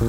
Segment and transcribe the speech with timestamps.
[0.00, 0.06] Key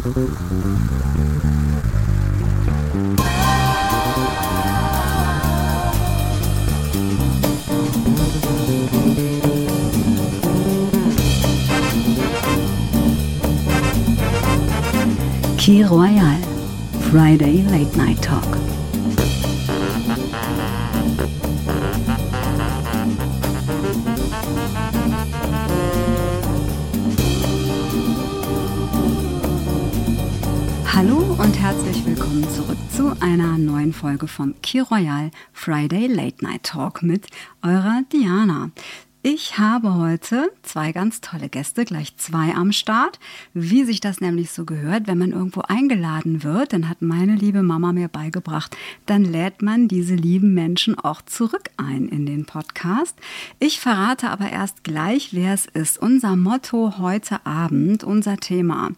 [15.84, 16.42] Royal,
[17.10, 18.81] Friday Late Night Talk.
[32.42, 37.28] Willkommen zurück zu einer neuen Folge vom Key Royal Friday Late Night Talk mit
[37.62, 38.72] eurer Diana.
[39.22, 43.20] Ich habe heute zwei ganz tolle Gäste, gleich zwei am Start.
[43.54, 47.62] Wie sich das nämlich so gehört, wenn man irgendwo eingeladen wird, dann hat meine liebe
[47.62, 53.16] Mama mir beigebracht, dann lädt man diese lieben Menschen auch zurück ein in den Podcast.
[53.60, 56.00] Ich verrate aber erst gleich, wer es ist.
[56.02, 58.92] Unser Motto heute Abend, unser Thema.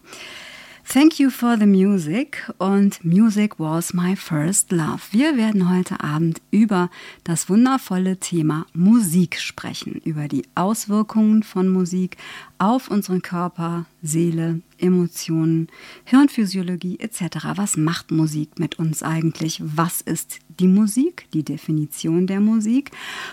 [0.86, 5.00] Thank you for the music und Music was my first love.
[5.10, 6.88] Wir werden heute Abend über
[7.24, 12.16] das wundervolle Thema Musik sprechen, über die Auswirkungen von Musik
[12.58, 15.68] auf unseren Körper, Seele, Emotionen,
[16.04, 17.38] Hirnphysiologie etc.
[17.56, 19.60] Was macht Musik mit uns eigentlich?
[19.64, 22.92] Was ist die Musik, die Definition der Musik?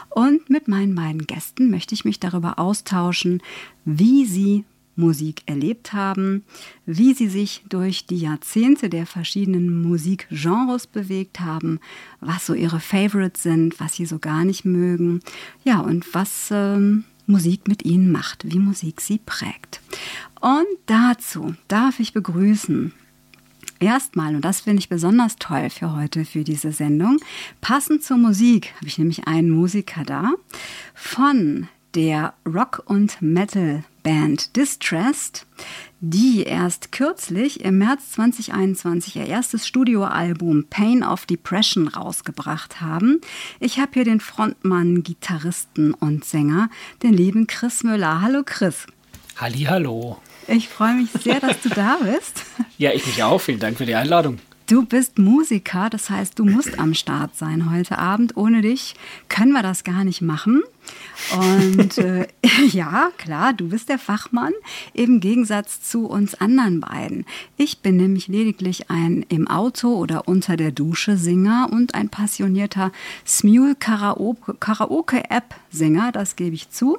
[0.10, 3.44] Und mit meinen beiden Gästen möchte ich mich darüber austauschen,
[3.86, 4.64] wie sie
[4.96, 6.44] Musik erlebt haben,
[6.86, 11.80] wie sie sich durch die Jahrzehnte der verschiedenen Musikgenres bewegt haben,
[12.20, 15.22] was so ihre Favorites sind, was sie so gar nicht mögen,
[15.64, 19.82] ja, und was ähm, Musik mit ihnen macht, wie Musik sie prägt.
[20.40, 22.94] Und dazu darf ich begrüßen
[23.82, 27.18] Erstmal, und das finde ich besonders toll für heute, für diese Sendung,
[27.62, 30.34] passend zur Musik habe ich nämlich einen Musiker da
[30.94, 33.20] von der Rock- und
[34.04, 35.46] Metal-Band Distressed,
[36.00, 43.22] die erst kürzlich im März 2021 ihr erstes Studioalbum Pain of Depression rausgebracht haben.
[43.60, 46.70] Ich habe hier den Frontmann, Gitarristen und Sänger,
[47.04, 48.22] den lieben Chris Müller.
[48.22, 48.88] Hallo Chris.
[49.38, 50.18] Halli, hallo.
[50.48, 52.44] Ich freue mich sehr, dass du da bist.
[52.78, 53.40] Ja, ich mich auch.
[53.40, 54.40] Vielen Dank für die Einladung.
[54.72, 58.38] Du bist Musiker, das heißt, du musst am Start sein heute Abend.
[58.38, 58.96] Ohne dich
[59.28, 60.64] können wir das gar nicht machen.
[61.38, 62.26] Und äh,
[62.72, 64.54] ja, klar, du bist der Fachmann
[64.94, 67.26] im Gegensatz zu uns anderen beiden.
[67.58, 72.94] Ich bin nämlich lediglich ein im Auto oder unter der Dusche Singer und ein passionierter
[73.28, 76.98] Smule Karaoke App Sänger, das gebe ich zu.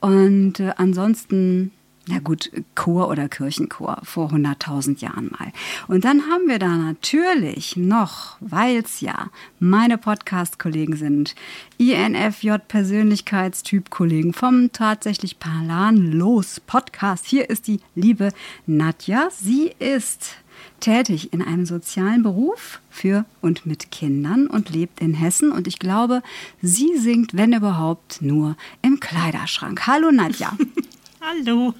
[0.00, 1.70] Und äh, ansonsten
[2.10, 5.52] na gut, Chor oder Kirchenchor vor 100.000 Jahren mal.
[5.86, 11.36] Und dann haben wir da natürlich noch, weil es ja meine Podcast-Kollegen sind,
[11.78, 17.26] INFJ-Persönlichkeitstyp-Kollegen vom tatsächlich Palan los Podcast.
[17.26, 18.32] Hier ist die liebe
[18.66, 19.28] Nadja.
[19.30, 20.38] Sie ist
[20.80, 25.52] tätig in einem sozialen Beruf für und mit Kindern und lebt in Hessen.
[25.52, 26.24] Und ich glaube,
[26.60, 29.86] sie singt, wenn überhaupt, nur im Kleiderschrank.
[29.86, 30.56] Hallo Nadja.
[31.20, 31.72] Hallo.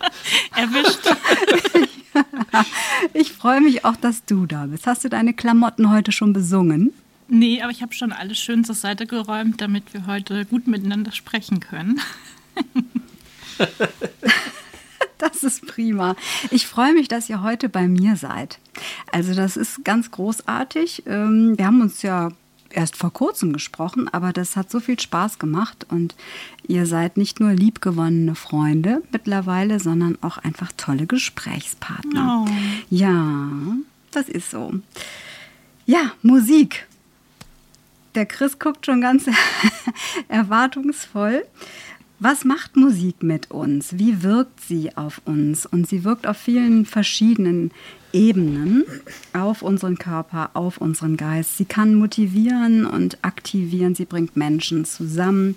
[0.56, 1.00] Erwischt.
[3.14, 4.86] ich freue mich auch, dass du da bist.
[4.86, 6.92] Hast du deine Klamotten heute schon besungen?
[7.28, 11.12] Nee, aber ich habe schon alles schön zur Seite geräumt, damit wir heute gut miteinander
[11.12, 12.00] sprechen können.
[15.18, 16.14] Das ist prima.
[16.52, 18.60] Ich freue mich, dass ihr heute bei mir seid.
[19.10, 21.02] Also das ist ganz großartig.
[21.06, 22.30] Ähm, wir haben uns ja
[22.70, 26.14] erst vor kurzem gesprochen, aber das hat so viel Spaß gemacht und
[26.66, 32.44] ihr seid nicht nur liebgewonnene Freunde mittlerweile, sondern auch einfach tolle Gesprächspartner.
[32.46, 32.50] Oh.
[32.90, 33.50] Ja,
[34.10, 34.74] das ist so.
[35.86, 36.86] Ja, Musik.
[38.14, 39.26] Der Chris guckt schon ganz
[40.28, 41.44] erwartungsvoll.
[42.20, 43.96] Was macht Musik mit uns?
[43.96, 45.66] Wie wirkt sie auf uns?
[45.66, 47.70] Und sie wirkt auf vielen verschiedenen
[48.12, 48.84] Ebenen
[49.32, 51.58] auf unseren Körper, auf unseren Geist.
[51.58, 55.54] Sie kann motivieren und aktivieren, sie bringt Menschen zusammen,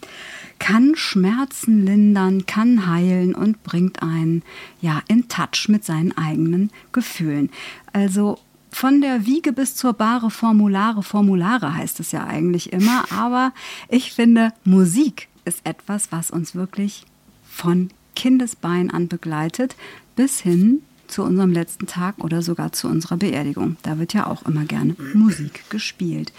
[0.60, 4.44] kann Schmerzen lindern, kann heilen und bringt einen
[4.82, 7.50] ja in Touch mit seinen eigenen Gefühlen.
[7.92, 8.38] Also
[8.70, 13.52] von der Wiege bis zur Bahre Formulare, Formulare heißt es ja eigentlich immer, aber
[13.90, 17.06] ich finde, Musik ist etwas, was uns wirklich
[17.50, 19.76] von Kindesbein an begleitet
[20.16, 23.78] bis hin zu unserem letzten Tag oder sogar zu unserer Beerdigung.
[23.82, 26.32] Da wird ja auch immer gerne Musik gespielt.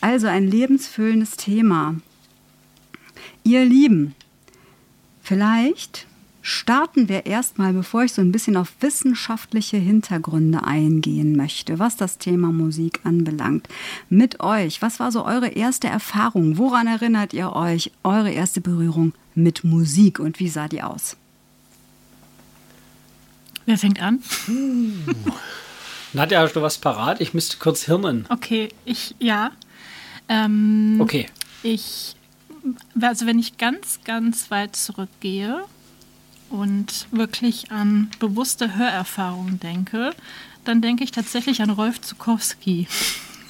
[0.00, 1.94] Also ein lebensfüllendes Thema.
[3.44, 4.14] Ihr Lieben,
[5.22, 6.07] vielleicht
[6.48, 12.16] starten wir erstmal, bevor ich so ein bisschen auf wissenschaftliche Hintergründe eingehen möchte, was das
[12.16, 13.68] Thema Musik anbelangt,
[14.08, 14.80] mit euch.
[14.80, 16.56] Was war so eure erste Erfahrung?
[16.56, 17.92] Woran erinnert ihr euch?
[18.02, 21.16] Eure erste Berührung mit Musik und wie sah die aus?
[23.66, 24.22] Wer fängt an?
[26.14, 27.20] Nadja, hast du was parat?
[27.20, 28.24] Ich müsste kurz hirnen.
[28.30, 29.50] Okay, ich, ja.
[30.30, 31.26] Ähm, Okay.
[31.62, 32.16] Ich,
[32.98, 35.64] also wenn ich ganz, ganz weit zurückgehe
[36.50, 40.14] und wirklich an bewusste Hörerfahrungen denke,
[40.64, 42.86] dann denke ich tatsächlich an Rolf Zukowski.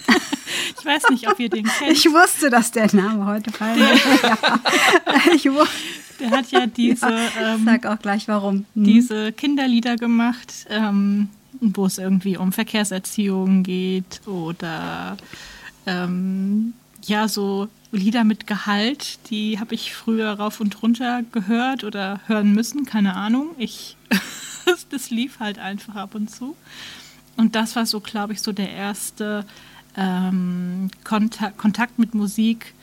[0.78, 1.92] ich weiß nicht, ob ihr den kennt.
[1.92, 4.22] Ich wusste, dass der Name heute fallen wird.
[4.22, 4.38] Ja.
[5.34, 5.74] Ich wusste.
[6.20, 7.06] Der hat ja diese,
[7.40, 8.66] ähm, Sag auch gleich warum.
[8.74, 8.84] Hm.
[8.84, 11.28] diese Kinderlieder gemacht, ähm,
[11.60, 15.16] wo es irgendwie um Verkehrserziehung geht oder
[15.86, 16.74] ähm,
[17.08, 22.52] ja, so Lieder mit Gehalt, die habe ich früher rauf und runter gehört oder hören
[22.52, 23.48] müssen, keine Ahnung.
[23.56, 23.96] Ich,
[24.90, 26.54] das lief halt einfach ab und zu.
[27.36, 29.46] Und das war so, glaube ich, so der erste
[29.96, 32.74] ähm, Kontakt, Kontakt mit Musik,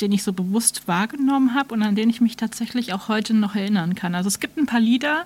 [0.00, 3.54] den ich so bewusst wahrgenommen habe und an den ich mich tatsächlich auch heute noch
[3.54, 4.14] erinnern kann.
[4.14, 5.24] Also es gibt ein paar Lieder,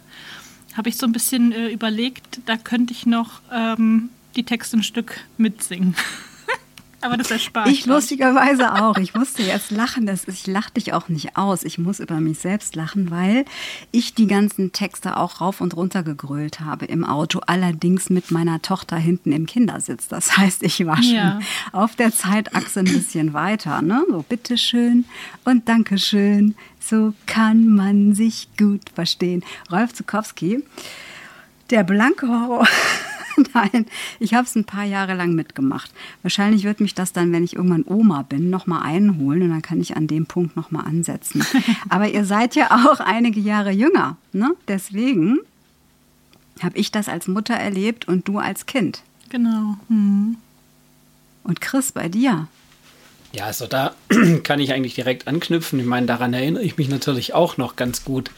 [0.77, 4.83] habe ich so ein bisschen äh, überlegt, da könnte ich noch ähm, die Texte ein
[4.83, 5.95] Stück mitsingen.
[7.01, 7.69] Aber das erspart.
[7.69, 8.97] Ich lustigerweise auch.
[8.99, 10.05] Ich musste jetzt lachen.
[10.07, 11.63] Das, ich lache dich auch nicht aus.
[11.63, 13.45] Ich muss über mich selbst lachen, weil
[13.93, 17.41] ich die ganzen Texte auch rauf und runter gegrölt habe im Auto.
[17.47, 20.09] Allerdings mit meiner Tochter hinten im Kindersitz.
[20.09, 21.39] Das heißt, ich war schon Ja.
[21.71, 23.81] auf der Zeitachse ein bisschen weiter.
[23.81, 24.03] Ne?
[24.11, 25.05] So, bitteschön
[25.45, 26.57] und Dankeschön.
[26.81, 29.45] So kann man sich gut verstehen.
[29.71, 30.65] Rolf Zukowski,
[31.71, 32.67] der blanke Horror.
[33.55, 33.87] Nein,
[34.21, 35.91] ich habe es ein paar Jahre lang mitgemacht.
[36.23, 39.81] Wahrscheinlich wird mich das dann, wenn ich irgendwann Oma bin, nochmal einholen und dann kann
[39.81, 41.45] ich an dem Punkt nochmal ansetzen.
[41.89, 44.17] Aber ihr seid ja auch einige Jahre jünger.
[44.33, 44.55] Ne?
[44.67, 45.39] Deswegen
[46.63, 49.03] habe ich das als Mutter erlebt und du als Kind.
[49.29, 49.77] Genau.
[49.89, 50.37] Hm.
[51.45, 52.49] Und Chris, bei dir?
[53.33, 53.95] Ja, also da
[54.43, 55.79] kann ich eigentlich direkt anknüpfen.
[55.79, 58.31] Ich meine, daran erinnere ich mich natürlich auch noch ganz gut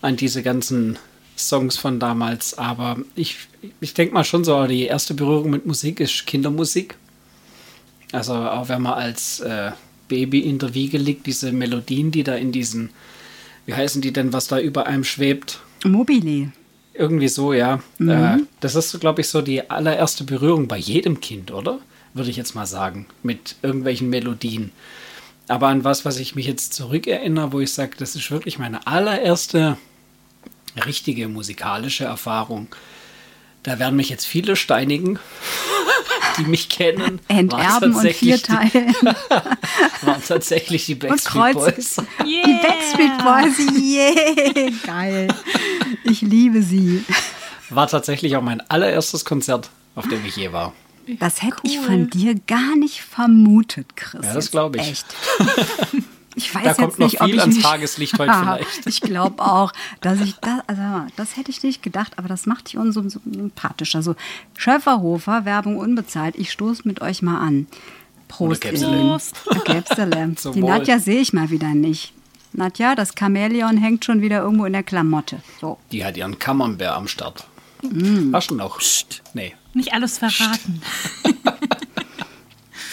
[0.00, 0.98] an diese ganzen
[1.36, 2.58] Songs von damals.
[2.58, 3.36] Aber ich,
[3.80, 6.96] ich denke mal schon so, die erste Berührung mit Musik ist Kindermusik.
[8.12, 9.72] Also auch wenn man als äh,
[10.08, 12.90] Baby in der Wiege liegt, diese Melodien, die da in diesen,
[13.64, 15.60] wie heißen die denn, was da über einem schwebt?
[15.84, 16.52] Mobile.
[16.94, 17.80] Irgendwie so, ja.
[17.98, 21.78] Äh, das ist, glaube ich, so die allererste Berührung bei jedem Kind, oder?
[22.12, 24.70] Würde ich jetzt mal sagen, mit irgendwelchen Melodien.
[25.48, 28.86] Aber an was, was ich mich jetzt zurückerinnere, wo ich sage, das ist wirklich meine
[28.86, 29.78] allererste
[30.76, 32.68] richtige musikalische Erfahrung.
[33.62, 35.18] Da werden mich jetzt viele steinigen,
[36.38, 37.20] die mich kennen.
[37.28, 38.70] Enterben und vierteilen.
[38.72, 39.06] Die,
[40.06, 41.54] waren tatsächlich die Backstreet Kreuz.
[41.54, 41.96] Boys.
[42.24, 45.28] Die Backstreet Boys, yeah, geil.
[46.04, 47.04] Ich liebe sie.
[47.70, 50.72] War tatsächlich auch mein allererstes Konzert, auf dem ich je war.
[51.18, 51.84] Das hätte ich Cool.
[51.84, 54.24] von dir gar nicht vermutet, Chris.
[54.24, 54.90] Ja, das glaube ich.
[54.90, 55.06] Echt.
[56.34, 58.86] Ich weiß Da jetzt kommt noch nicht, ob viel ich ans mich, Tageslicht heute vielleicht.
[58.86, 62.68] Ich glaube auch, dass ich das, also das hätte ich nicht gedacht, aber das macht
[62.68, 63.98] dich umso so sympathischer.
[63.98, 64.16] Also
[64.56, 66.36] Schöfferhofer, Werbung unbezahlt.
[66.36, 67.66] Ich stoße mit euch mal an.
[68.28, 68.62] Prost.
[68.62, 69.36] Prost.
[70.54, 70.62] Die.
[70.62, 72.14] Nadja sehe ich mal wieder nicht.
[72.54, 75.42] Nadja, das Chamäleon hängt schon wieder irgendwo in der Klamotte.
[75.60, 75.78] So.
[75.90, 77.44] Die hat ihren Camembert am Start.
[77.82, 78.34] Mm.
[78.34, 78.78] Hast du noch?
[78.78, 79.22] Psst.
[79.34, 79.54] Nee.
[79.74, 80.82] Nicht alles verraten.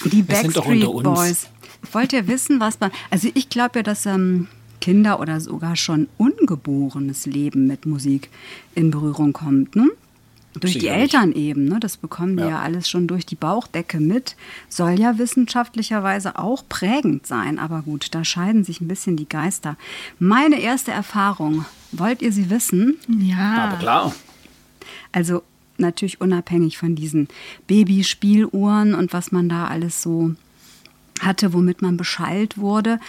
[0.06, 1.20] Die Wir sind doch Backstreet unter uns.
[1.20, 1.48] Boys.
[1.94, 2.92] Wollt ihr wissen, was man.
[3.10, 4.48] Also, ich glaube ja, dass ähm,
[4.82, 8.30] Kinder oder sogar schon ungeborenes Leben mit Musik
[8.76, 9.76] in Berührung kommt.
[9.76, 9.90] Ne?
[10.60, 10.88] Durch die.
[10.88, 11.66] Eltern eben.
[11.66, 11.80] Ne?
[11.80, 12.50] Das bekommen die Ja.
[12.50, 14.36] ja alles schon durch die Bauchdecke mit.
[14.68, 17.60] Soll ja wissenschaftlicherweise auch prägend sein.
[17.60, 19.78] Aber gut, da scheiden sich ein bisschen die Geister.
[20.18, 22.98] Meine erste Erfahrung, wollt ihr sie wissen?
[23.19, 23.69] Ja.
[23.69, 24.16] Aber klar.
[25.12, 25.44] Also
[25.78, 27.28] natürlich unabhängig von diesen
[27.68, 30.34] Babyspieluhren und was man da alles so
[31.19, 32.99] hatte, womit man beschallt wurde,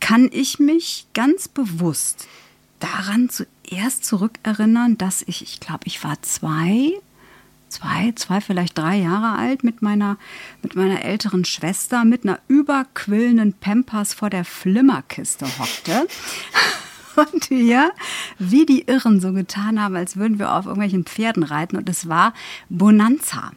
[0.00, 2.26] kann ich mich ganz bewusst
[2.80, 6.92] daran zuerst zurückerinnern, dass ich, ich glaube, ich war zwei,
[7.68, 10.18] zwei, zwei, vielleicht drei Jahre alt mit meiner,
[10.62, 16.06] mit meiner älteren Schwester mit einer überquillenden Pampers vor der Flimmerkiste hockte.
[17.14, 17.92] Und wir,
[18.38, 21.76] wie die Irren, so getan haben, als würden wir auf irgendwelchen Pferden reiten.
[21.76, 22.32] Und es war
[22.70, 23.52] Bonanza.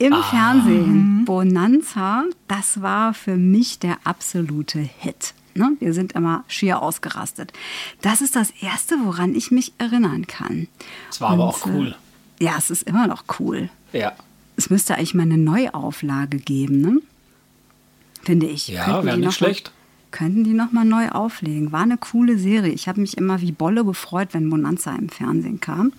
[0.00, 1.24] Im Fernsehen.
[1.26, 5.34] Bonanza, das war für mich der absolute Hit.
[5.54, 5.72] Ne?
[5.78, 7.52] Wir sind immer schier ausgerastet.
[8.00, 10.68] Das ist das Erste, woran ich mich erinnern kann.
[11.10, 11.96] Es war aber Und, auch cool.
[12.38, 13.68] Äh, ja, es ist immer noch cool.
[13.92, 14.12] Ja.
[14.56, 17.02] Es müsste eigentlich mal eine Neuauflage geben, ne?
[18.22, 18.68] Finde ich.
[18.68, 19.72] Ja, Könnten wäre die nicht schlecht.
[20.12, 21.72] Könnten die noch mal neu auflegen.
[21.72, 22.72] War eine coole Serie.
[22.72, 25.92] Ich habe mich immer wie Bolle gefreut, wenn Bonanza im Fernsehen kam.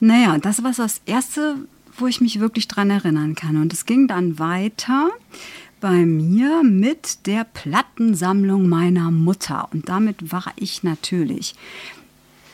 [0.00, 1.56] Naja, das war das Erste,
[2.02, 3.56] wo ich mich wirklich dran erinnern kann.
[3.56, 5.10] Und es ging dann weiter
[5.80, 9.68] bei mir mit der Plattensammlung meiner Mutter.
[9.72, 11.54] Und damit war ich natürlich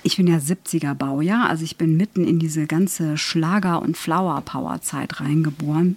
[0.02, 5.21] ich bin ja 70er Baujahr, also ich bin mitten in diese ganze Schlager- und Flower-Power-Zeit
[5.21, 5.97] reingeboren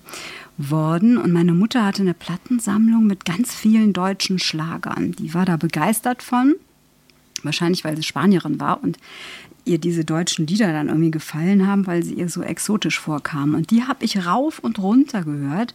[0.57, 1.17] worden.
[1.17, 5.13] Und meine Mutter hatte eine Plattensammlung mit ganz vielen deutschen Schlagern.
[5.13, 6.55] Die war da begeistert von.
[7.43, 8.97] Wahrscheinlich, weil sie Spanierin war und
[9.65, 13.55] ihr diese deutschen Lieder dann irgendwie gefallen haben, weil sie ihr so exotisch vorkamen.
[13.55, 15.73] Und die habe ich rauf und runter gehört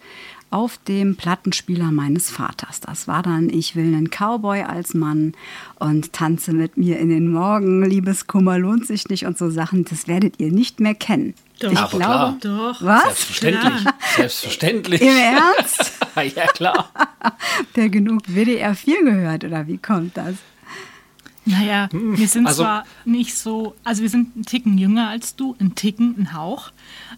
[0.50, 2.80] auf dem Plattenspieler meines Vaters.
[2.80, 5.32] Das war dann Ich will einen Cowboy als Mann
[5.78, 9.84] und Tanze mit mir in den Morgen, Liebeskummer lohnt sich nicht und so Sachen.
[9.84, 11.34] Das werdet ihr nicht mehr kennen.
[11.58, 11.72] Doch.
[11.72, 12.38] Ich Aber glaube, klar.
[12.40, 12.82] Doch.
[12.82, 13.02] was?
[13.02, 13.80] Selbstverständlich.
[13.80, 13.94] Klar.
[14.16, 15.00] Selbstverständlich.
[15.00, 15.92] Im Ernst?
[16.36, 16.90] ja, klar.
[17.76, 20.34] Der genug WDR 4 gehört oder wie kommt das?
[21.46, 25.54] Naja, wir sind Also- zwar nicht so, also wir sind einen Ticken jünger als du,
[25.60, 26.72] ein Ticken, ein Hauch,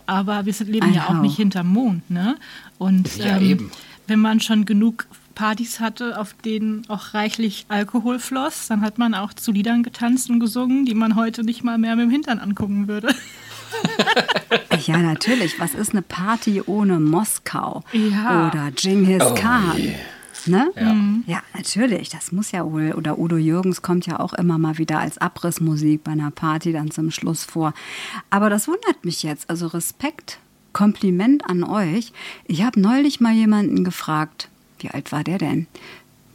[0.06, 1.22] aber wir sind, leben Ein ja auch Hauch.
[1.22, 2.36] nicht hinterm Mond, ne?
[2.78, 3.70] Und Ja, eben.
[4.06, 9.14] wenn man schon genug Partys hatte, auf denen auch reichlich Alkohol floss, dann hat man
[9.14, 12.38] auch zu Liedern getanzt und gesungen, die man heute nicht mal mehr mit dem Hintern
[12.38, 13.08] angucken würde.
[14.86, 15.58] Ja, natürlich.
[15.60, 17.82] Was ist eine Party ohne Moskau?
[17.92, 18.48] Ja.
[18.48, 19.76] Oder Genghis Oh Khan?
[19.76, 19.92] je.
[20.48, 20.70] Ne?
[20.76, 20.96] Ja.
[21.26, 22.08] Ja, natürlich.
[22.08, 22.92] Das muss ja wohl.
[22.92, 26.90] Oder Udo Jürgens kommt ja auch immer mal wieder als Abrissmusik bei einer Party dann
[26.90, 27.74] zum Schluss vor.
[28.30, 29.50] Aber das wundert mich jetzt.
[29.50, 30.38] Also Respekt,
[30.72, 32.12] Kompliment an euch.
[32.46, 34.48] Ich habe neulich mal jemanden gefragt,
[34.80, 35.66] wie alt war der denn?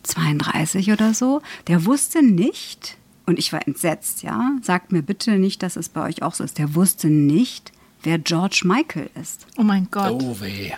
[0.03, 1.41] 32 oder so.
[1.67, 4.51] Der wusste nicht, und ich war entsetzt, ja.
[4.61, 6.57] Sagt mir bitte nicht, dass es bei euch auch so ist.
[6.57, 7.71] Der wusste nicht,
[8.03, 9.47] wer George Michael ist.
[9.57, 10.21] Oh mein Gott.
[10.21, 10.71] Oh weh.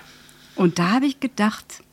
[0.56, 1.84] Und da habe ich gedacht,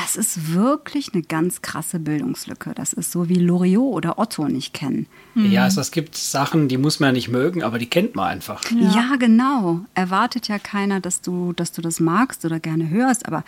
[0.00, 2.72] das ist wirklich eine ganz krasse Bildungslücke.
[2.74, 5.06] Das ist so wie Loriot oder Otto nicht kennen.
[5.34, 8.28] Ja, also es gibt Sachen, die muss man ja nicht mögen, aber die kennt man
[8.28, 8.62] einfach.
[8.70, 9.16] Ja.
[9.18, 9.80] genau.
[9.94, 13.44] Erwartet ja keiner, dass du, dass du das magst oder gerne hörst, aber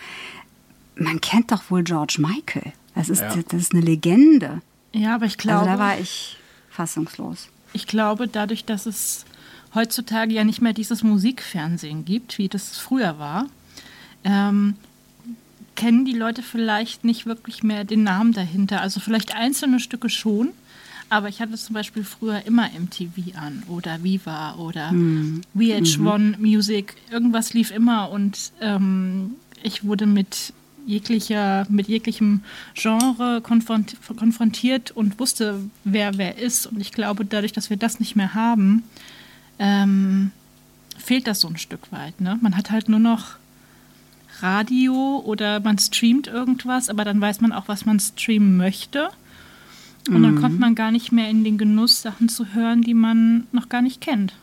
[0.95, 2.73] man kennt doch wohl George Michael.
[2.95, 3.33] Das ist, Ja.
[3.35, 4.61] das ist eine Legende.
[4.93, 6.37] Ja, aber ich Also glaube, da war ich
[6.69, 7.47] fassungslos.
[7.73, 9.25] ich glaube, dadurch, dass es
[9.73, 13.45] heutzutage ja nicht mehr dieses Musikfernsehen gibt, wie das früher war,
[14.25, 14.75] ähm,
[15.81, 18.81] kennen die Leute vielleicht nicht wirklich mehr den Namen dahinter.
[18.81, 20.49] Also vielleicht einzelne Stücke schon,
[21.09, 24.91] aber ich hatte zum Beispiel früher immer MTV an oder Viva oder
[25.57, 26.97] VH1 Music.
[27.09, 29.31] Irgendwas lief immer und ähm,
[29.63, 30.53] ich wurde mit
[30.85, 32.43] jeglicher, mit jeglichem
[32.75, 36.67] Genre konfront konfrontiert und wusste, wer wer ist.
[36.67, 38.83] Und ich glaube, dadurch, dass wir das nicht mehr haben,
[39.57, 40.29] ähm,
[40.99, 42.21] fehlt das so ein Stück weit.
[42.21, 42.37] Ne?
[42.39, 43.40] Man hat halt nur noch
[44.43, 49.09] Radio oder man streamt irgendwas, aber dann weiß man auch, was man streamen möchte.
[50.09, 53.45] Und dann kommt man gar nicht mehr in den Genuss, Sachen zu hören, die man
[53.51, 54.33] noch gar nicht kennt.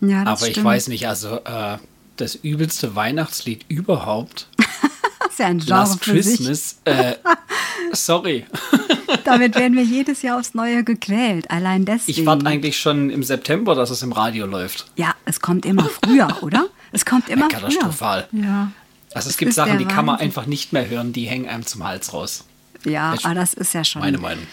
[0.00, 0.66] Ja, das Aber ich stimmt.
[0.66, 1.78] weiß nicht, also äh,
[2.16, 4.66] das übelste Weihnachtslied überhaupt, Das
[5.32, 6.36] ist ja ein Genre Last für sich.
[6.38, 7.14] Christmas, äh,
[7.92, 8.46] sorry.
[9.24, 11.50] Damit werden wir jedes Jahr aufs Neue gequält.
[11.50, 12.20] Allein deswegen.
[12.20, 14.86] Ich warte eigentlich schon im September, dass es im Radio läuft.
[14.96, 16.68] Ja, es kommt immer früher, oder?
[16.92, 17.60] Es kommt immer früher.
[17.60, 18.28] Katastrophal.
[18.32, 18.70] Ja.
[19.14, 21.66] Also es Es gibt Sachen, die kann man einfach nicht mehr hören, die hängen einem
[21.66, 22.44] zum Hals raus.
[22.84, 24.02] Ja, Ich- aber das ist ja schon.
[24.02, 24.46] Meine Meinung.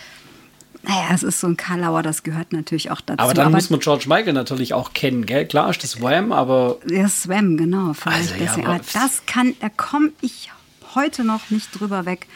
[0.83, 3.19] Naja, es ist so ein Kalauer, das gehört natürlich auch dazu.
[3.19, 5.45] Aber dann muss man George Michael natürlich auch kennen, gell?
[5.45, 7.93] Klar ist das Wham, aber Ja, Swam, genau.
[7.93, 10.49] Vielleicht Also, ja, aber- aber das kann, da komme ich
[10.95, 12.27] heute noch nicht drüber weg,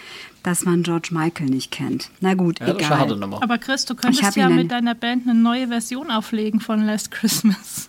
[0.43, 2.09] dass man George Michael nicht kennt.
[2.19, 2.89] Na gut, ja, egal.
[2.89, 3.41] harte Nummer.
[3.41, 7.87] Aber Chris, du könntest ja mit deiner Band eine neue Version auflegen von Last Christmas.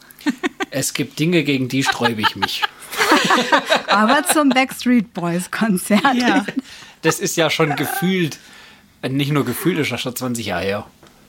[0.70, 2.62] Es gibt Dinge, gegen die sträube ich mich.
[3.88, 6.14] Aber zum Backstreet Boys Konzert.
[6.14, 6.44] Ja.
[7.02, 8.38] Das ist ja schon gefühlt,
[9.08, 10.87] nicht nur gefühlt, ist ja schon 20 Jahre her.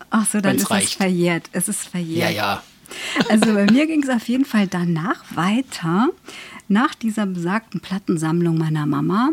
[0.10, 0.94] Ach so, dann Wenn's ist es reicht.
[0.96, 1.50] verjährt.
[1.54, 2.32] Es ist verjährt.
[2.32, 2.64] Ja, ja.
[3.30, 6.10] Also bei mir ging es auf jeden Fall danach weiter,
[6.68, 9.30] nach dieser besagten Plattensammlung meiner Mama.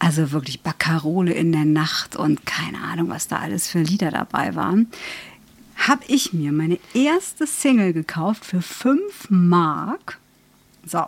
[0.00, 4.54] Also wirklich Baccarole in der Nacht und keine Ahnung, was da alles für Lieder dabei
[4.56, 4.88] waren.
[5.76, 10.18] Habe ich mir meine erste Single gekauft für 5 Mark.
[10.86, 11.04] So,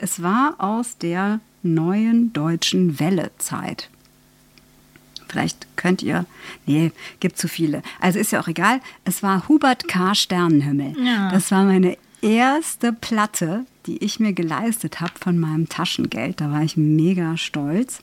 [0.00, 3.90] es war aus der neuen deutschen Welle-Zeit.
[5.28, 6.26] Vielleicht könnt ihr.
[6.66, 6.90] Nee,
[7.20, 7.82] gibt zu viele.
[8.00, 8.80] Also ist ja auch egal.
[9.04, 10.14] Es war Hubert K.
[10.14, 10.96] Sternenhimmel.
[10.98, 11.30] Ja.
[11.30, 16.40] Das war meine erste Platte, die ich mir geleistet habe von meinem Taschengeld.
[16.40, 18.00] Da war ich mega stolz.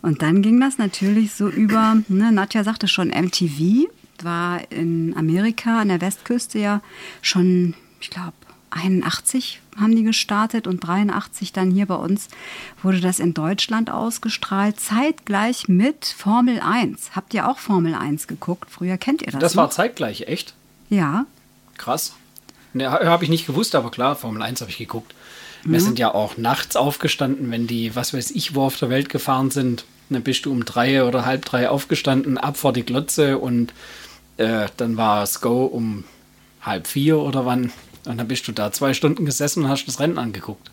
[0.00, 3.88] Und dann ging das natürlich so über, ne, Nadja sagte schon, MTV
[4.22, 6.80] war in Amerika an der Westküste ja
[7.20, 8.34] schon, ich glaube,
[8.70, 12.28] 81 haben die gestartet und 83 dann hier bei uns
[12.82, 17.10] wurde das in Deutschland ausgestrahlt, zeitgleich mit Formel 1.
[17.14, 18.70] Habt ihr auch Formel 1 geguckt?
[18.70, 19.70] Früher kennt ihr das Das war noch?
[19.72, 20.54] zeitgleich, echt?
[20.88, 21.26] Ja,
[21.76, 22.14] Krass.
[22.72, 25.14] Ne, habe ich nicht gewusst, aber klar, Formel 1 habe ich geguckt.
[25.64, 29.08] Wir sind ja auch nachts aufgestanden, wenn die, was weiß ich, wo auf der Welt
[29.08, 29.84] gefahren sind.
[30.10, 33.72] Dann bist du um drei oder halb drei aufgestanden, ab vor die Glotze und
[34.36, 36.04] äh, dann war es Go um
[36.62, 37.72] halb vier oder wann.
[38.06, 40.70] Und dann bist du da zwei Stunden gesessen und hast das Rennen angeguckt.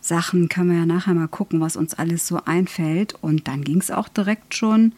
[0.00, 3.14] Sachen können wir ja nachher mal gucken, was uns alles so einfällt.
[3.20, 4.92] Und dann ging es auch direkt schon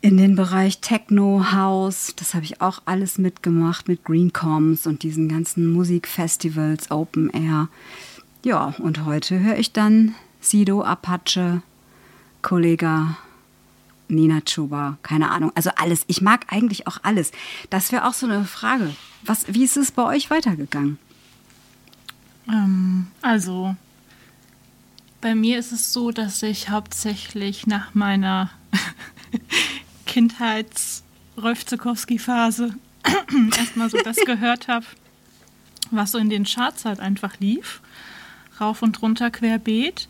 [0.00, 2.14] in den Bereich Techno, House.
[2.16, 7.68] Das habe ich auch alles mitgemacht mit Greencoms und diesen ganzen Musikfestivals, Open Air.
[8.44, 11.62] Ja, und heute höre ich dann Sido, Apache,
[12.48, 13.16] Kollega,
[14.08, 15.52] Nina Chuba, keine Ahnung.
[15.54, 16.04] Also alles.
[16.06, 17.30] Ich mag eigentlich auch alles.
[17.68, 18.96] Das wäre auch so eine Frage.
[19.22, 20.96] Was, wie ist es bei euch weitergegangen?
[22.48, 23.76] Ähm, also,
[25.20, 28.50] bei mir ist es so, dass ich hauptsächlich nach meiner
[30.06, 32.74] Kindheits-Rolf-Zukowski-Phase
[33.58, 34.86] erstmal so das gehört habe,
[35.90, 37.82] was so in den Charts halt einfach lief.
[38.58, 40.08] Rauf und runter querbeet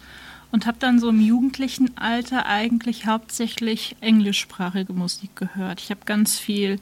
[0.50, 5.80] und habe dann so im jugendlichen Alter eigentlich hauptsächlich englischsprachige Musik gehört.
[5.80, 6.80] Ich habe ganz viel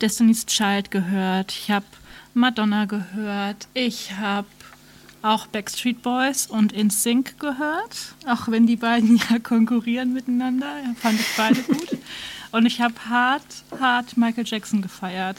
[0.00, 1.86] Destiny's Child gehört, ich habe
[2.34, 4.46] Madonna gehört, ich habe
[5.22, 10.68] auch Backstreet Boys und In Sync gehört, auch wenn die beiden ja konkurrieren miteinander,
[11.00, 11.98] fand ich beide gut.
[12.52, 13.44] Und ich habe hart,
[13.80, 15.36] hart Michael Jackson gefeiert.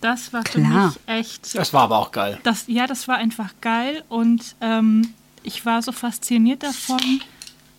[0.00, 0.88] Das war für Klar.
[0.88, 1.54] mich echt.
[1.54, 2.38] Das war aber auch geil.
[2.42, 7.20] Das, ja, das war einfach geil und ähm, ich war so fasziniert davon,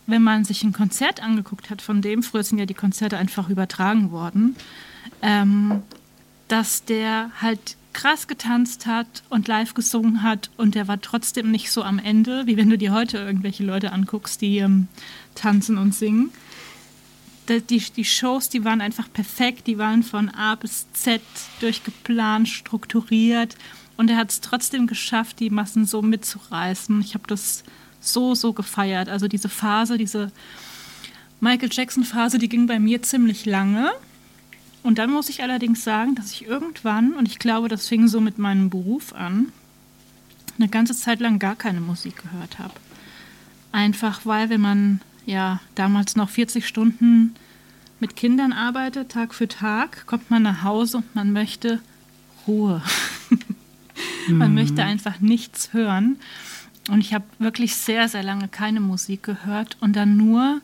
[0.07, 3.49] wenn man sich ein Konzert angeguckt hat von dem, früher sind ja die Konzerte einfach
[3.49, 4.55] übertragen worden,
[5.21, 5.81] ähm,
[6.47, 11.71] dass der halt krass getanzt hat und live gesungen hat und der war trotzdem nicht
[11.71, 14.87] so am Ende, wie wenn du dir heute irgendwelche Leute anguckst, die ähm,
[15.33, 16.31] tanzen und singen.
[17.47, 21.21] Die, die, die Shows, die waren einfach perfekt, die waren von A bis Z
[21.61, 23.55] durchgeplant, strukturiert
[23.97, 26.99] und er hat es trotzdem geschafft, die Massen so mitzureißen.
[27.01, 27.63] Ich habe das
[28.01, 29.09] so, so gefeiert.
[29.09, 30.31] Also diese Phase, diese
[31.39, 33.91] Michael Jackson-Phase, die ging bei mir ziemlich lange.
[34.83, 38.21] Und dann muss ich allerdings sagen, dass ich irgendwann, und ich glaube, das fing so
[38.21, 39.51] mit meinem Beruf an,
[40.57, 42.73] eine ganze Zeit lang gar keine Musik gehört habe.
[43.71, 47.35] Einfach weil, wenn man ja damals noch 40 Stunden
[47.99, 51.81] mit Kindern arbeitet, Tag für Tag, kommt man nach Hause und man möchte
[52.47, 52.81] Ruhe.
[54.27, 54.55] Man mhm.
[54.55, 56.17] möchte einfach nichts hören.
[56.89, 60.61] Und ich habe wirklich sehr, sehr lange keine Musik gehört und dann nur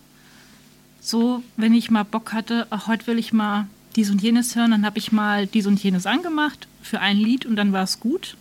[1.01, 3.65] so, wenn ich mal Bock hatte, ach, heute will ich mal
[3.95, 7.45] dies und jenes hören, dann habe ich mal dies und jenes angemacht für ein Lied
[7.45, 8.37] und dann war es gut.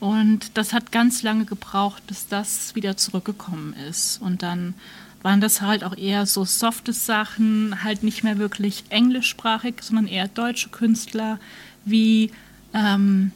[0.00, 4.20] Und das hat ganz lange gebraucht, bis das wieder zurückgekommen ist.
[4.20, 4.74] Und dann
[5.22, 10.26] waren das halt auch eher so softe Sachen, halt nicht mehr wirklich englischsprachig, sondern eher
[10.26, 11.38] deutsche Künstler
[11.84, 12.32] wie
[12.74, 13.30] ähm,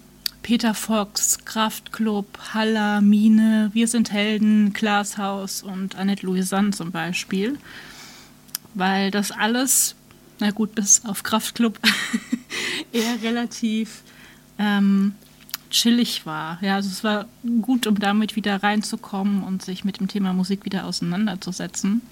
[0.46, 7.58] Peter Fox, Kraftklub, Haller, Mine, Wir sind Helden, Glashaus und Annette Louisanne zum Beispiel.
[8.74, 9.96] Weil das alles,
[10.38, 11.80] na gut, bis auf Kraftklub,
[12.92, 14.02] eher relativ
[14.56, 15.16] ähm,
[15.68, 16.62] chillig war.
[16.62, 17.26] Ja, also es war
[17.60, 22.02] gut, um damit wieder reinzukommen und sich mit dem Thema Musik wieder auseinanderzusetzen.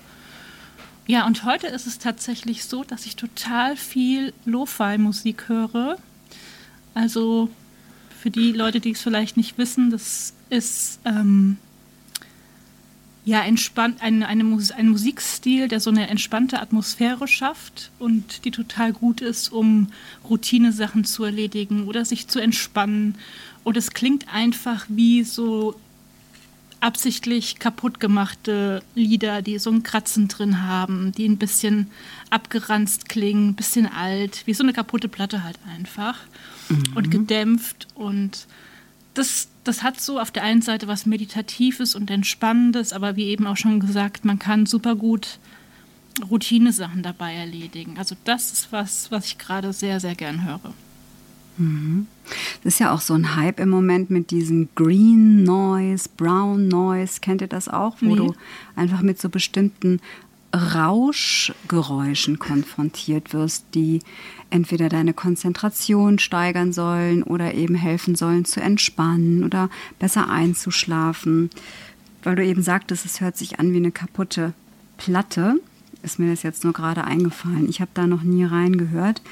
[1.06, 5.98] Ja, und heute ist es tatsächlich so, dass ich total viel Lo-Fi-Musik höre.
[6.94, 7.48] Also
[8.24, 11.58] für die Leute, die es vielleicht nicht wissen, das ist ähm,
[13.26, 14.42] ja entspannt, ein, eine,
[14.78, 19.88] ein Musikstil, der so eine entspannte Atmosphäre schafft und die total gut ist, um
[20.26, 23.16] Routine-Sachen zu erledigen oder sich zu entspannen.
[23.62, 25.74] Und es klingt einfach wie so
[26.84, 31.90] absichtlich kaputt gemachte Lieder, die so ein Kratzen drin haben, die ein bisschen
[32.28, 36.18] abgeranzt klingen, ein bisschen alt, wie so eine kaputte Platte halt einfach
[36.68, 36.84] mhm.
[36.94, 38.46] und gedämpft und
[39.14, 43.46] das, das hat so auf der einen Seite was Meditatives und Entspannendes, aber wie eben
[43.46, 45.38] auch schon gesagt, man kann super gut
[46.30, 47.96] Routinesachen dabei erledigen.
[47.96, 50.74] Also das ist was, was ich gerade sehr, sehr gern höre.
[52.62, 57.20] Das ist ja auch so ein Hype im Moment mit diesem Green Noise, Brown Noise.
[57.20, 57.96] Kennt ihr das auch?
[58.00, 58.16] Wo nee.
[58.16, 58.34] du
[58.76, 60.00] einfach mit so bestimmten
[60.54, 64.00] Rauschgeräuschen konfrontiert wirst, die
[64.50, 71.50] entweder deine Konzentration steigern sollen oder eben helfen sollen zu entspannen oder besser einzuschlafen.
[72.22, 74.54] Weil du eben sagtest, es hört sich an wie eine kaputte
[74.96, 75.60] Platte
[76.04, 77.68] ist mir das jetzt nur gerade eingefallen.
[77.68, 79.22] Ich habe da noch nie reingehört.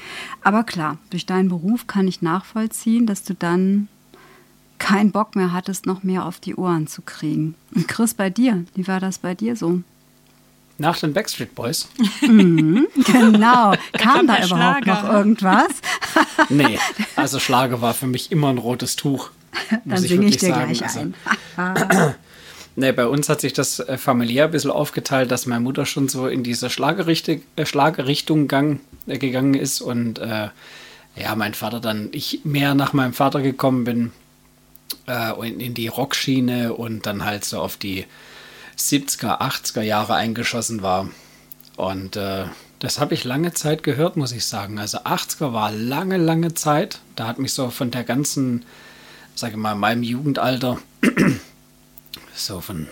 [0.41, 3.87] Aber klar, durch deinen Beruf kann ich nachvollziehen, dass du dann
[4.79, 7.55] keinen Bock mehr hattest, noch mehr auf die Ohren zu kriegen.
[7.73, 9.81] Und Chris, bei dir, wie war das bei dir so?
[10.77, 11.87] Nach den Backstreet Boys?
[12.21, 13.73] Mhm, genau.
[13.93, 15.03] Kam da überhaupt Schlager.
[15.03, 15.69] noch irgendwas?
[16.49, 16.79] nee,
[17.15, 19.29] also Schlager war für mich immer ein rotes Tuch.
[19.85, 20.73] Dann singe ich dir sagen.
[20.73, 22.15] gleich also, ein.
[22.75, 26.09] Nee, bei uns hat sich das äh, familiär ein bisschen aufgeteilt, dass meine Mutter schon
[26.09, 30.49] so in diese Schlagerichtung, äh, Schlagerichtung gang, äh, gegangen ist und äh,
[31.15, 34.11] ja, mein Vater dann, ich mehr nach meinem Vater gekommen bin
[35.07, 38.05] äh, in, in die Rockschiene und dann halt so auf die
[38.77, 41.09] 70er, 80er Jahre eingeschossen war.
[41.75, 42.45] Und äh,
[42.79, 44.79] das habe ich lange Zeit gehört, muss ich sagen.
[44.79, 46.99] Also 80er war lange, lange Zeit.
[47.15, 48.65] Da hat mich so von der ganzen,
[49.35, 50.79] sage ich mal, meinem Jugendalter
[52.35, 52.87] so von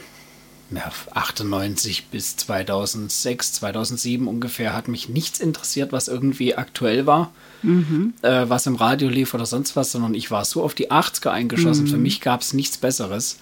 [0.72, 8.14] ja, 98 bis 2006, 2007 ungefähr, hat mich nichts interessiert, was irgendwie aktuell war, mhm.
[8.22, 11.30] äh, was im Radio lief oder sonst was, sondern ich war so auf die 80er
[11.30, 11.86] eingeschossen.
[11.86, 11.90] Mhm.
[11.90, 13.40] Für mich gab es nichts Besseres.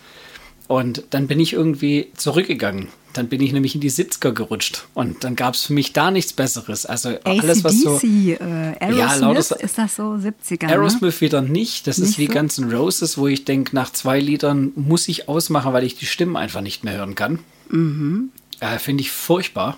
[0.68, 2.90] Und dann bin ich irgendwie zurückgegangen.
[3.14, 4.86] Dann bin ich nämlich in die 70er gerutscht.
[4.94, 6.86] Und dann gab es für mich da nichts Besseres.
[6.86, 8.00] Also alles, was so.
[8.00, 8.38] Äh,
[8.80, 10.68] Aerosmith, ja, lauter, ist das so 70er?
[10.68, 10.74] Ne?
[10.74, 11.22] Aerosmith ne?
[11.22, 11.88] wieder nicht.
[11.88, 12.34] Das nicht ist wie so?
[12.34, 16.36] ganzen Roses, wo ich denke, nach zwei Liedern muss ich ausmachen, weil ich die Stimmen
[16.36, 17.40] einfach nicht mehr hören kann.
[17.70, 18.30] Mhm.
[18.60, 19.78] Äh, Finde ich furchtbar.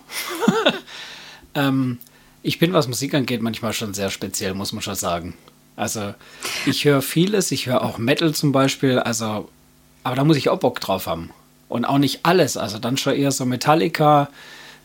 [1.56, 2.00] ähm,
[2.44, 5.36] ich bin, was Musik angeht, manchmal schon sehr speziell, muss man schon sagen.
[5.78, 6.14] Also
[6.66, 9.00] ich höre vieles, ich höre auch Metal zum Beispiel.
[9.00, 9.48] Also
[10.04, 11.30] aber da muss ich auch Bock drauf haben.
[11.72, 12.58] Und auch nicht alles.
[12.58, 14.28] Also dann schon eher so Metallica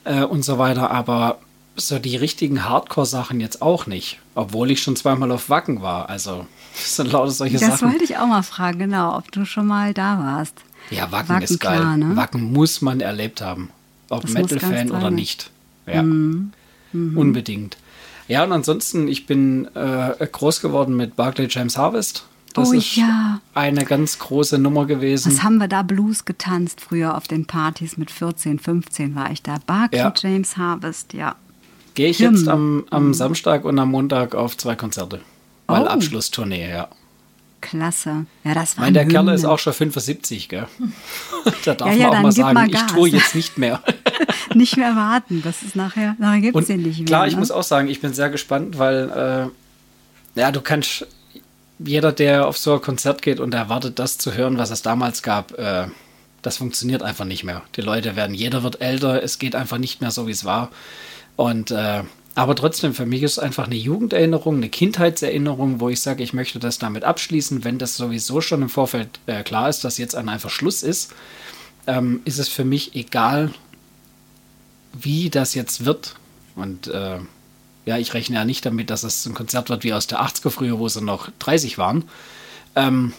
[0.04, 0.92] äh, und so weiter.
[0.92, 1.38] Aber
[1.74, 4.20] so die richtigen Hardcore-Sachen jetzt auch nicht.
[4.36, 6.08] Obwohl ich schon zweimal auf Wacken war.
[6.08, 7.72] Also das sind lauter solche das Sachen.
[7.72, 10.54] Das wollte ich auch mal fragen, genau, ob du schon mal da warst.
[10.90, 11.80] Ja, Wacken, Wacken ist geil.
[11.80, 12.16] Klar, ne?
[12.16, 13.70] Wacken muss man erlebt haben.
[14.08, 15.50] Ob Metal-Fan oder nicht.
[15.86, 16.04] Ja.
[16.04, 16.52] Mhm.
[16.92, 17.18] Mhm.
[17.18, 17.76] Unbedingt.
[18.28, 22.24] Ja, und ansonsten, ich bin äh, groß geworden mit Barclay James Harvest.
[22.56, 23.40] Das oh, ist ja.
[23.52, 25.30] eine ganz große Nummer gewesen.
[25.30, 29.42] Was haben wir da Blues getanzt früher auf den Partys mit 14, 15 war ich
[29.42, 29.58] da.
[29.66, 30.12] Barclay ja.
[30.16, 31.36] James Harvest, ja.
[31.94, 35.20] Gehe ich jetzt am, am Samstag und am Montag auf zwei Konzerte.
[35.66, 35.86] Weil oh.
[35.86, 36.88] Abschlusstournee, ja.
[37.60, 38.24] Klasse.
[38.44, 40.66] Ja, das war Mein, der Kerl ist auch schon 75, gell?
[41.64, 43.82] da darf ja, ja, man auch mal sagen, mal ich tue jetzt nicht mehr.
[44.54, 47.06] nicht mehr warten, das ist nachher, nachher gibt es den nicht mehr.
[47.06, 47.40] Klar, ich ne?
[47.40, 49.50] muss auch sagen, ich bin sehr gespannt, weil
[50.36, 51.06] äh, ja, du kannst
[51.78, 55.22] jeder, der auf so ein Konzert geht und erwartet, das zu hören, was es damals
[55.22, 55.86] gab, äh,
[56.42, 57.62] das funktioniert einfach nicht mehr.
[57.76, 60.70] Die Leute werden, jeder wird älter, es geht einfach nicht mehr so, wie es war.
[61.34, 62.04] Und äh,
[62.36, 66.34] aber trotzdem, für mich ist es einfach eine Jugenderinnerung, eine Kindheitserinnerung, wo ich sage, ich
[66.34, 67.64] möchte das damit abschließen.
[67.64, 71.14] Wenn das sowieso schon im Vorfeld äh, klar ist, dass jetzt ein einfach Schluss ist,
[71.86, 73.54] ähm, ist es für mich egal,
[74.92, 76.14] wie das jetzt wird.
[76.56, 77.20] Und äh,
[77.86, 80.50] ja, ich rechne ja nicht damit, dass es ein Konzert wird wie aus der 80er
[80.50, 82.04] früher, wo sie noch 30 waren.
[82.74, 83.14] Ähm,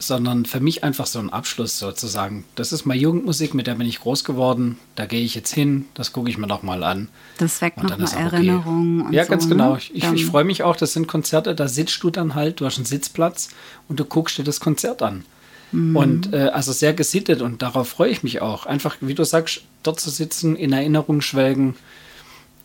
[0.00, 2.44] sondern für mich einfach so ein Abschluss sozusagen.
[2.54, 4.78] Das ist mal Jugendmusik, mit der bin ich groß geworden.
[4.94, 7.08] Da gehe ich jetzt hin, das gucke ich mir noch mal an.
[7.38, 9.06] Das weckt nochmal Erinnerungen.
[9.06, 9.16] Okay.
[9.16, 9.72] ja, ganz so, genau.
[9.74, 9.80] Ne?
[9.92, 12.76] Ich, ich freue mich auch, das sind Konzerte, da sitzt du dann halt, du hast
[12.76, 13.48] einen Sitzplatz
[13.88, 15.24] und du guckst dir das Konzert an.
[15.72, 15.96] Mhm.
[15.96, 18.66] Und äh, also sehr gesittet und darauf freue ich mich auch.
[18.66, 21.74] Einfach, wie du sagst, dort zu sitzen, in Erinnerung schwelgen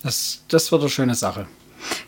[0.04, 1.48] das, das wird eine schöne Sache.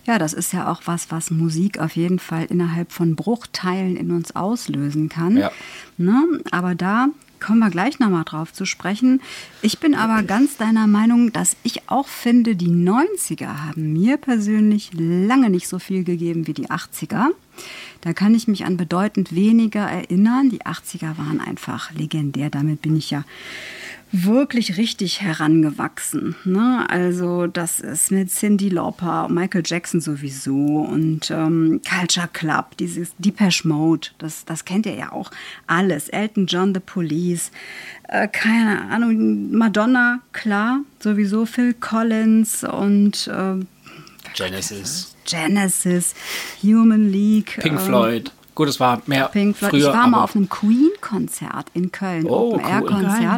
[0.05, 4.11] Ja, das ist ja auch was, was Musik auf jeden Fall innerhalb von Bruchteilen in
[4.11, 5.37] uns auslösen kann.
[5.37, 5.51] Ja.
[5.97, 6.23] Ne?
[6.51, 7.07] Aber da
[7.39, 9.21] kommen wir gleich nochmal drauf zu sprechen.
[9.61, 14.91] Ich bin aber ganz deiner Meinung, dass ich auch finde, die 90er haben mir persönlich
[14.93, 17.27] lange nicht so viel gegeben wie die 80er.
[18.01, 20.49] Da kann ich mich an bedeutend weniger erinnern.
[20.49, 22.49] Die 80er waren einfach legendär.
[22.49, 23.23] Damit bin ich ja
[24.23, 26.35] wirklich richtig herangewachsen.
[26.45, 26.85] Ne?
[26.89, 33.67] Also das ist mit Cindy Lauper, Michael Jackson sowieso und ähm, Culture Club, dieses Depeche
[33.67, 35.31] Mode, das, das kennt ihr ja auch
[35.67, 36.09] alles.
[36.09, 37.51] Elton John, The Police,
[38.07, 43.65] äh, keine Ahnung, Madonna, klar, sowieso Phil Collins und äh,
[44.35, 45.15] Genesis.
[45.25, 46.13] Genesis,
[46.61, 47.57] Human League.
[47.61, 48.31] Pink äh, Floyd.
[48.55, 49.71] Gut, es war mehr Pink Floyd.
[49.71, 49.89] früher.
[49.89, 53.37] ich war mal auf einem Queen-Konzert in Köln, Oh, Open Air cool.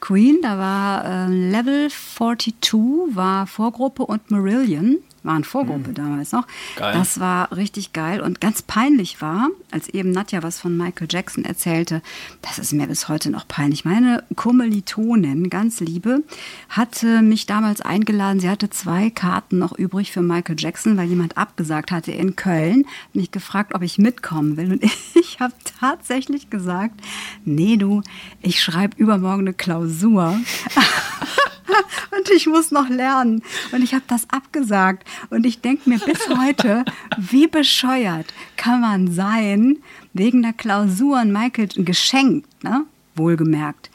[0.00, 6.46] Queen, da war äh, Level 42, war Vorgruppe und Marillion waren Vorgruppe damals noch.
[6.76, 6.94] Geil.
[6.94, 11.44] Das war richtig geil und ganz peinlich war, als eben Nadja was von Michael Jackson
[11.44, 12.02] erzählte,
[12.42, 13.84] das ist mir bis heute noch peinlich.
[13.84, 16.22] Meine Kommilitonin, ganz liebe,
[16.68, 18.40] hatte mich damals eingeladen.
[18.40, 22.84] Sie hatte zwei Karten noch übrig für Michael Jackson, weil jemand abgesagt hatte in Köln.
[22.86, 24.72] Hat mich gefragt, ob ich mitkommen will.
[24.72, 24.84] Und
[25.14, 27.00] ich habe tatsächlich gesagt,
[27.44, 28.02] nee du,
[28.42, 30.38] ich schreibe übermorgen eine Klausur.
[32.16, 33.42] Und ich muss noch lernen.
[33.72, 35.06] Und ich habe das abgesagt.
[35.30, 36.84] Und ich denke mir bis heute,
[37.16, 39.78] wie bescheuert kann man sein,
[40.12, 42.84] wegen der Klausur ein Michael ein Geschenk, ne?
[43.16, 43.90] wohlgemerkt,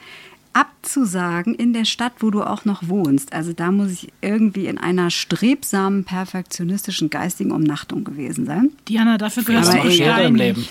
[0.53, 3.33] abzusagen in der Stadt, wo du auch noch wohnst.
[3.33, 8.71] Also da muss ich irgendwie in einer strebsamen, perfektionistischen geistigen Umnachtung gewesen sein.
[8.87, 10.35] Diana, dafür gehörst Aber du auch im.
[10.35, 10.67] Leben.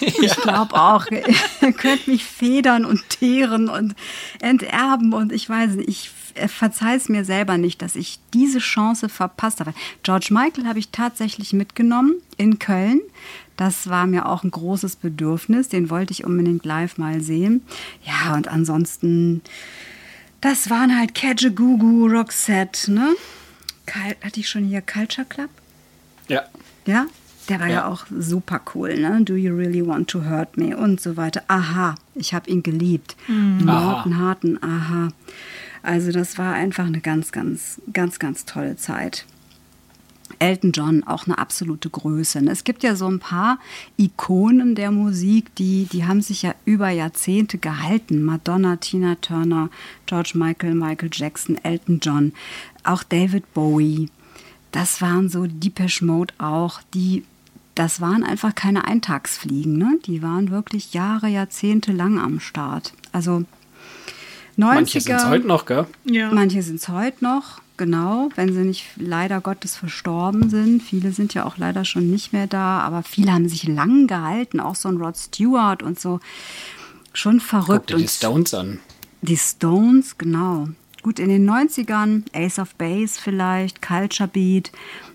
[0.00, 1.06] Ich glaube auch,
[1.62, 3.94] ihr könnt mich federn und teeren und
[4.40, 6.10] enterben und ich weiß nicht, ich
[6.48, 9.74] verzeih es mir selber nicht, dass ich diese Chance verpasst habe.
[10.02, 13.00] George Michael habe ich tatsächlich mitgenommen in Köln.
[13.56, 15.68] Das war mir auch ein großes Bedürfnis.
[15.68, 17.62] Den wollte ich unbedingt live mal sehen.
[18.02, 19.42] Ja, und ansonsten,
[20.40, 23.14] das waren halt Kajagoogoo, Roxette, ne?
[23.86, 25.50] Hatte ich schon hier Culture Club?
[26.28, 26.42] Ja.
[26.86, 27.06] Ja,
[27.48, 27.74] der war ja.
[27.74, 27.86] Ja.
[27.86, 29.20] auch super cool, ne?
[29.22, 30.76] Do you really want to hurt me?
[30.76, 31.42] Und so weiter.
[31.48, 33.14] Aha, ich habe ihn geliebt.
[33.28, 35.08] Morten Harten, aha.
[35.84, 39.26] Also das war einfach eine ganz, ganz, ganz, ganz tolle Zeit.
[40.38, 42.40] Elton John, auch eine absolute Größe.
[42.40, 42.50] ne?
[42.50, 43.58] Es gibt ja so ein paar
[43.98, 48.22] Ikonen der Musik, die, die haben sich ja über Jahrzehnte gehalten.
[48.22, 49.68] Madonna, Tina Turner,
[50.06, 52.32] George Michael, Michael Jackson, Elton John,
[52.82, 54.08] auch David Bowie.
[54.72, 57.24] Das waren so Depeche Mode auch, die,
[57.74, 59.98] das waren einfach keine Eintagsfliegen, ne?
[60.06, 62.94] Die waren wirklich Jahre, Jahrzehnte lang am Start.
[63.12, 63.44] Also
[64.58, 64.74] 90er.
[64.74, 65.86] Manche sind es heute noch, gell?
[66.04, 66.30] Ja.
[66.30, 70.82] Manche sind es heute noch, genau, wenn sie nicht leider Gottes verstorben sind.
[70.82, 74.60] Viele sind ja auch leider schon nicht mehr da, aber viele haben sich lang gehalten,
[74.60, 76.20] auch so ein Rod Stewart und so.
[77.12, 77.90] Schon Guck verrückt.
[77.90, 78.80] dir die Stones an.
[79.22, 80.68] die Stones, genau.
[81.02, 84.72] Gut, in den 90ern, Ace of Base vielleicht, Culture Beat,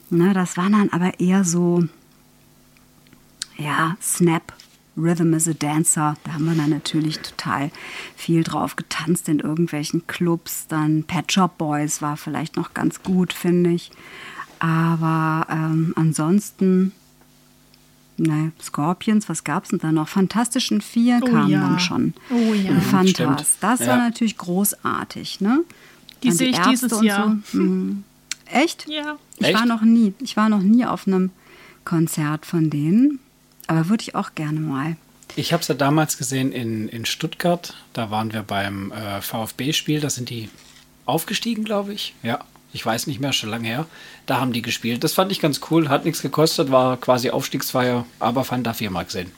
[0.10, 1.84] ne, das waren dann aber eher so,
[3.58, 4.54] ja, Snap,
[5.02, 6.16] Rhythm is a Dancer.
[6.24, 7.72] Da haben wir dann natürlich total
[8.16, 10.66] viel drauf getanzt in irgendwelchen Clubs.
[10.68, 13.92] Dann Pet Shop Boys war vielleicht noch ganz gut, finde ich.
[14.60, 16.92] Aber ähm, ansonsten,
[18.18, 20.10] ne, Scorpions, was gab es denn da noch?
[20.10, 21.62] Fantastischen Vier Oh kamen ja.
[21.62, 22.14] dann schon.
[22.30, 22.74] Oh ja.
[22.74, 23.10] Die Fantas.
[23.12, 23.46] Stimmt.
[23.62, 23.98] Das war Ja.
[23.98, 25.62] natürlich großartig, ne?
[26.24, 27.38] Die sehe ich Ärzte dieses Jahr.
[27.52, 27.60] So.
[27.60, 28.04] Hm.
[28.48, 28.88] Echt?
[28.90, 29.18] Ja.
[29.38, 29.58] Ich Echt?
[29.60, 30.14] war noch nie.
[30.20, 31.32] Ich war noch nie auf einem
[31.86, 33.20] Konzert von denen.
[33.70, 34.96] Aber würde ich auch gerne mal.
[35.36, 37.76] Ich habe es ja damals gesehen in, in Stuttgart.
[37.94, 40.00] Da waren wir beim äh, VfB-Spiel.
[40.00, 40.50] Da sind die
[41.06, 42.16] aufgestiegen, glaube ich.
[42.24, 42.40] Ja,
[42.74, 43.86] ich weiß nicht mehr, schon lange her.
[44.26, 45.04] Da haben die gespielt.
[45.04, 45.88] Das fand ich ganz cool.
[45.90, 49.32] Hat nichts gekostet, war quasi Aufstiegsfeier, aber fand da viermal gesehen.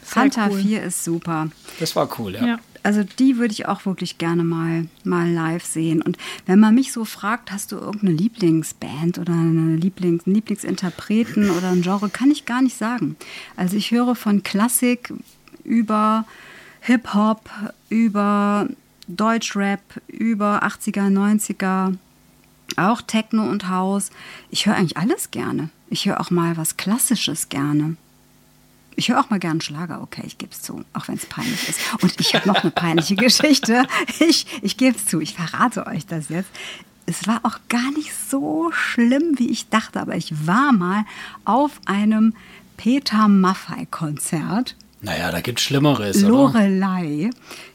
[0.00, 0.62] Fanta cool.
[0.62, 1.48] 4 ist super.
[1.80, 2.46] Das war cool, ja.
[2.46, 2.58] Ja.
[2.86, 6.02] Also die würde ich auch wirklich gerne mal, mal live sehen.
[6.02, 11.50] Und wenn man mich so fragt, hast du irgendeine Lieblingsband oder eine Lieblings, einen Lieblingsinterpreten
[11.50, 13.16] oder ein Genre, kann ich gar nicht sagen.
[13.56, 15.12] Also ich höre von Klassik
[15.64, 16.26] über
[16.82, 17.50] Hip-Hop,
[17.88, 18.68] über
[19.08, 21.96] Deutschrap, über 80er, 90er,
[22.76, 24.12] auch Techno und House.
[24.50, 25.70] Ich höre eigentlich alles gerne.
[25.90, 27.96] Ich höre auch mal was Klassisches gerne.
[28.96, 31.68] Ich höre auch mal gern Schlager, okay, ich gebe es zu, auch wenn es peinlich
[31.68, 31.78] ist.
[32.02, 33.86] Und ich habe noch eine peinliche Geschichte.
[34.20, 36.48] Ich, ich gebe es zu, ich verrate euch das jetzt.
[37.04, 41.04] Es war auch gar nicht so schlimm, wie ich dachte, aber ich war mal
[41.44, 42.34] auf einem
[42.76, 44.74] Peter Maffei-Konzert.
[45.02, 46.28] Naja, da gibt es Schlimmeres, oder?
[46.28, 47.30] Lorelei.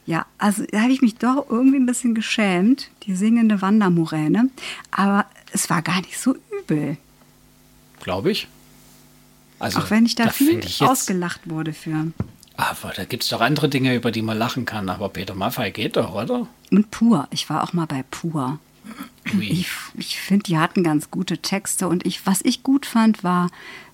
[0.05, 4.49] Ja, also da habe ich mich doch irgendwie ein bisschen geschämt, die singende Wandermoräne.
[4.89, 6.97] Aber es war gar nicht so übel.
[8.01, 8.47] Glaube ich.
[9.61, 12.07] Also, auch wenn ich da, viel find ich ausgelacht wurde für.
[12.57, 14.89] Aber da gibt es doch andere Dinge, über die man lachen kann.
[14.89, 16.47] Aber Peter Maffay geht doch, oder?
[16.71, 17.27] Und Pur.
[17.31, 18.59] Ich war auch mal bei Pur.
[19.35, 19.45] Ui.
[19.45, 21.87] Ich, ich finde, die hatten ganz gute Texte.
[21.87, 23.49] Und ich, was ich gut fand, war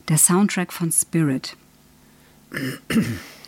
[0.08, 1.56] der Soundtrack von Spirit.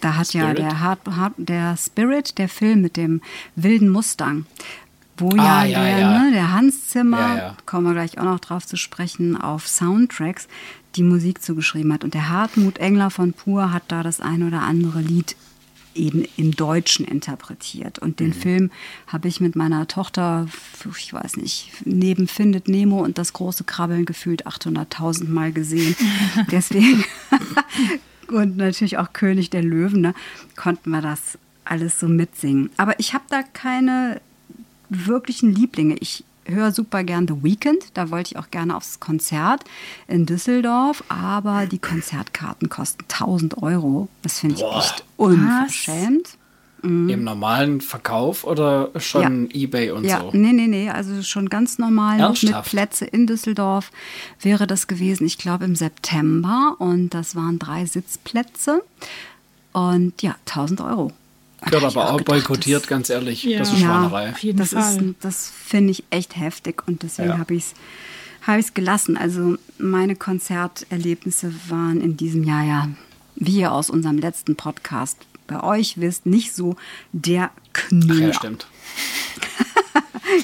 [0.02, 0.60] Da hat ja Spirit?
[0.60, 3.22] der, Hard, Hard, der Spirit, der Film mit dem
[3.56, 4.46] wilden Mustang,
[5.20, 6.20] wo ja, Ah, ja, der, ja.
[6.24, 10.48] Ne, der Hans Zimmer, Ja, kommen wir gleich auch noch drauf zu sprechen, auf Soundtracks
[10.96, 12.04] die Musik zugeschrieben hat.
[12.04, 15.36] Und der Hartmut Engler von Pur hat da das ein oder andere Lied
[15.96, 18.00] eben im Deutschen interpretiert.
[18.00, 18.24] Und Mhm.
[18.26, 18.72] den Film
[19.08, 20.48] habe ich mit meiner Tochter,
[20.98, 25.96] ich weiß nicht, neben Findet Nemo und das große Krabbeln gefühlt 800.000 Mal gesehen.
[26.52, 27.04] Deswegen
[28.30, 30.14] und natürlich auch König der Löwen, ne,
[30.56, 32.70] konnten wir das alles so mitsingen.
[32.78, 34.22] Aber ich habe da keine
[34.90, 35.96] wirklichen Lieblinge.
[36.00, 39.64] Ich höre super gern The Weeknd, da wollte ich auch gerne aufs Konzert
[40.08, 44.08] in Düsseldorf, aber die Konzertkarten kosten 1000 Euro.
[44.24, 44.80] Das finde ich Boah.
[44.80, 46.30] echt unverschämt.
[46.82, 49.54] Im normalen Verkauf oder schon Ja.
[49.54, 50.30] Ebay und Ja, so?
[50.32, 52.70] nee, nee, nee, also schon ganz normal noch mit Ernsthaft?
[52.70, 53.92] Plätze in Düsseldorf
[54.42, 58.82] wäre das gewesen, ich glaube im September und das waren drei Sitzplätze
[59.74, 61.12] und ja, 1000 Euro.
[61.66, 63.44] Wird ich aber auch gedacht, boykottiert, das- ganz ehrlich.
[63.44, 63.60] Ja.
[63.60, 63.88] Das ist Ja.
[63.88, 64.30] Schweinerei.
[64.32, 64.96] Auf jeden das Fall.
[65.08, 67.38] Ist, das finde ich echt heftig und deswegen Ja.
[67.38, 67.74] habe ich es
[68.48, 69.18] hab ich's gelassen.
[69.18, 72.90] Also meine Konzerterlebnisse waren in diesem Jahr ja,
[73.36, 75.18] wie ihr aus unserem letzten Podcast
[75.48, 76.76] bei euch wisst, nicht so
[77.12, 78.28] der Ach Knüller.
[78.28, 78.68] ja, stimmt.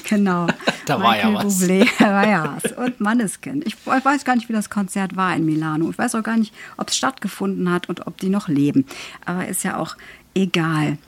[0.08, 0.48] Genau.
[0.86, 1.60] Da war ja Michael was.
[1.62, 2.72] Bublé, da war ja was.
[2.72, 3.64] Und Manneskind.
[3.66, 5.88] Ich weiß gar nicht, wie das Konzert war in Milano.
[5.90, 8.84] Ich weiß auch gar nicht, ob es stattgefunden hat und ob die noch leben.
[9.24, 9.96] Aber ist ja auch
[10.36, 10.98] egal.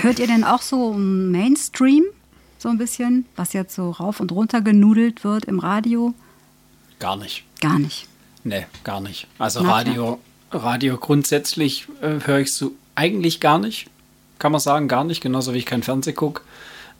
[0.00, 2.04] Hört ihr denn auch so Mainstream?
[2.58, 6.14] So ein bisschen, was jetzt so rauf und runter genudelt wird im Radio?
[6.98, 7.44] Gar nicht.
[7.60, 8.08] Gar nicht.
[8.42, 9.26] Nee, gar nicht.
[9.38, 10.18] Also Na Radio,
[10.50, 13.88] Radio grundsätzlich äh, höre ich so eigentlich gar nicht.
[14.38, 15.20] Kann man sagen, gar nicht.
[15.20, 16.42] Genauso wie ich kein Fernseh gucke.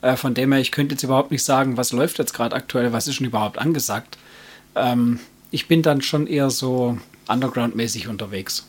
[0.01, 2.93] Äh, von dem her, ich könnte jetzt überhaupt nicht sagen, was läuft jetzt gerade aktuell,
[2.93, 4.17] was ist schon überhaupt angesagt.
[4.75, 6.97] Ähm, ich bin dann schon eher so
[7.27, 8.67] underground-mäßig unterwegs.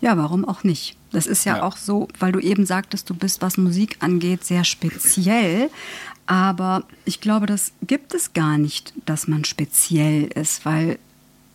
[0.00, 0.96] Ja, warum auch nicht?
[1.12, 1.62] Das ist ja, Ja.
[1.62, 5.70] auch so, weil du eben sagtest, du bist, was Musik angeht, sehr speziell.
[6.26, 10.98] Aber ich glaube, das gibt es gar nicht, dass man speziell ist, weil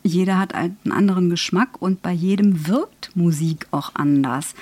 [0.02, 4.56] jeder hat einen anderen Geschmack und bei jedem wirkt Musik auch anders.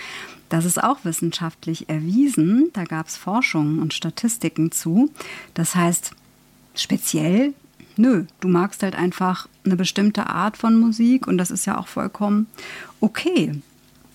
[0.49, 2.69] Das ist auch wissenschaftlich erwiesen.
[2.73, 5.09] Da gab es Forschungen und Statistiken zu.
[5.53, 6.11] Das heißt,
[6.75, 7.53] speziell,
[7.95, 11.87] nö, du magst halt einfach eine bestimmte Art von Musik und das ist ja auch
[11.87, 12.47] vollkommen
[13.01, 13.53] okay.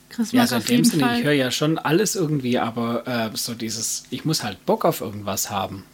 [0.08, 1.18] Chris Ja, also in auf dem jeden Sinne, Fall.
[1.18, 5.00] ich höre ja schon alles irgendwie, aber äh, so dieses, ich muss halt Bock auf
[5.00, 5.84] irgendwas haben.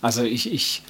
[0.00, 0.82] Also ich, ich,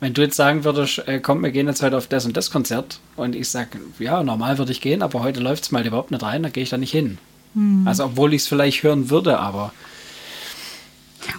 [0.00, 2.50] wenn du jetzt sagen würdest, äh, komm, wir gehen jetzt heute auf das und das
[2.50, 6.10] Konzert und ich sage, ja, normal würde ich gehen, aber heute läuft es mal überhaupt
[6.10, 7.18] nicht rein, dann gehe ich da nicht hin.
[7.54, 7.86] Hm.
[7.86, 9.72] Also obwohl ich es vielleicht hören würde, aber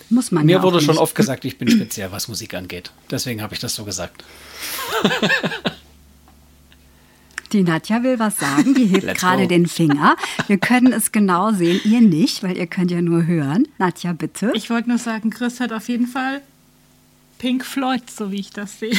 [0.09, 2.91] Muss man mir ja wurde schon oft gesagt, ich bin speziell, was Musik angeht.
[3.11, 4.23] Deswegen habe ich das so gesagt.
[7.53, 10.15] Die Nadja will was sagen, die hebt gerade den Finger.
[10.47, 13.67] Wir können es genau sehen, ihr nicht, weil ihr könnt ja nur hören.
[13.77, 14.51] Nadja, bitte.
[14.53, 16.41] Ich wollte nur sagen, Chris hat auf jeden Fall
[17.39, 18.97] Pink Floyd, so wie ich das sehe.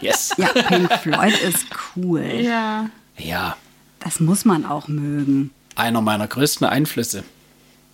[0.00, 0.32] Yes.
[0.38, 2.22] ja, Pink Floyd ist cool.
[2.42, 2.90] Ja.
[3.18, 3.56] Ja,
[4.00, 5.50] Das muss man auch mögen.
[5.74, 7.24] einer meiner größten Einflüsse.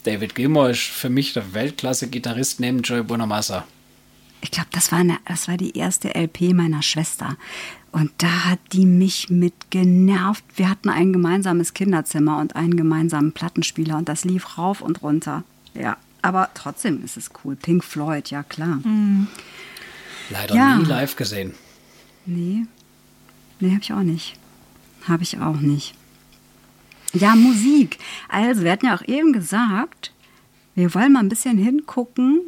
[0.05, 3.65] David Gilmour ist für mich der Weltklasse-Gitarrist neben Joey Bonamassa.
[4.41, 7.37] Ich glaube, das, war eine- das war die erste LP meiner Schwester.
[7.93, 10.45] Und da hat die mich mit genervt.
[10.57, 15.45] Wir hatten ein gemeinsames Kinderzimmer und einen gemeinsamen Plattenspieler und das lief rauf und runter.
[15.75, 17.55] Ja, aber trotzdem ist es cool.
[17.55, 18.81] Pink Floyd, ja klar.
[20.31, 20.77] Leider Ja.
[20.79, 21.55] nie live gesehen.
[22.25, 22.65] Nee.
[23.61, 24.37] Nee, habe ich auch nicht.
[25.07, 25.95] Habe ich auch nicht.
[27.13, 27.99] Ja, Musik.
[28.29, 30.13] Also, wir hatten ja auch eben gesagt,
[30.75, 32.41] wir wollen mal ein bisschen hingucken,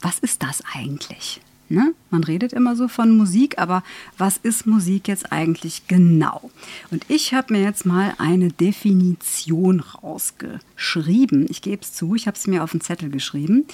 [0.00, 1.40] was ist das eigentlich?
[1.72, 1.94] Ne?
[2.10, 3.84] Man redet immer so von Musik, aber
[4.18, 6.50] was ist Musik jetzt eigentlich genau?
[6.90, 11.46] Und ich habe mir jetzt mal eine Definition rausgeschrieben.
[11.48, 13.66] Ich gebe es zu, ich habe es mir auf den Zettel geschrieben.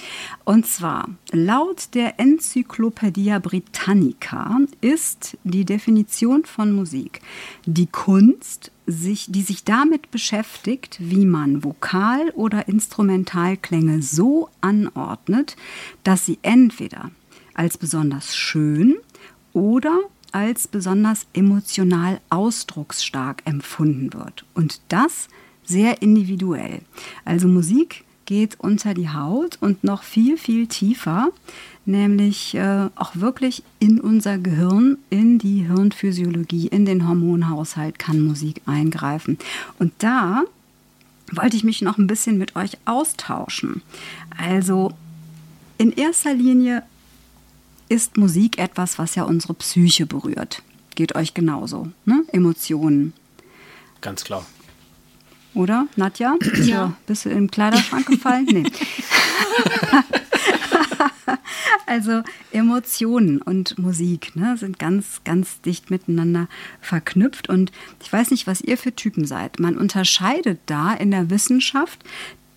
[0.45, 7.21] Und zwar, laut der Enzyklopädie Britannica ist die Definition von Musik
[7.65, 15.57] die Kunst, sich, die sich damit beschäftigt, wie man Vokal- oder Instrumentalklänge so anordnet,
[16.03, 17.11] dass sie entweder
[17.57, 18.95] als besonders schön
[19.53, 19.99] oder
[20.31, 24.45] als besonders emotional ausdrucksstark empfunden wird.
[24.53, 25.27] Und das
[25.65, 26.81] sehr individuell.
[27.25, 31.29] Also Musik geht unter die Haut und noch viel, viel tiefer,
[31.85, 38.61] nämlich äh, auch wirklich in unser Gehirn, in die Hirnphysiologie, in den Hormonhaushalt kann Musik
[38.65, 39.37] eingreifen.
[39.79, 40.43] Und da
[41.31, 43.81] wollte ich mich noch ein bisschen mit euch austauschen.
[44.37, 44.91] Also
[45.77, 46.83] in erster Linie
[47.89, 50.61] ist Musik etwas, was ja unsere Psyche berührt.
[50.95, 52.23] Geht euch genauso, ne?
[52.31, 53.13] Emotionen.
[54.01, 54.45] Ganz klar.
[55.53, 56.35] Oder, Nadja?
[56.61, 56.87] Ja.
[56.87, 58.45] So, bist du im Kleiderschrank gefallen?
[58.45, 58.63] Nee.
[61.87, 62.21] also
[62.51, 66.47] Emotionen und Musik ne, sind ganz, ganz dicht miteinander
[66.79, 67.49] verknüpft.
[67.49, 67.71] Und
[68.03, 69.59] ich weiß nicht, was ihr für Typen seid.
[69.59, 72.03] Man unterscheidet da in der Wissenschaft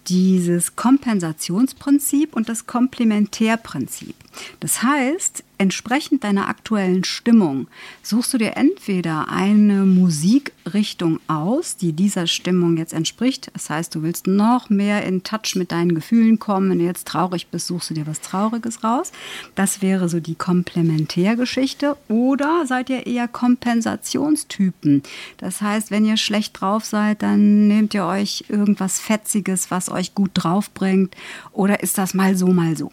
[0.09, 4.15] dieses Kompensationsprinzip und das Komplementärprinzip.
[4.61, 7.69] Das heißt, entsprechend deiner aktuellen Stimmung
[8.03, 13.51] suchst du dir entweder eine Musikrichtung aus, die dieser Stimmung jetzt entspricht.
[13.53, 16.71] Das heißt, du willst noch mehr in Touch mit deinen Gefühlen kommen.
[16.71, 19.13] Wenn du jetzt traurig bist, suchst du dir was Trauriges raus.
[19.55, 21.97] Das wäre so die Komplementärgeschichte.
[22.09, 25.03] Oder seid ihr eher Kompensationstypen?
[25.37, 30.15] Das heißt, wenn ihr schlecht drauf seid, dann nehmt ihr euch irgendwas Fetziges, was euch
[30.15, 31.15] gut drauf bringt.
[31.53, 32.91] Oder ist das mal so, mal so?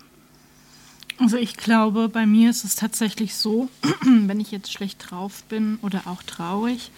[1.19, 3.69] Also ich glaube, bei mir ist es tatsächlich so,
[4.03, 6.91] wenn ich jetzt schlecht drauf bin oder auch traurig,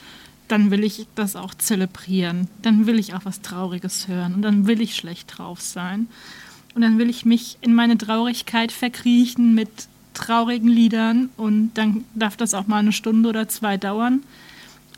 [0.49, 2.47] dann will ich das auch zelebrieren.
[2.61, 6.07] Dann will ich auch was Trauriges hören und dann will ich schlecht drauf sein.
[6.75, 9.69] Und dann will ich mich in meine Traurigkeit verkriechen mit
[10.13, 14.23] traurigen Liedern und dann darf das auch mal eine Stunde oder zwei dauern.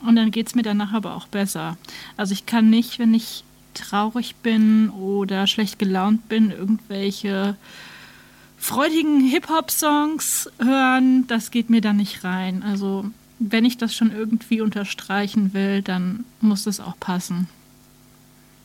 [0.04, 1.76] Und dann geht es mir danach aber auch besser.
[2.16, 3.44] Also ich kann nicht, wenn ich
[3.74, 7.56] traurig bin oder schlecht gelaunt bin, irgendwelche
[8.62, 12.62] freudigen Hip-Hop-Songs hören, das geht mir da nicht rein.
[12.62, 13.06] Also
[13.40, 17.48] wenn ich das schon irgendwie unterstreichen will, dann muss das auch passen.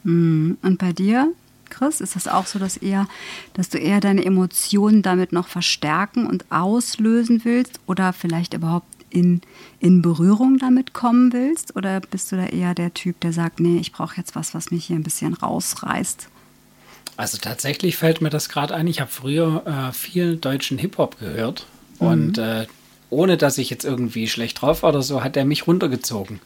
[0.04, 1.34] Hm, und bei dir,
[1.70, 3.08] Chris, ist das auch so, dass eher,
[3.56, 9.42] dass du eher deine Emotionen damit noch verstärken und auslösen willst oder vielleicht überhaupt in,
[9.80, 11.76] in Berührung damit kommen willst?
[11.76, 14.70] Oder bist du da eher der Typ, der sagt, nee, ich brauche jetzt was, was
[14.70, 16.30] mich hier ein bisschen rausreißt?
[17.18, 18.88] Also tatsächlich fällt mir das gerade ein.
[18.88, 21.66] Ich habe früher äh, viel deutschen Hip-Hop gehört
[22.00, 22.08] mhm.
[22.08, 22.68] und äh,
[23.10, 26.40] ohne dass ich jetzt irgendwie schlecht drauf war oder so, hat er mich runtergezogen.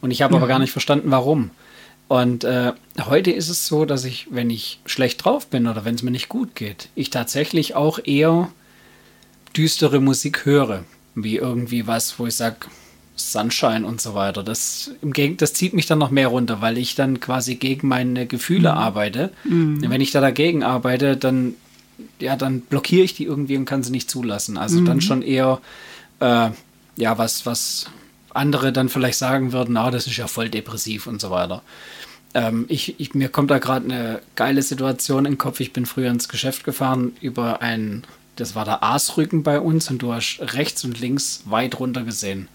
[0.00, 0.38] Und ich habe mhm.
[0.38, 1.50] aber gar nicht verstanden, warum.
[2.08, 2.72] Und äh,
[3.06, 6.10] heute ist es so, dass ich, wenn ich schlecht drauf bin oder wenn es mir
[6.10, 8.50] nicht gut geht, ich tatsächlich auch eher
[9.56, 10.84] düstere Musik höre.
[11.14, 12.66] Wie irgendwie was, wo ich sage,
[13.16, 14.42] Sunshine und so weiter.
[14.42, 18.26] Das, im das zieht mich dann noch mehr runter, weil ich dann quasi gegen meine
[18.26, 18.78] Gefühle mhm.
[18.78, 19.30] arbeite.
[19.44, 19.88] Mhm.
[19.88, 21.54] Wenn ich da dagegen arbeite, dann,
[22.20, 24.56] ja, dann blockiere ich die irgendwie und kann sie nicht zulassen.
[24.56, 24.84] Also mhm.
[24.86, 25.60] dann schon eher,
[26.20, 26.50] äh,
[26.96, 27.86] ja, was, was
[28.30, 31.62] andere dann vielleicht sagen würden, ah, das ist ja voll depressiv und so weiter.
[32.34, 35.60] Ähm, ich, ich, mir kommt da gerade eine geile Situation in den Kopf.
[35.60, 38.02] Ich bin früher ins Geschäft gefahren über ein,
[38.34, 42.48] das war der Aasrücken bei uns und du hast rechts und links weit runter gesehen.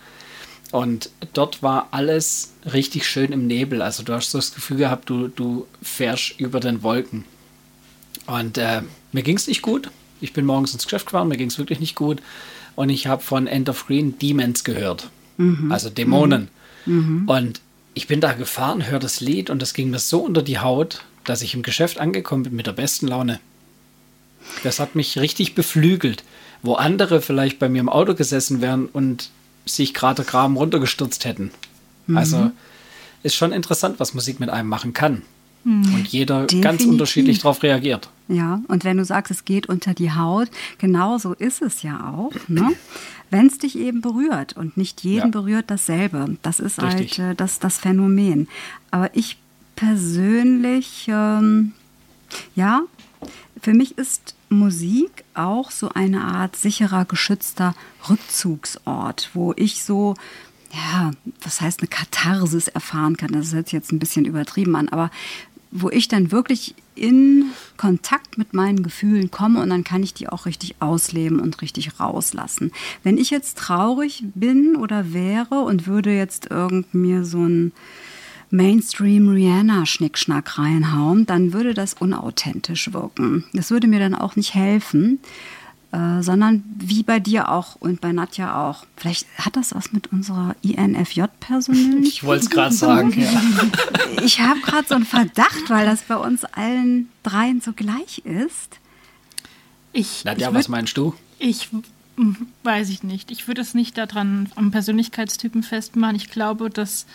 [0.72, 3.82] Und dort war alles richtig schön im Nebel.
[3.82, 7.26] Also du hast so das Gefühl gehabt, du, du fährst über den Wolken.
[8.28, 9.89] Und äh, mir ging es nicht gut.
[10.22, 12.22] Ich bin morgens ins Geschäft gefahren, mir ging es wirklich nicht gut.
[12.76, 15.09] Und ich habe von End of Green Demons gehört.
[15.38, 15.72] Mhm.
[15.72, 16.49] Also Dämonen.
[16.86, 17.28] Mhm.
[17.28, 17.61] Und
[17.93, 21.03] ich bin da gefahren, höre das Lied und das ging mir so unter die Haut,
[21.26, 23.39] dass ich im Geschäft angekommen bin mit der besten Laune.
[24.63, 26.24] Das hat mich richtig beflügelt.
[26.61, 29.30] Wo andere vielleicht bei mir im Auto gesessen wären und
[29.74, 31.51] sich gerade Graben runtergestürzt hätten.
[32.07, 32.17] Mhm.
[32.17, 32.51] Also
[33.24, 35.24] ist schon interessant, was Musik mit einem machen kann.
[35.63, 35.93] Mhm.
[35.93, 36.61] Und jeder Definitiv.
[36.61, 38.09] ganz unterschiedlich darauf reagiert.
[38.28, 42.13] Ja, und wenn du sagst, es geht unter die Haut, genau so ist es ja
[42.13, 42.34] auch.
[42.47, 42.72] Ne?
[43.30, 45.28] Wenn es dich eben berührt und nicht jeden ja.
[45.28, 46.38] berührt dasselbe.
[46.41, 47.20] Das ist Richtig.
[47.20, 48.47] halt äh, das, das Phänomen.
[48.91, 49.38] Aber ich
[49.76, 51.74] persönlich, ähm,
[52.55, 52.82] ja,
[53.62, 57.76] für mich ist Musik auch so eine Art sicherer, geschützter
[58.10, 60.16] Rückzugsort, wo ich so,
[60.74, 63.32] ja, was heißt eine Katharsis erfahren kann.
[63.32, 65.12] Das hört sich jetzt ein bisschen übertrieben an, aber
[65.72, 67.45] wo ich dann wirklich in
[67.78, 71.99] Kontakt mit meinen Gefühlen komme und dann kann ich die auch richtig ausleben und richtig
[71.99, 72.72] rauslassen.
[73.03, 77.72] Wenn ich jetzt traurig bin oder wäre und würde jetzt irgend mir so ein
[78.52, 83.43] Mainstream Rihanna-Schnickschnack reinhauen, dann würde das unauthentisch wirken.
[83.54, 85.20] Das würde mir dann auch nicht helfen,
[85.91, 88.86] äh, sondern wie bei dir auch und bei Nadja auch.
[88.95, 92.00] Vielleicht hat das was mit unserer INFJ-Personalität.
[92.08, 93.41] Ich wollte es gerade sagen, ja.
[94.24, 98.80] Ich habe gerade so einen Verdacht, weil das bei uns allen dreien so gleich ist.
[99.93, 101.14] Ich, Nadja, ich was meinst du?
[101.38, 101.70] Ich
[102.64, 103.32] weiß ich nicht.
[103.32, 106.16] Ich würde es nicht daran am Persönlichkeitstypen festmachen.
[106.16, 107.06] Ich glaube, dass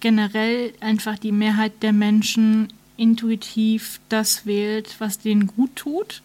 [0.00, 6.22] generell einfach die Mehrheit der Menschen intuitiv das wählt, was denen gut tut.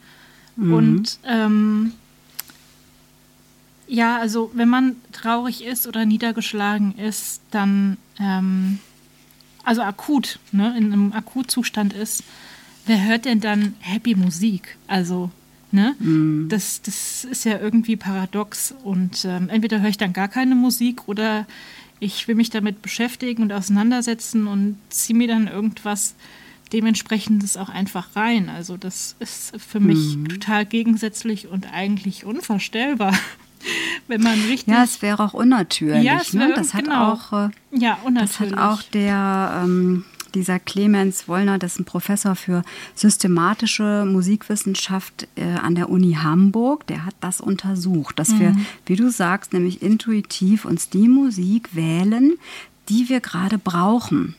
[0.56, 0.74] Mhm.
[0.74, 1.94] Und ähm,
[3.88, 8.80] ja, also wenn man traurig ist oder niedergeschlagen ist, dann, ähm,
[9.64, 12.24] also akut, ne, in einem Akutzustand ist,
[12.86, 14.78] wer hört denn dann Happy Musik?
[14.88, 15.30] Also,
[15.72, 16.48] ne, mhm.
[16.50, 18.74] das, das ist ja irgendwie paradox.
[18.84, 21.46] Und ähm, entweder höre ich dann gar keine Musik oder
[22.02, 26.16] ich will mich damit beschäftigen und auseinandersetzen und ziehe mir dann irgendwas
[26.74, 28.50] dementsprechendes auch einfach rein.
[28.50, 30.28] Also das ist für mich mhm.
[30.28, 33.14] total gegensätzlich und eigentlich unvorstellbar.
[34.08, 34.74] Wenn man richtig.
[34.74, 36.04] Ja, es wäre auch unnatürlich.
[36.04, 36.52] Ja, es ne?
[36.56, 37.14] das hat genau.
[37.14, 37.34] auch.
[37.34, 38.56] Äh, ja, unnatürlich.
[38.56, 40.06] Das hat auch der, ähm,
[40.36, 42.64] dieser Clemens Wollner, das ist ein Professor für
[42.96, 48.40] systematische Musikwissenschaft äh, an der Uni Hamburg, der hat das untersucht, dass mhm.
[48.40, 48.56] wir,
[48.86, 52.34] wie du sagst, nämlich intuitiv uns die Musik wählen,
[52.90, 54.36] die wir gerade brauchen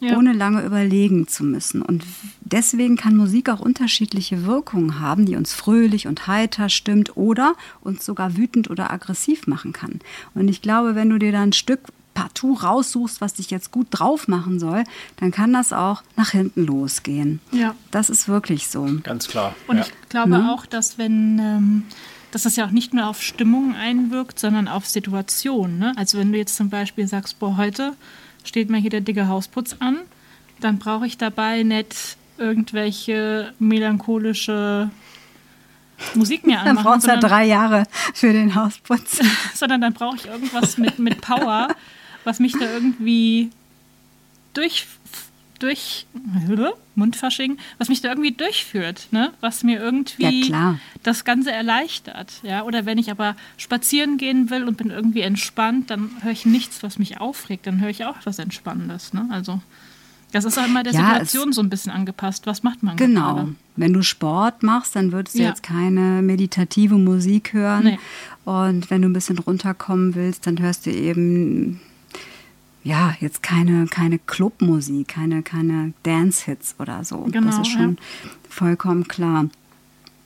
[0.00, 0.16] ja.
[0.16, 1.82] ohne lange überlegen zu müssen.
[1.82, 2.04] Und
[2.40, 8.04] deswegen kann Musik auch unterschiedliche Wirkungen haben, die uns fröhlich und heiter stimmt oder uns
[8.04, 10.00] sogar wütend oder aggressiv machen kann.
[10.34, 11.80] Und ich glaube, wenn du dir da ein Stück
[12.20, 14.84] partout raussuchst, was dich jetzt gut drauf machen soll,
[15.16, 17.40] dann kann das auch nach hinten losgehen.
[17.50, 17.74] Ja.
[17.90, 18.86] Das ist wirklich so.
[19.02, 19.54] Ganz klar.
[19.66, 19.84] Und ja.
[19.84, 20.50] ich glaube mhm.
[20.50, 21.82] auch, dass wenn ähm,
[22.30, 25.78] dass das ja auch nicht nur auf Stimmung einwirkt, sondern auf Situationen.
[25.78, 25.92] Ne?
[25.96, 27.94] Also wenn du jetzt zum Beispiel sagst, boah, heute
[28.44, 29.98] steht mir hier der dicke Hausputz an,
[30.60, 34.90] dann brauche ich dabei nicht irgendwelche melancholische
[36.14, 36.76] Musik mir anmachen.
[36.76, 39.20] Dann brauchst du ja drei Jahre für den Hausputz.
[39.54, 41.68] sondern dann brauche ich irgendwas mit, mit Power,
[42.24, 43.50] was mich da irgendwie
[44.54, 44.86] durch
[45.60, 46.06] durch
[46.94, 49.30] Mundfasching, was mich da irgendwie durchführt, ne?
[49.40, 52.32] was mir irgendwie ja, das Ganze erleichtert.
[52.42, 52.62] Ja?
[52.64, 56.82] Oder wenn ich aber spazieren gehen will und bin irgendwie entspannt, dann höre ich nichts,
[56.82, 59.12] was mich aufregt, dann höre ich auch was Entspannendes.
[59.12, 59.28] Ne?
[59.30, 59.60] Also
[60.32, 62.46] das ist auch immer der ja, Situation so ein bisschen angepasst.
[62.46, 63.34] Was macht man Genau.
[63.34, 63.54] Gerade?
[63.76, 65.48] Wenn du Sport machst, dann würdest du ja.
[65.48, 67.84] jetzt keine meditative Musik hören.
[67.84, 67.98] Nee.
[68.44, 71.80] Und wenn du ein bisschen runterkommen willst, dann hörst du eben
[72.82, 77.18] ja, jetzt keine, keine Clubmusik, keine, keine Dance-Hits oder so.
[77.30, 78.30] Genau, das ist schon ja.
[78.48, 79.48] vollkommen klar.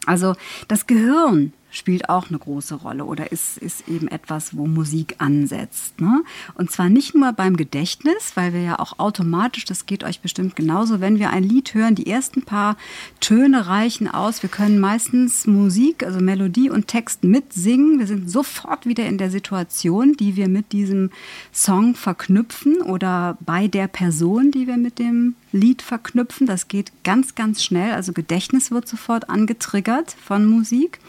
[0.06, 0.34] Also
[0.68, 6.00] das Gehirn spielt auch eine große Rolle oder ist, ist eben etwas, wo Musik ansetzt.
[6.00, 6.22] Ne?
[6.54, 10.56] Und zwar nicht nur beim Gedächtnis, weil wir ja auch automatisch, das geht euch bestimmt
[10.56, 12.76] genauso, wenn wir ein Lied hören, die ersten paar
[13.20, 14.42] Töne reichen aus.
[14.42, 17.98] Wir können meistens Musik, also Melodie und Text mitsingen.
[17.98, 21.10] Wir sind sofort wieder in der Situation, die wir mit diesem
[21.52, 26.46] Song verknüpfen oder bei der Person, die wir mit dem Lied verknüpfen.
[26.46, 27.92] Das geht ganz, ganz schnell.
[27.92, 31.00] Also Gedächtnis wird sofort angetriggert von Musik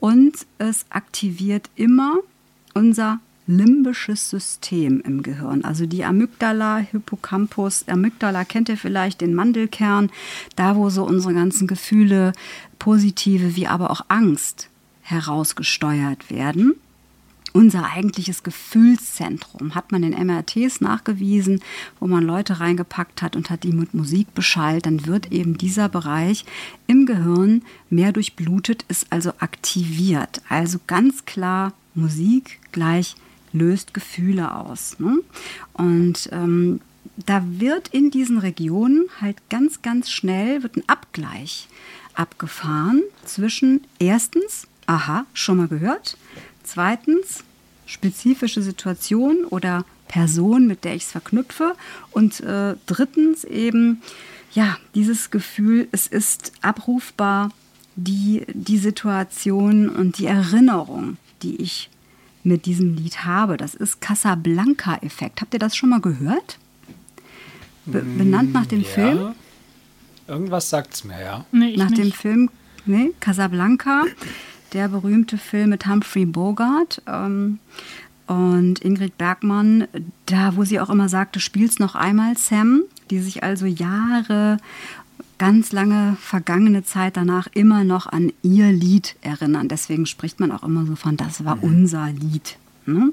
[0.00, 2.18] und es aktiviert immer
[2.74, 5.64] unser limbisches System im Gehirn.
[5.64, 7.88] Also die Amygdala, Hippocampus.
[7.88, 10.10] Amygdala kennt ihr vielleicht, den Mandelkern,
[10.54, 12.32] da wo so unsere ganzen Gefühle,
[12.78, 14.68] positive wie aber auch Angst
[15.00, 16.74] herausgesteuert werden
[17.58, 21.60] unser eigentliches Gefühlszentrum, hat man in MRTs nachgewiesen,
[21.98, 25.88] wo man Leute reingepackt hat und hat die mit Musik beschallt, dann wird eben dieser
[25.88, 26.44] Bereich
[26.86, 30.40] im Gehirn mehr durchblutet, ist also aktiviert.
[30.48, 33.16] Also ganz klar, Musik gleich
[33.52, 35.00] löst Gefühle aus.
[35.00, 35.18] Ne?
[35.72, 36.80] Und ähm,
[37.26, 41.66] da wird in diesen Regionen halt ganz, ganz schnell wird ein Abgleich
[42.14, 46.16] abgefahren zwischen erstens, aha, schon mal gehört,
[46.62, 47.42] zweitens,
[47.88, 51.74] spezifische Situation oder Person, mit der ich es verknüpfe.
[52.10, 54.02] Und äh, drittens eben,
[54.52, 57.50] ja, dieses Gefühl, es ist abrufbar,
[57.96, 61.90] die, die Situation und die Erinnerung, die ich
[62.44, 63.56] mit diesem Lied habe.
[63.56, 65.40] Das ist Casablanca-Effekt.
[65.40, 66.58] Habt ihr das schon mal gehört?
[67.86, 68.88] Be benannt nach dem ja.
[68.88, 69.34] Film?
[70.28, 71.46] Irgendwas sagt es mir, ja.
[71.52, 72.02] Nee, nach nicht.
[72.02, 72.50] dem Film,
[72.84, 74.04] nee, Casablanca
[74.72, 77.58] der berühmte Film mit Humphrey Bogart ähm,
[78.26, 79.88] und Ingrid Bergmann,
[80.26, 84.58] da wo sie auch immer sagte, spiel's noch einmal, Sam, die sich also Jahre
[85.38, 89.68] ganz lange vergangene Zeit danach immer noch an ihr Lied erinnern.
[89.68, 92.58] Deswegen spricht man auch immer so von, das war unser Lied.
[92.86, 93.12] Ne?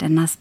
[0.00, 0.38] Denn das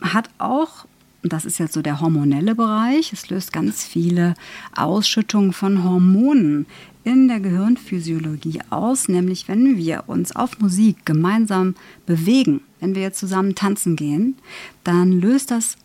[0.00, 0.86] hat auch,
[1.22, 4.34] das ist jetzt so der hormonelle Bereich, es löst ganz viele
[4.74, 6.66] Ausschüttungen von Hormonen
[7.04, 11.74] in der Gehirnphysiologie aus, nämlich wenn wir uns auf Musik gemeinsam
[12.06, 14.36] bewegen, wenn wir zusammen tanzen gehen,
[14.84, 15.76] dann löst das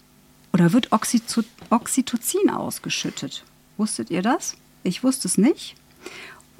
[0.54, 3.44] oder wird Oxytocin ausgeschüttet.
[3.78, 4.56] Wusstet ihr das?
[4.84, 5.76] Ich wusste es nicht.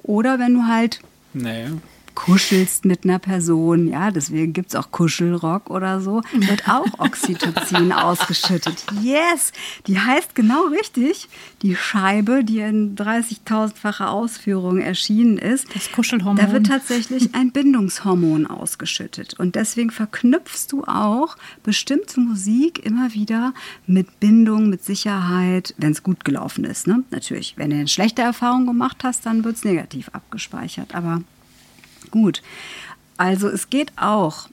[0.04, 1.00] Oder wenn du halt
[1.34, 1.68] nee
[2.16, 7.92] kuschelst mit einer Person, ja, deswegen gibt es auch Kuschelrock oder so, wird auch Oxytocin
[7.92, 8.86] ausgeschüttet.
[9.04, 9.52] Yes,
[9.86, 11.28] die heißt genau richtig,
[11.62, 15.68] die Scheibe, die in 30.000-facher Ausführung erschienen ist.
[15.76, 16.38] Das Kuschelhormon.
[16.44, 19.36] Da wird tatsächlich ein Bindungshormon ausgeschüttet.
[19.40, 23.54] Und deswegen verknüpfst du auch bestimmte Musik immer wieder
[23.86, 26.88] mit Bindung, mit Sicherheit, wenn es gut gelaufen ist.
[26.88, 27.04] Ne?
[27.12, 30.96] Natürlich, wenn du eine schlechte Erfahrung gemacht hast, dann wird es negativ abgespeichert.
[30.96, 31.22] Aber
[32.12, 32.42] gut.
[33.18, 34.50] Also es geht auch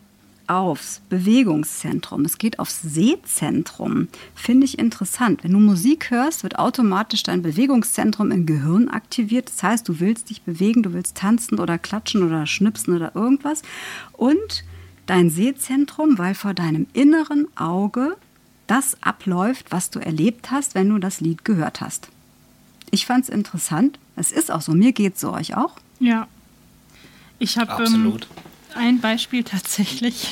[0.46, 4.08] aufs Bewegungszentrum, es geht aufs Sehzentrum.
[4.34, 5.44] Finde ich interessant.
[5.44, 9.48] Wenn du Musik hörst, wird automatisch dein Bewegungszentrum im Gehirn aktiviert.
[9.48, 13.62] Das heißt, du willst dich bewegen, du willst tanzen oder klatschen oder schnipsen oder irgendwas.
[14.12, 14.64] Und
[15.06, 18.16] dein Sehzentrum, weil vor deinem inneren Auge
[18.66, 22.08] das abläuft, was du erlebt hast, wenn du das Lied gehört hast.
[22.90, 23.98] Ich fand es interessant.
[24.16, 24.72] Es ist auch so.
[24.72, 25.32] Mir geht es so.
[25.32, 25.76] Euch auch?
[25.98, 26.26] Ja.
[27.42, 28.20] Ich habe ähm,
[28.76, 30.28] ein Beispiel tatsächlich.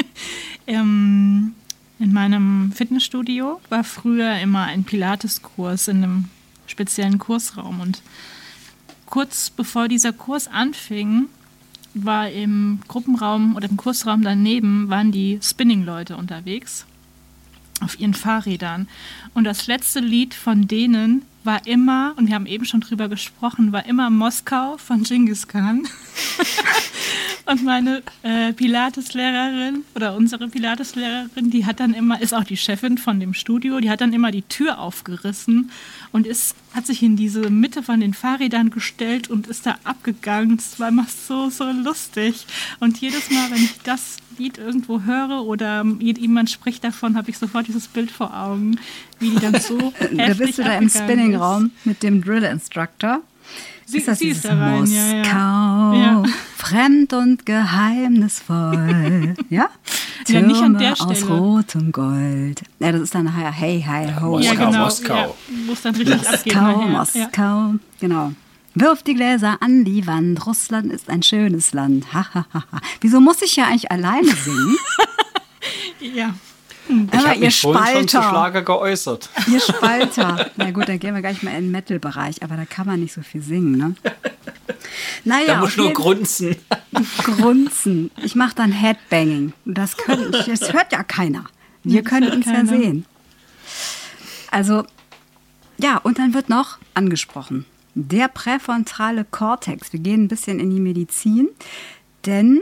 [0.66, 1.52] ähm,
[1.98, 6.24] in meinem Fitnessstudio war früher immer ein Pilateskurs in einem
[6.66, 7.80] speziellen Kursraum.
[7.80, 8.00] Und
[9.04, 11.26] kurz bevor dieser Kurs anfing,
[11.92, 16.86] war im Gruppenraum oder im Kursraum daneben waren die Spinning-Leute unterwegs
[17.80, 18.88] auf ihren Fahrrädern.
[19.34, 23.72] Und das letzte Lied von denen war immer, und wir haben eben schon drüber gesprochen,
[23.72, 25.88] war immer Moskau von Genghis Khan.
[27.46, 32.98] und meine äh, Pilateslehrerin oder unsere Pilateslehrerin, die hat dann immer, ist auch die Chefin
[32.98, 35.70] von dem Studio, die hat dann immer die Tür aufgerissen
[36.12, 40.58] und ist, hat sich in diese Mitte von den Fahrrädern gestellt und ist da abgegangen.
[40.58, 42.46] Das war immer so, so lustig.
[42.78, 47.38] Und jedes Mal, wenn ich das Lied irgendwo höre oder jemand spricht davon, habe ich
[47.38, 48.78] sofort dieses Bild vor Augen,
[49.18, 53.22] wie die dann so Da bist du da im Spinningraum mit dem Drill Instructor.
[53.84, 55.94] Sie, ist das sie ist da rein, Moskau, ja, ja.
[55.94, 56.22] Ja.
[56.56, 59.68] fremd und geheimnisvoll, ja?
[60.26, 61.38] Ja, nicht an Türme der aus Stelle.
[61.38, 62.62] rotem Gold.
[62.80, 64.30] Ja, das ist dann nachher Hey, Hi, Ho.
[64.36, 65.14] Moskau, ja, genau, Moskau.
[65.14, 66.16] Ja, es dann richtig.
[66.18, 67.24] Moskau, nachher.
[67.24, 68.32] Moskau, genau.
[68.74, 70.46] Wirf die Gläser an die Wand.
[70.46, 72.12] Russland ist ein schönes Land.
[72.12, 72.80] Ha, ha, ha, ha.
[73.00, 74.76] Wieso muss ich ja eigentlich alleine singen?
[76.00, 76.32] Ja.
[76.88, 77.06] Ja.
[77.12, 78.30] Ich habe ihr mich vorhin schon zu Spalter.
[78.30, 79.30] Schlager geäußert.
[79.52, 80.50] Ihr Spalter.
[80.56, 83.12] Na gut, dann gehen wir gleich mal in den Metal-Bereich, aber da kann man nicht
[83.12, 83.94] so viel singen, ne?
[85.24, 86.56] Naja, Da muss nur grunzen.
[87.24, 88.10] grunzen.
[88.22, 89.52] Ich mache dann Headbanging.
[89.64, 91.44] Das, können, das hört ja keiner.
[91.84, 92.68] Wir das können uns ja keiner.
[92.68, 93.06] sehen.
[94.50, 94.84] Also,
[95.78, 97.66] ja, und dann wird noch angesprochen.
[97.94, 99.92] Der präfrontale Kortex.
[99.92, 101.48] Wir gehen ein bisschen in die Medizin,
[102.24, 102.60] denn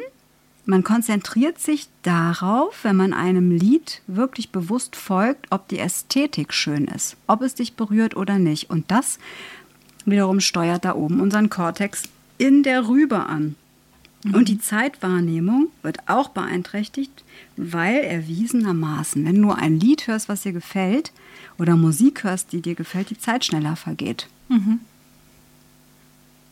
[0.67, 6.87] man konzentriert sich darauf, wenn man einem Lied wirklich bewusst folgt, ob die Ästhetik schön
[6.87, 8.69] ist, ob es dich berührt oder nicht.
[8.69, 9.19] Und das
[10.05, 12.03] wiederum steuert da oben unseren Kortex
[12.39, 13.55] in der Rübe an.
[14.33, 17.23] Und die Zeitwahrnehmung wird auch beeinträchtigt,
[17.57, 21.13] weil erwiesenermaßen, wenn du ein Lied hörst, was dir gefällt,
[21.59, 24.29] oder Musik hörst, die dir gefällt, die Zeit schneller vergeht.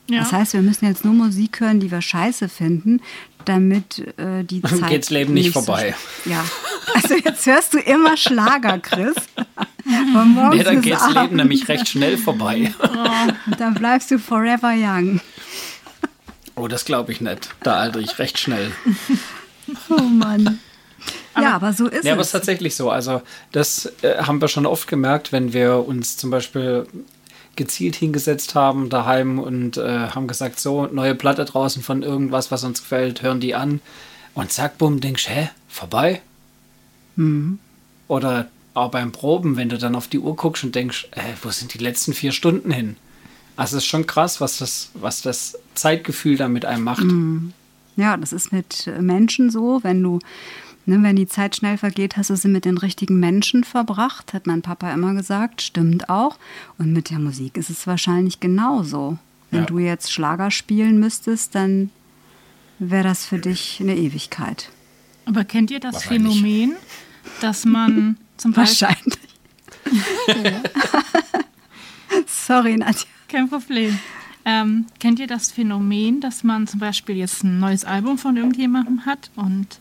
[0.09, 0.21] Ja.
[0.21, 3.01] Das heißt, wir müssen jetzt nur Musik hören, die wir scheiße finden,
[3.45, 4.91] damit äh, die Dann Zeit.
[4.91, 5.95] geht's Leben nicht so vorbei.
[6.25, 6.45] sch- ja.
[6.95, 9.15] Also jetzt hörst du immer Schlager, Chris.
[10.13, 11.37] Von morgens Nee, dann geht's Leben abends.
[11.37, 12.73] nämlich recht schnell vorbei.
[13.47, 15.21] Und dann bleibst du forever young.
[16.57, 17.51] Oh, das glaube ich nicht.
[17.63, 18.71] Da alter ich recht schnell.
[19.91, 20.59] Oh Mann.
[21.37, 22.35] ja, aber so ist Ja, aber es es.
[22.35, 22.91] ist tatsächlich so.
[22.91, 26.87] Also, das äh, haben wir schon oft gemerkt, wenn wir uns zum Beispiel
[27.57, 32.65] gezielt hingesetzt haben daheim und äh, haben gesagt, so, neue Platte draußen von irgendwas, was
[32.65, 33.81] uns gefällt, hören die an.
[34.35, 36.21] Und zack, bumm, denkst, hä, vorbei?
[37.17, 37.59] Mhm.
[38.09, 41.51] Oder auch beim Proben, wenn du dann auf die Uhr guckst und denkst, äh, wo
[41.51, 42.97] sind die letzten vier Stunden hin?
[43.57, 47.05] Also es ist schon krass, was das, was das Zeitgefühl da mit einem macht.
[47.05, 47.53] Mhm.
[47.97, 50.19] Ja, das ist mit Menschen so, wenn du,
[50.87, 54.47] ne, wenn die Zeit schnell vergeht, hast du sie mit den richtigen Menschen verbracht, hat
[54.47, 56.37] mein Papa immer gesagt, stimmt auch.
[56.79, 59.19] Und mit der Musik ist es wahrscheinlich genauso.
[59.51, 59.67] Wenn Ja.
[59.67, 61.91] du jetzt Schlager spielen müsstest, dann
[62.79, 64.71] wäre das für dich eine Ewigkeit.
[65.27, 66.05] Aber kennt ihr das.
[66.05, 66.75] Phänomen,
[67.41, 68.89] dass man zum Beispiel.
[68.89, 69.19] Wahrscheinlich.
[72.27, 73.07] Sorry, Nadja.
[73.29, 73.99] Kein Problem.
[74.45, 79.07] Ähm, kennt ihr das Phänomen, dass man zum Beispiel jetzt ein neues Album von irgendjemandem
[79.07, 79.79] hat und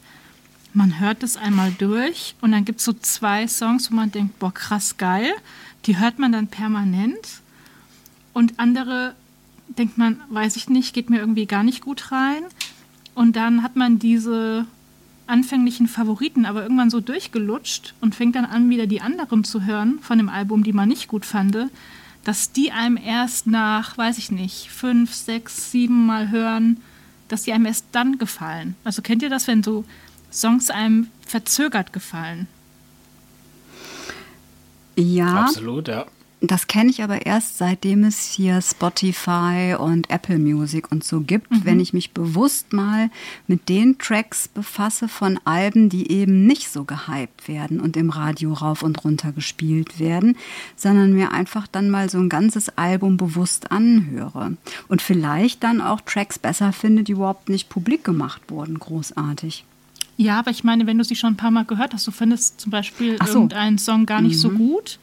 [0.73, 4.39] man hört es einmal durch und dann gibt es so zwei Songs, wo man denkt,
[4.39, 5.31] boah, krass geil.
[5.85, 7.41] Die hört man dann permanent
[8.33, 9.15] und andere
[9.67, 12.43] denkt man, weiß ich nicht, geht mir irgendwie gar nicht gut rein.
[13.15, 14.65] Und dann hat man diese
[15.27, 19.99] anfänglichen Favoriten aber irgendwann so durchgelutscht und fängt dann an, wieder die anderen zu hören
[20.01, 21.57] von dem Album, die man nicht gut fand,
[22.23, 26.77] dass die einem erst nach, weiß ich nicht, fünf, sechs, sieben Mal hören,
[27.27, 28.75] dass die einem erst dann gefallen.
[28.83, 29.85] Also kennt ihr das, wenn so
[30.33, 32.47] Songs einem verzögert gefallen?
[34.95, 36.05] Ja, Absolut, ja.
[36.45, 41.47] Das kenne ich aber erst seitdem es hier Spotify und Apple Music und so gibt,
[41.63, 43.09] wenn ich mich bewusst mal
[43.47, 48.51] mit den Tracks befasse von Alben, die eben nicht so gehypt werden und im Radio
[48.51, 50.35] rauf und runter gespielt werden,
[50.75, 54.57] sondern mir einfach dann mal so ein ganzes Album bewusst anhöre
[54.89, 59.63] und vielleicht dann auch Tracks besser finde, die überhaupt nicht publik gemacht wurden, großartig.
[60.17, 62.61] Ja, aber ich meine, wenn du sie schon ein paar Mal gehört hast, du findest
[62.61, 63.33] zum Beispiel so.
[63.33, 64.99] irgendeinen Song gar nicht so gut,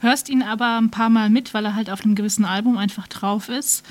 [0.00, 3.06] hörst ihn aber ein paar Mal mit, weil er halt auf einem gewissen Album einfach
[3.06, 3.84] drauf ist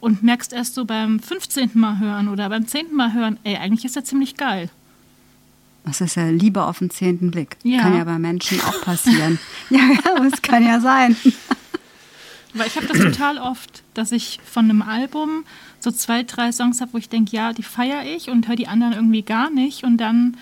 [0.00, 1.70] und merkst erst so beim 15.
[1.74, 2.94] Mal hören oder beim 10.
[2.94, 4.70] Mal hören, ey, eigentlich ist er ziemlich geil.
[5.84, 7.56] Das ist ja Liebe auf den zehnten Blick.
[7.62, 7.80] Ja.
[7.80, 9.38] Kann ja bei Menschen auch passieren.
[9.70, 9.80] ja,
[10.30, 11.16] es kann ja sein.
[12.54, 15.44] Weil ich habe das total oft, dass ich von einem Album
[15.78, 18.68] so zwei, drei Songs habe, wo ich denke, ja, die feiere ich und höre die
[18.68, 19.84] anderen irgendwie gar nicht.
[19.84, 20.36] Und dann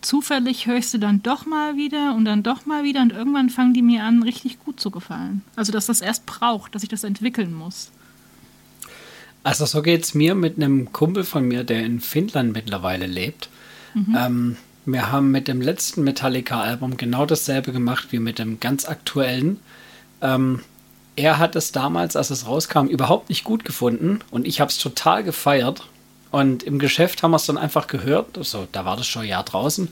[0.00, 3.50] zufällig höre ich sie dann doch mal wieder und dann doch mal wieder und irgendwann
[3.50, 5.42] fangen die mir an, richtig gut zu gefallen.
[5.56, 7.90] Also, dass das erst braucht, dass ich das entwickeln muss.
[9.42, 13.48] Also so geht es mir mit einem Kumpel von mir, der in Finnland mittlerweile lebt.
[14.14, 19.58] Ähm, wir haben mit dem letzten Metallica-Album genau dasselbe gemacht wie mit dem ganz aktuellen.
[20.20, 20.60] Ähm,
[21.16, 24.78] er hat es damals, als es rauskam, überhaupt nicht gut gefunden und ich habe es
[24.78, 25.82] total gefeiert.
[26.30, 29.28] Und im Geschäft haben wir es dann einfach gehört, also, da war das schon ein
[29.28, 29.88] Jahr draußen.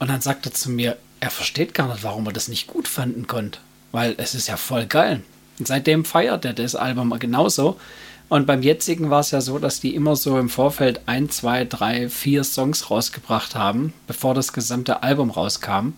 [0.00, 2.88] Und dann sagt er zu mir, er versteht gar nicht, warum er das nicht gut
[2.88, 3.60] fanden konnte,
[3.92, 5.22] weil es ist ja voll geil.
[5.58, 7.78] Und seitdem feiert er das Album genauso.
[8.30, 11.64] Und beim jetzigen war es ja so, dass die immer so im Vorfeld ein, zwei,
[11.64, 15.90] drei, vier Songs rausgebracht haben, bevor das gesamte Album rauskam.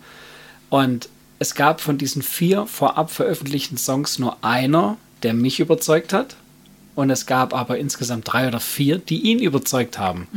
[0.68, 1.08] Und
[1.42, 6.36] es gab von diesen vier vorab veröffentlichten Songs nur einer, der mich überzeugt hat.
[6.94, 10.28] Und es gab aber insgesamt drei oder vier, die ihn überzeugt haben.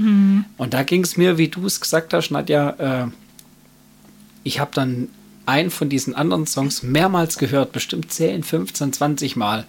[0.57, 3.07] Und da ging es mir, wie du es gesagt hast, Nadja, äh,
[4.43, 5.09] ich habe dann
[5.45, 9.65] einen von diesen anderen Songs mehrmals gehört, bestimmt 10, 15, 20 Mal.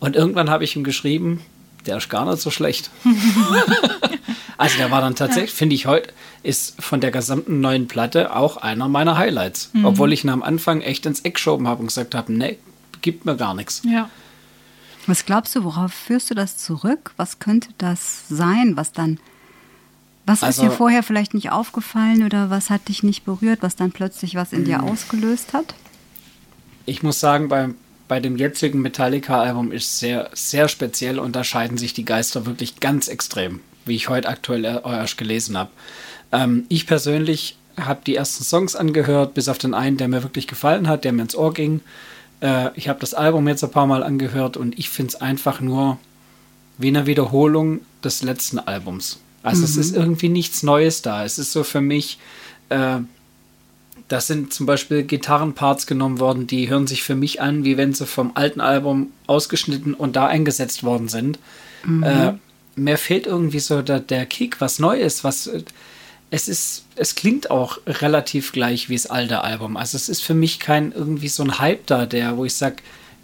[0.00, 1.42] Und irgendwann habe ich ihm geschrieben,
[1.84, 2.90] der ist gar nicht so schlecht.
[4.56, 8.56] also der war dann tatsächlich, finde ich heute, ist von der gesamten neuen Platte auch
[8.58, 9.70] einer meiner Highlights.
[9.82, 12.58] Obwohl ich ihn am Anfang echt ins Eck geschoben habe und gesagt habe, nee,
[13.02, 13.82] gibt mir gar nichts.
[13.84, 14.08] Ja.
[15.06, 17.12] Was glaubst du, worauf führst du das zurück?
[17.16, 19.18] Was könnte das sein, was dann,
[20.24, 23.76] was ist Also- dir vorher vielleicht nicht aufgefallen oder was hat dich nicht berührt, was
[23.76, 24.88] dann plötzlich was in dir Hm.
[24.88, 25.74] ausgelöst hat?
[26.86, 27.68] Ich muss sagen, bei,
[28.08, 33.60] bei dem jetzigen Metallica-Album ist sehr, sehr speziell, unterscheiden sich die Geister wirklich ganz extrem,
[33.86, 35.70] wie ich heute aktuell er- erst gelesen habe.
[36.32, 40.46] Ähm, ich persönlich habe die ersten Songs angehört, bis auf den einen, der mir wirklich
[40.46, 41.80] gefallen hat, der mir ins Ohr ging.
[42.40, 45.60] Äh, ich habe das Album jetzt ein paar Mal angehört und ich finde es einfach
[45.60, 45.98] nur
[46.78, 49.18] wie eine Wiederholung des letzten Albums.
[49.42, 51.24] Also es ist irgendwie nichts Neues da.
[51.24, 52.18] Es ist so für mich,
[52.70, 52.96] äh,
[54.08, 57.92] da sind zum Beispiel Gitarrenparts genommen worden, die hören sich für mich an, wie wenn
[57.92, 61.38] sie vom alten Album ausgeschnitten und da eingesetzt worden sind.
[62.02, 62.32] Äh,
[62.76, 65.62] mir fehlt irgendwie so der, der Kick, was Neues, was äh,
[66.30, 69.76] es ist, es klingt auch relativ gleich wie das alte Album.
[69.76, 72.76] Also es ist für mich kein irgendwie so ein Hype da, der, wo ich sage,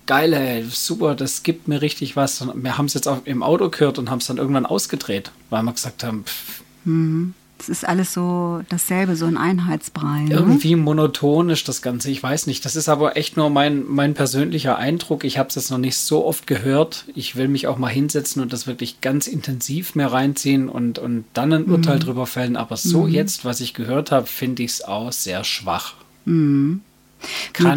[0.06, 2.40] geil, ey, super, das gibt mir richtig was.
[2.40, 5.32] Und wir haben es jetzt auch im Auto gehört und haben es dann irgendwann ausgedreht,
[5.50, 6.62] weil wir gesagt haben, pff,
[7.60, 10.20] Es ist alles so dasselbe, so ein Einheitsbrei.
[10.22, 10.30] Ne?
[10.34, 12.64] Irgendwie monoton ist das Ganze, ich weiß nicht.
[12.64, 15.24] Das ist aber echt nur mein, mein persönlicher Eindruck.
[15.24, 17.04] Ich habe es jetzt noch nicht so oft gehört.
[17.14, 21.24] Ich will mich auch mal hinsetzen und das wirklich ganz intensiv mehr reinziehen und, und
[21.34, 22.56] dann ein Urteil drüber fällen.
[22.56, 25.94] Aber so jetzt, was ich gehört habe, finde ich es auch sehr schwach.
[26.24, 26.80] Kann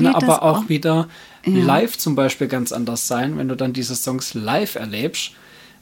[0.04, 1.08] geht das aber auch, auch- wieder
[1.46, 1.64] Ja.
[1.66, 5.32] live zum Beispiel ganz anders sein, wenn du dann diese Songs live erlebst.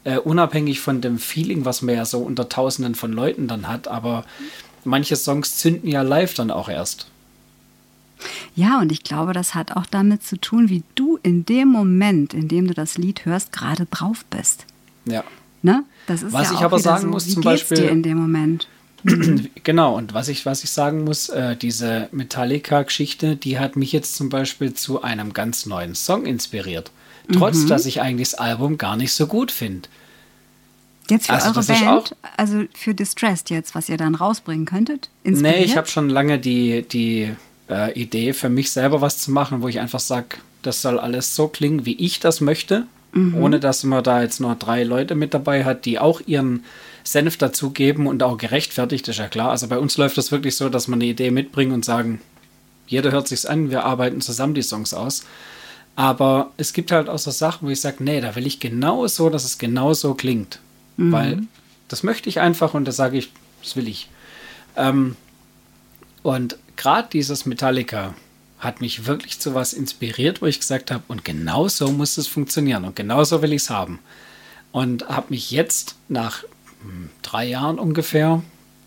[0.04, 3.88] Äh, unabhängig von dem Feeling, was man ja so unter Tausenden von Leuten dann hat,
[3.88, 4.26] aber
[4.84, 7.08] manche Songs zünden ja live dann auch erst.
[8.56, 12.34] Ja, und ich glaube, das hat auch damit zu tun, wie du in dem Moment,
[12.34, 14.66] in dem du das Lied hörst, gerade drauf bist.
[15.06, 15.24] Ja.
[15.62, 15.84] Ne?
[16.08, 17.08] Das ist Was ja ich auch aber sagen so.
[17.10, 18.68] muss, wie zum Beispiel- dir in dem Moment?
[19.64, 24.16] Genau, und was ich, was ich sagen muss, äh, diese Metallica-Geschichte, die hat mich jetzt
[24.16, 26.92] zum Beispiel zu einem ganz neuen Song inspiriert.
[27.32, 29.90] Trotz, dass ich eigentlich das Album gar nicht so gut finde.
[31.10, 35.10] Jetzt für Also eure Band, also für Distressed jetzt, was ihr dann rausbringen könntet?
[35.24, 35.58] Inspiriert?
[35.58, 37.32] Nee, ich habe schon lange die, die
[37.70, 41.36] äh, Idee, für mich selber was zu machen, wo ich einfach sage, das soll alles
[41.36, 42.86] so klingen, wie ich das möchte,
[43.34, 46.64] ohne dass man da jetzt nur drei Leute mit dabei hat, die auch ihren
[47.04, 49.50] Senf dazugeben und auch gerechtfertigt, ist ja klar.
[49.50, 52.22] Also bei uns läuft das wirklich so, dass wir eine Idee mitbringen und sagen,
[52.88, 55.26] jeder hört sich's an, wir arbeiten zusammen die Songs aus.
[55.96, 59.06] Aber es gibt halt auch so Sachen, wo ich sage, nee, da will ich genau
[59.08, 60.60] so, dass es genau so klingt.
[60.98, 61.44] Weil
[61.88, 63.32] das möchte ich einfach und da sage ich,
[63.62, 64.10] das will ich.
[64.76, 65.16] Ähm,
[66.24, 68.14] und gerade dieses Metallica
[68.60, 72.28] hat mich wirklich zu was inspiriert, wo ich gesagt habe, und genau so muss es
[72.28, 74.00] funktionieren und genau so will ich es haben.
[74.72, 76.44] Und habe mich jetzt nach
[76.84, 78.44] hm, drei Jahren ungefähr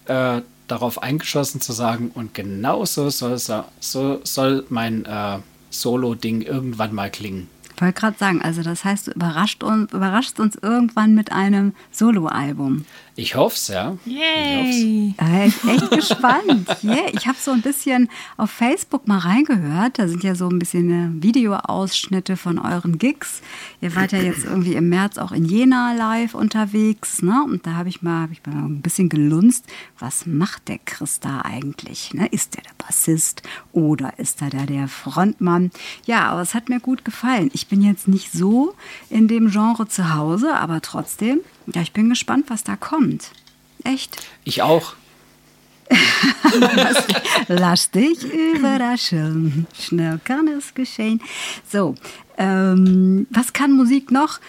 [0.06, 3.50] äh, darauf eingeschossen zu sagen, und genau so soll, es-
[3.80, 5.38] so soll mein äh,
[5.74, 7.48] Solo-Ding irgendwann mal klingen.
[7.74, 11.74] Ich wollte gerade sagen, also das heißt, du überrascht uns, überraschst uns irgendwann mit einem
[11.90, 12.84] Soloalbum.
[13.16, 13.96] Ich hoffe es, ja.
[14.04, 14.82] Ich hoff's.
[14.82, 15.14] Yay!
[15.18, 16.68] wäre ich echt gespannt.
[16.84, 17.08] Yeah.
[17.12, 19.98] Ich habe so ein bisschen auf Facebook mal reingehört.
[19.98, 23.40] Da sind ja so ein bisschen äh, Videoausschnitte von euren Gigs.
[23.80, 27.22] Ihr wart ja jetzt irgendwie im März auch in Jena live unterwegs.
[27.22, 27.42] Ne?
[27.44, 29.64] Und da habe ich, mal, hab ich mal ein bisschen gelunzt.
[29.98, 32.12] Was macht der Chris da eigentlich?
[32.12, 32.26] Ne?
[32.26, 33.42] Ist der der Bassist
[33.72, 35.70] oder ist er da der Frontmann?
[36.04, 37.50] Ja, aber es hat mir gut gefallen.
[37.54, 38.74] Ich bin jetzt nicht so
[39.08, 43.30] in dem Genre zu Hause, aber trotzdem, ja, ich bin gespannt, was da kommt.
[43.84, 44.26] Echt?
[44.44, 44.94] Ich auch.
[46.58, 47.06] lass,
[47.48, 49.66] lass, dich überraschen.
[49.78, 51.20] Schnell kann es geschehen.
[51.68, 51.94] So,
[52.38, 54.40] ähm, was kann Musik noch?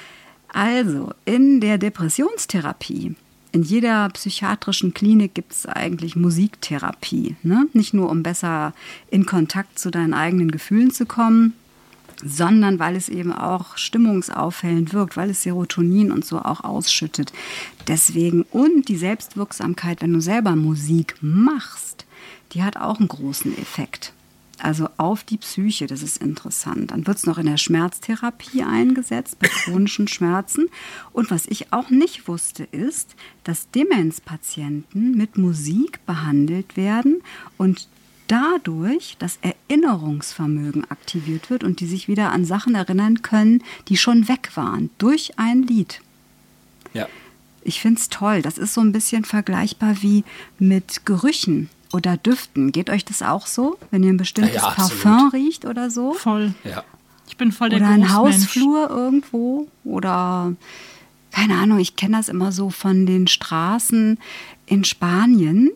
[0.48, 3.16] Also, in der Depressionstherapie,
[3.52, 7.36] in jeder psychiatrischen Klinik gibt es eigentlich Musiktherapie.
[7.44, 7.68] Ne?
[7.74, 8.74] Nicht nur, um besser
[9.10, 11.54] in Kontakt zu deinen eigenen Gefühlen zu kommen,
[12.24, 17.34] sondern weil es eben auch stimmungsaufhellend wirkt, weil es Serotonin und so auch ausschüttet.
[17.88, 22.06] Deswegen und die Selbstwirksamkeit, wenn du selber Musik machst,
[22.54, 24.14] die hat auch einen großen Effekt.
[24.58, 26.92] Also auf die Psyche, das ist interessant.
[26.92, 30.70] Dann wird es noch in der Schmerztherapie eingesetzt, bei chronischen Schmerzen.
[31.12, 37.22] Und was ich auch nicht wusste, ist, dass Demenzpatienten mit Musik behandelt werden
[37.58, 37.90] und
[38.28, 44.28] dadurch das Erinnerungsvermögen aktiviert wird und die sich wieder an Sachen erinnern können, die schon
[44.28, 46.02] weg waren, durch ein Lied.
[46.94, 47.08] Ja.
[47.64, 48.42] Ich finde es toll.
[48.42, 50.24] Das ist so ein bisschen vergleichbar wie
[50.60, 52.72] mit Gerüchen oder Düften.
[52.72, 56.14] Geht euch das auch so, wenn ihr ein bestimmtes ja, ja, Parfum riecht oder so?
[56.14, 56.54] Voll.
[56.64, 56.84] Ja.
[57.28, 60.54] Ich bin voll der Oder ein Hausflur irgendwo oder
[61.32, 64.18] keine Ahnung, ich kenne das immer so von den Straßen
[64.68, 65.72] in Spanien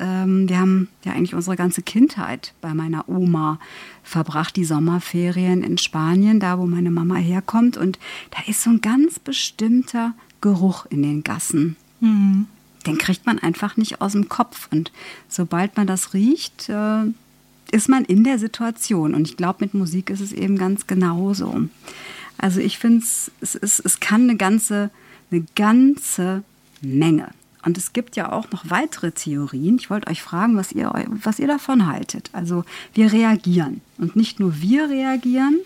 [0.00, 3.58] ähm, wir haben ja eigentlich unsere ganze Kindheit bei meiner Oma
[4.02, 7.76] verbracht, die Sommerferien in Spanien, da wo meine Mama herkommt.
[7.76, 7.98] Und
[8.30, 11.76] da ist so ein ganz bestimmter Geruch in den Gassen.
[12.00, 12.46] Mhm.
[12.86, 14.68] Den kriegt man einfach nicht aus dem Kopf.
[14.70, 14.92] Und
[15.28, 17.04] sobald man das riecht, äh,
[17.72, 19.14] ist man in der Situation.
[19.14, 21.62] Und ich glaube, mit Musik ist es eben ganz genauso.
[22.38, 24.90] Also ich finde, es, es, es kann eine ganze,
[25.30, 26.44] eine ganze
[26.80, 27.30] Menge.
[27.66, 29.76] Und es gibt ja auch noch weitere Theorien.
[29.76, 32.30] Ich wollte euch fragen, was ihr, was ihr davon haltet.
[32.32, 32.64] Also
[32.94, 33.80] wir reagieren.
[33.98, 35.58] Und nicht nur wir reagieren.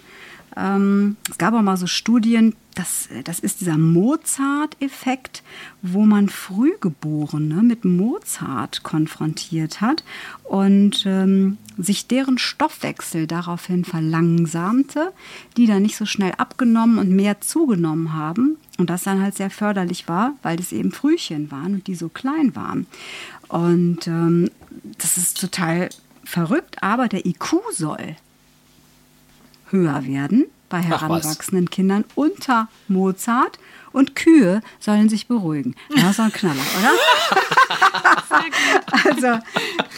[0.56, 5.42] Ähm, es gab auch mal so Studien, das, das ist dieser Mozart-Effekt,
[5.82, 10.02] wo man Frühgeborene mit Mozart konfrontiert hat
[10.44, 15.12] und ähm, sich deren Stoffwechsel daraufhin verlangsamte,
[15.56, 19.50] die dann nicht so schnell abgenommen und mehr zugenommen haben und das dann halt sehr
[19.50, 22.86] förderlich war, weil das eben Frühchen waren und die so klein waren.
[23.48, 24.50] Und ähm,
[24.98, 25.90] das ist total
[26.24, 28.16] verrückt, aber der IQ soll
[29.70, 33.58] höher werden bei heranwachsenden Kindern unter Mozart
[33.92, 35.74] und Kühe sollen sich beruhigen.
[35.94, 36.92] Das ist ein Knaller, oder?
[39.10, 39.44] also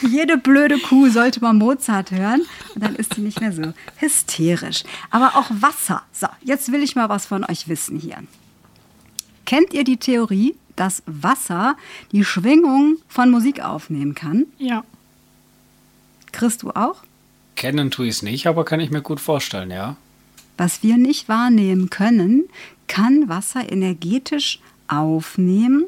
[0.09, 2.43] jede blöde Kuh sollte mal Mozart hören
[2.75, 4.83] und dann ist sie nicht mehr so hysterisch.
[5.11, 6.03] Aber auch Wasser.
[6.13, 8.17] So, jetzt will ich mal was von euch wissen hier.
[9.53, 11.77] Kennt ihr die Theorie, dass Wasser
[12.11, 14.47] die Schwingung von Musik aufnehmen kann?
[14.57, 14.83] Ja.
[16.33, 17.03] Chris, du auch?
[17.55, 19.97] Kennen tue ich es nicht, aber kann ich mir gut vorstellen, ja.
[20.57, 22.45] Was wir nicht wahrnehmen können,
[22.87, 25.85] kann Wasser energetisch aufnehmen.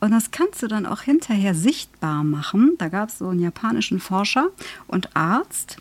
[0.00, 2.76] Und das kannst du dann auch hinterher sichtbar machen.
[2.78, 4.48] Da gab es so einen japanischen Forscher
[4.86, 5.76] und Arzt,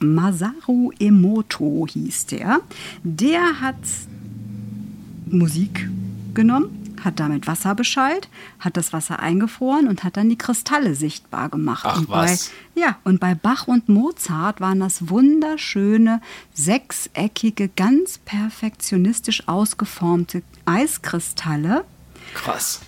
[0.00, 2.58] Masaru Emoto hieß der.
[3.04, 3.76] Der hat
[5.26, 5.88] Musik
[6.34, 8.28] genommen, hat damit Wasser beschallt,
[8.58, 11.84] hat das Wasser eingefroren und hat dann die Kristalle sichtbar gemacht.
[11.86, 12.50] Ach, und was?
[12.74, 16.20] Bei, ja, und bei Bach und Mozart waren das wunderschöne,
[16.54, 21.84] sechseckige, ganz perfektionistisch ausgeformte Eiskristalle.
[22.34, 22.80] Krass.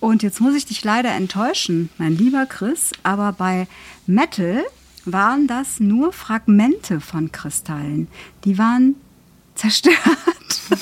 [0.00, 3.66] Und jetzt muss ich dich leider enttäuschen, mein lieber Chris, aber bei
[4.06, 4.64] Metal
[5.04, 8.08] waren das nur Fragmente von Kristallen.
[8.44, 8.94] Die waren
[9.58, 9.96] zerstört.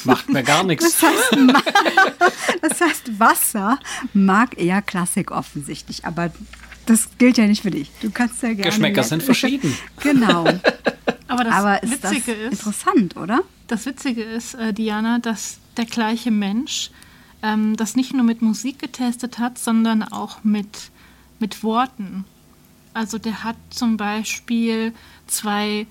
[0.04, 0.84] Macht mir gar nichts.
[0.84, 1.36] Das heißt,
[2.62, 3.78] das heißt, Wasser
[4.12, 6.30] mag eher Klassik offensichtlich, aber
[6.86, 7.90] das gilt ja nicht für dich.
[8.00, 8.62] Du kannst ja gerne.
[8.62, 9.76] Geschmäcker sind verschieden.
[10.00, 10.46] Genau.
[11.28, 13.40] Aber das aber ist Witzige das ist, interessant, oder?
[13.66, 16.90] das Witzige ist, äh, Diana, dass der gleiche Mensch
[17.42, 20.90] ähm, das nicht nur mit Musik getestet hat, sondern auch mit,
[21.38, 22.24] mit Worten.
[22.94, 24.94] Also der hat zum Beispiel
[25.26, 25.86] zwei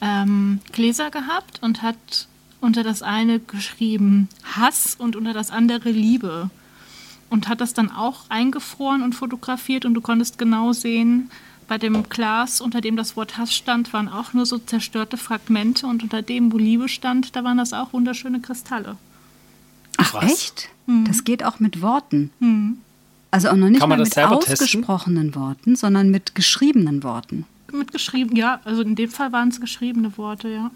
[0.00, 2.28] ähm, Gläser gehabt und hat
[2.60, 6.50] unter das eine geschrieben Hass und unter das andere Liebe.
[7.28, 11.30] Und hat das dann auch eingefroren und fotografiert und du konntest genau sehen,
[11.66, 15.86] bei dem Glas, unter dem das Wort Hass stand, waren auch nur so zerstörte Fragmente
[15.86, 18.96] und unter dem, wo Liebe stand, da waren das auch wunderschöne Kristalle.
[19.96, 20.24] Ach, Krass.
[20.24, 20.68] echt?
[20.86, 22.30] Das geht auch mit Worten.
[22.38, 22.78] Mhm.
[23.30, 24.52] Also auch noch nicht mal mit selber testen?
[24.52, 27.44] ausgesprochenen Worten, sondern mit geschriebenen Worten.
[27.72, 30.70] Mit geschrieben, ja, also in dem Fall waren es geschriebene Worte, ja.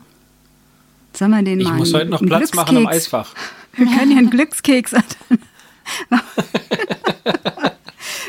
[1.12, 3.34] Sollen wir den Ich mal muss einen- heute noch einen Platz machen im Eisfach.
[3.74, 4.94] Wir können ja einen Glückskeks.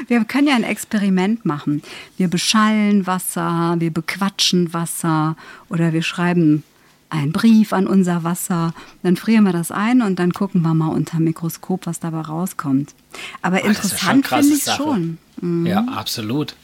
[0.07, 1.81] Wir können ja ein Experiment machen.
[2.17, 5.35] Wir beschallen Wasser, wir bequatschen Wasser
[5.69, 6.63] oder wir schreiben
[7.09, 8.73] einen Brief an unser Wasser.
[9.03, 12.21] Dann frieren wir das ein und dann gucken wir mal unter dem Mikroskop, was dabei
[12.21, 12.93] rauskommt.
[13.41, 14.77] Aber eine interessant finde ich Sache.
[14.83, 15.17] schon.
[15.39, 15.65] Mhm.
[15.65, 16.55] Ja, absolut.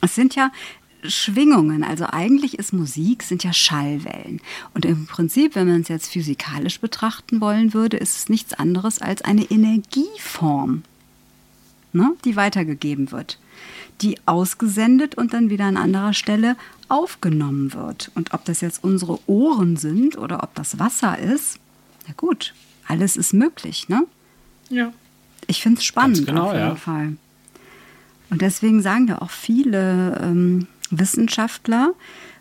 [0.00, 0.50] Es sind ja
[1.06, 4.40] Schwingungen, also eigentlich ist Musik, sind ja Schallwellen.
[4.74, 9.00] Und im Prinzip, wenn man es jetzt physikalisch betrachten wollen würde, ist es nichts anderes
[9.00, 10.82] als eine Energieform,
[11.92, 13.38] ne, die weitergegeben wird,
[14.00, 16.56] die ausgesendet und dann wieder an anderer Stelle
[16.88, 18.10] aufgenommen wird.
[18.14, 21.58] Und ob das jetzt unsere Ohren sind oder ob das Wasser ist,
[22.06, 22.54] na gut,
[22.86, 24.06] alles ist möglich, ne?
[24.68, 24.92] Ja.
[25.46, 26.74] Ich finde es spannend Ganz genau, auf jeden ja.
[26.76, 27.16] Fall.
[28.30, 30.66] Und deswegen sagen ja auch viele ähm,
[30.98, 31.94] Wissenschaftler,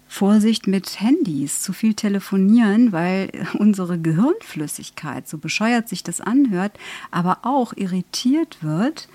[0.07, 6.77] Vorsicht mit Handys, zu viel telefonieren, weil unsere Gehirnflüssigkeit, so bescheuert sich das anhört,
[7.11, 9.07] aber auch irritiert wird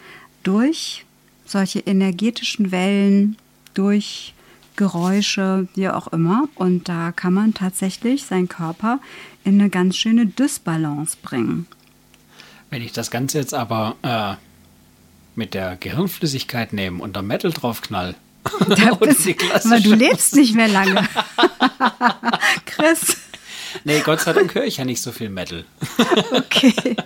[0.42, 1.04] durch
[1.44, 3.36] solche energetischen Wellen,
[3.74, 4.34] durch
[4.76, 6.48] Geräusche, wie auch immer.
[6.54, 9.00] Und da kann man tatsächlich seinen Körper
[9.44, 11.66] in eine ganz schöne Dysbalance bringen.
[12.70, 14.34] Wenn ich das Ganze jetzt aber äh,
[15.38, 18.14] mit der Gehirnflüssigkeit nehme und da Metal draufknall.
[18.68, 19.28] Da bist,
[19.64, 21.06] aber du lebst nicht mehr lange.
[22.66, 23.16] Chris,
[23.84, 25.64] Nee, Gott sei Dank höre ich ja nicht so viel Metal.
[26.32, 26.96] okay.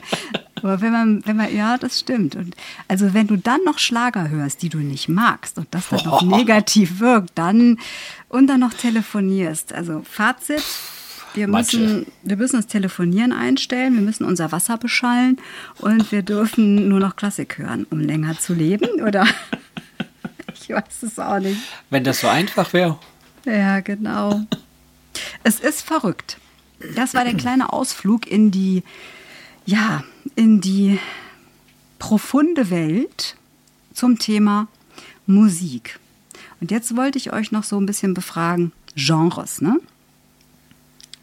[0.56, 2.36] Aber wenn man, wenn man, ja, das stimmt.
[2.36, 2.54] Und
[2.88, 6.22] also wenn du dann noch Schlager hörst, die du nicht magst und das dann noch
[6.22, 7.78] negativ wirkt, dann
[8.28, 9.72] und dann noch telefonierst.
[9.72, 10.62] Also Fazit,
[11.34, 15.38] wir müssen, wir müssen das Telefonieren einstellen, wir müssen unser Wasser beschallen
[15.78, 19.26] und wir dürfen nur noch Klassik hören, um länger zu leben, oder?
[20.72, 21.60] Ich weiß es auch nicht.
[21.90, 22.98] Wenn das so einfach wäre.
[23.44, 24.40] Ja, genau.
[25.42, 26.38] Es ist verrückt.
[26.96, 28.82] Das war der kleine Ausflug in die,
[29.66, 30.02] ja,
[30.34, 30.98] in die
[31.98, 33.36] profunde Welt
[33.92, 34.66] zum Thema
[35.26, 36.00] Musik.
[36.60, 39.78] Und jetzt wollte ich euch noch so ein bisschen befragen, Genres, ne?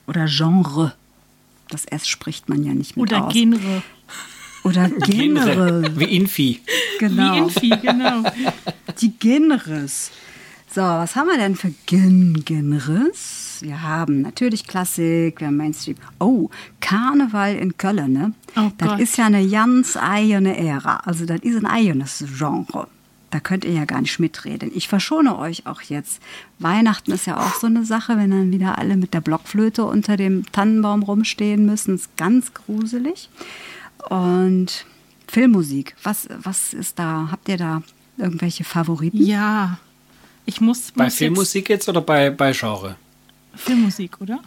[0.06, 0.93] Oder Genre.
[1.70, 3.34] Das S spricht man ja nicht mit Oder aus.
[3.34, 3.82] Genre.
[4.64, 5.84] Oder Genre.
[5.95, 6.62] Wie Infi.
[6.99, 7.34] Genau.
[7.34, 8.24] Wie Infi, genau.
[8.99, 10.12] Die Genres.
[10.72, 13.57] So, was haben wir denn für Gen Genres?
[13.62, 15.97] Wir haben natürlich Klassik, wir haben Mainstream.
[16.20, 16.49] Oh,
[16.80, 18.34] Karneval in Köln, ne?
[18.55, 18.99] Oh das Gott.
[18.99, 20.97] ist ja eine ganz eigene Ära.
[21.05, 22.88] Also, das ist ein eigenes Genre.
[23.32, 24.72] Da könnt ihr ja gar nicht mitreden.
[24.74, 26.22] Ich verschone euch auch jetzt.
[26.57, 30.18] Weihnachten ist ja auch so eine Sache, wenn dann wieder alle mit der Blockflöte unter
[30.18, 31.95] dem Tannenbaum rumstehen müssen.
[31.95, 33.30] Ist ganz gruselig.
[34.10, 34.86] Und
[35.28, 37.28] Filmmusik, was, was ist da?
[37.32, 37.82] Habt ihr da
[38.18, 39.24] irgendwelche Favoriten?
[39.24, 39.78] Ja.
[40.45, 42.95] Ich muss, Bei muss Filmmusik jetzt oder bei, bei Genre?
[43.54, 44.39] Jetzt Filmmusik, oder?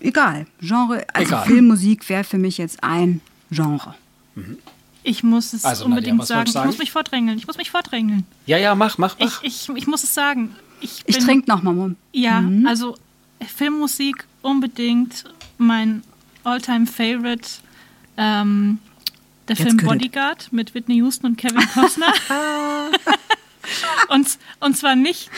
[0.00, 1.46] Egal, Genre, also Egal.
[1.46, 3.94] Filmmusik wäre für mich jetzt ein Genre.
[5.02, 6.38] Ich muss es Also, unbedingt was sagen.
[6.40, 6.78] wolltest Ich muss sagen?
[6.82, 7.38] mich vordrängeln.
[7.38, 8.24] Ich muss mich vordrängeln.
[8.46, 9.42] Ja, ja, mach, mach, Ich, mach.
[9.42, 10.54] ich, ich muss es sagen.
[10.80, 11.94] Ich, Ich trinke nochmal.
[12.12, 12.96] Ja, also
[13.46, 15.24] Filmmusik unbedingt
[15.58, 16.02] mein
[16.44, 17.48] Alltime Favorite.
[18.16, 18.78] Ähm,
[19.48, 22.12] der Jetzt Film Bodyguard mit Whitney Houston und Kevin Costner.
[24.08, 25.30] und, und zwar nicht,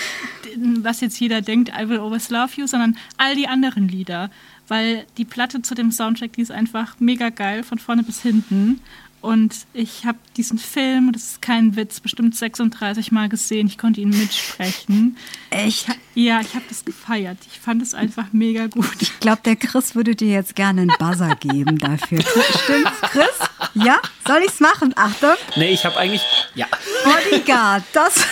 [0.81, 4.31] was jetzt jeder denkt, I Will Always Love You, sondern all die anderen Lieder.
[4.69, 8.81] Weil die Platte zu dem Soundtrack, die ist einfach mega geil, von vorne bis hinten.
[9.27, 13.67] Und ich habe diesen Film, das ist kein Witz, bestimmt 36 Mal gesehen.
[13.67, 15.17] Ich konnte ihn mitsprechen.
[15.51, 15.89] Echt?
[16.15, 17.37] Ja, ich habe das gefeiert.
[17.51, 18.87] Ich fand es einfach mega gut.
[19.01, 22.21] Ich glaube, der Chris würde dir jetzt gerne einen Buzzer geben dafür.
[22.23, 23.49] Stimmt's, Chris?
[23.75, 23.99] Ja?
[24.25, 24.93] Soll ich's machen?
[24.95, 25.35] Achtung.
[25.57, 26.23] Nee, ich habe eigentlich,
[26.55, 26.69] ja,
[27.03, 28.25] Bodyguard, das.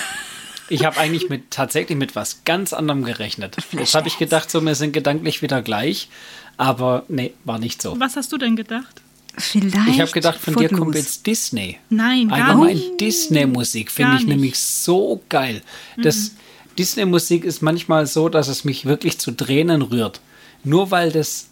[0.69, 3.57] ich habe eigentlich mit, tatsächlich mit was ganz anderem gerechnet.
[3.73, 6.09] Das habe ich gedacht, so, wir sind gedanklich wieder gleich.
[6.57, 7.99] Aber nee, war nicht so.
[7.99, 9.03] Was hast du denn gedacht?
[9.37, 9.89] Vielleicht.
[9.89, 10.99] Ich habe gedacht, von dir kommt Footloose.
[10.99, 11.79] jetzt Disney.
[11.91, 13.01] Nein, gar Allgemein nicht.
[13.01, 15.63] Disney-Musik finde ich nämlich so geil.
[15.97, 16.33] Das
[16.79, 20.21] Disney-Musik ist manchmal so, dass es mich wirklich zu Tränen rührt.
[20.63, 21.49] Nur weil das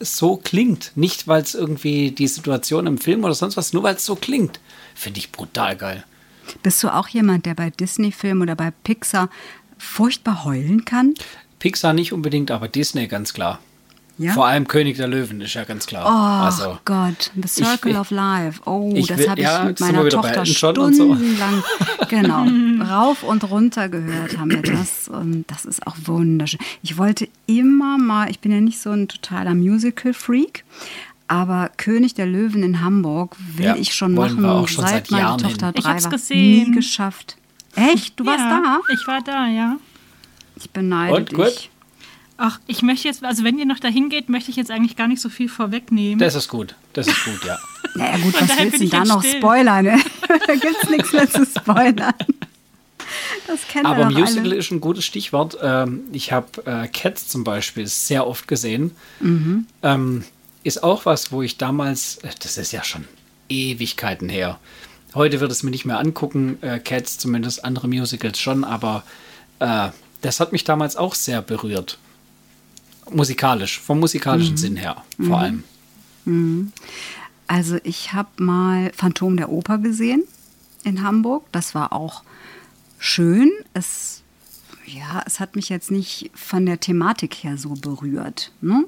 [0.00, 0.92] so klingt.
[0.94, 4.14] Nicht, weil es irgendwie die Situation im Film oder sonst was, nur weil es so
[4.16, 4.60] klingt.
[4.94, 6.04] Finde ich brutal geil.
[6.62, 9.30] Bist du auch jemand, der bei Disney-Filmen oder bei Pixar
[9.78, 11.14] furchtbar heulen kann?
[11.58, 13.58] Pixar nicht unbedingt, aber Disney ganz klar.
[14.18, 14.32] Ja?
[14.32, 16.06] Vor allem König der Löwen ist ja ganz klar.
[16.06, 18.62] Oh also, Gott, The Circle ich- of Life.
[18.64, 21.14] Oh, ich das habe ich ja, mit meiner Tochter und so.
[21.14, 21.62] stundenlang,
[22.08, 22.46] genau,
[22.84, 25.08] rauf und runter gehört haben wir das.
[25.08, 26.60] Und das ist auch wunderschön.
[26.82, 30.64] Ich wollte immer mal, ich bin ja nicht so ein totaler Musical-Freak,
[31.28, 34.92] Aber König der Löwen in Hamburg will Ja, ich schon machen, wir auch schon seit
[35.08, 35.74] seit meine Jahren Tochter hin.
[35.76, 36.10] Ich drei hab's war.
[36.12, 36.70] gesehen.
[36.70, 37.36] Nie geschafft.
[37.74, 38.18] Echt?
[38.18, 38.94] Du warst ja, da?
[38.94, 39.76] Ich war da, ja.
[40.56, 41.36] Ich beneide Und, dich.
[41.36, 41.68] gut?
[42.38, 45.08] Ach, ich möchte jetzt, also wenn ihr noch dahin geht, möchte ich jetzt eigentlich gar
[45.08, 46.18] nicht so viel vorwegnehmen.
[46.18, 46.74] Das ist gut.
[46.92, 47.58] Das ist gut, ja.
[47.94, 49.38] Naja gut, Von was willst du ich da noch still.
[49.38, 49.84] spoilern?
[49.86, 49.98] Ne?
[50.46, 52.12] da gibt's nichts mehr zu spoilern.
[53.46, 54.56] Das kennen Aber wir Musical alle.
[54.56, 55.56] ist ein gutes Stichwort.
[55.62, 58.90] Ähm, ich habe äh, Cats zum Beispiel sehr oft gesehen.
[59.20, 59.66] Mhm.
[59.82, 60.24] Ähm,
[60.62, 63.04] ist auch was, wo ich damals, äh, das ist ja schon
[63.48, 64.58] Ewigkeiten her.
[65.14, 69.04] Heute wird es mir nicht mehr angucken, äh, Cats zumindest, andere Musicals schon, aber
[70.20, 71.96] das hat mich damals auch sehr berührt.
[73.10, 74.58] Musikalisch, vom musikalischen Mhm.
[74.58, 76.72] Sinn her vor allem.
[77.46, 80.24] Also ich habe mal Phantom der Oper gesehen
[80.82, 81.44] in Hamburg.
[81.52, 82.24] Das war auch
[82.98, 83.52] schön.
[83.74, 84.22] Es,
[84.86, 88.52] ja, es hat mich jetzt nicht von der Thematik her so berührt.
[88.60, 88.84] Ne?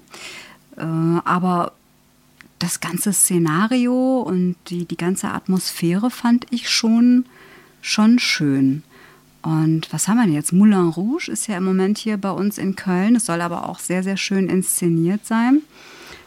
[0.76, 1.72] Äh, aber
[2.58, 7.24] das ganze Szenario und die, die ganze Atmosphäre fand ich schon,
[7.80, 8.82] schon schön.
[9.42, 10.52] Und was haben wir denn jetzt?
[10.52, 13.16] Moulin Rouge ist ja im Moment hier bei uns in Köln.
[13.16, 15.62] Es soll aber auch sehr, sehr schön inszeniert sein.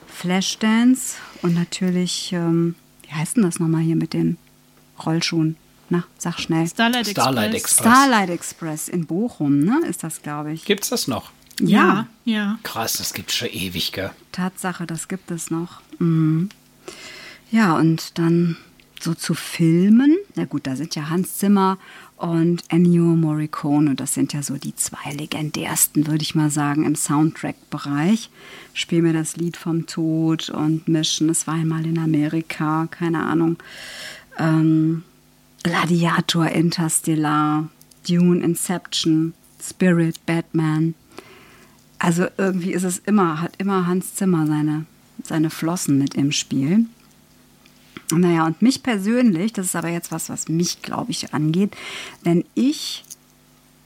[0.07, 4.37] Flashdance und natürlich, ähm, wie heißt denn das nochmal hier mit den
[5.05, 5.57] Rollschuhen?
[5.89, 6.67] Na, sag schnell.
[6.67, 7.77] Starlight, Starlight Express.
[7.77, 7.93] Express.
[7.93, 9.81] Starlight Express in Bochum, ne?
[9.87, 10.63] Ist das, glaube ich.
[10.63, 11.31] Gibt's das noch?
[11.59, 12.59] Ja, ja.
[12.63, 14.11] Krass, das gibt's schon ewig, gell?
[14.31, 15.81] Tatsache, das gibt es noch.
[15.99, 16.49] Mhm.
[17.51, 18.57] Ja, und dann
[19.01, 20.17] so zu Filmen.
[20.41, 21.77] Na gut, da sind ja Hans Zimmer
[22.17, 23.93] und Ennio Morricone.
[23.93, 28.31] Das sind ja so die zwei legendärsten, würde ich mal sagen, im Soundtrack-Bereich.
[28.73, 31.29] Spiel mir das Lied vom Tod und Mission.
[31.29, 33.57] Es war einmal in Amerika, keine Ahnung.
[34.39, 35.03] Ähm,
[35.61, 37.69] Gladiator, Interstellar,
[38.09, 40.95] Dune, Inception, Spirit, Batman.
[41.99, 44.85] Also irgendwie ist es immer, hat immer Hans Zimmer seine,
[45.23, 46.87] seine Flossen mit im Spiel.
[48.11, 51.75] Naja, und mich persönlich, das ist aber jetzt was, was mich, glaube ich, angeht,
[52.23, 53.03] wenn ich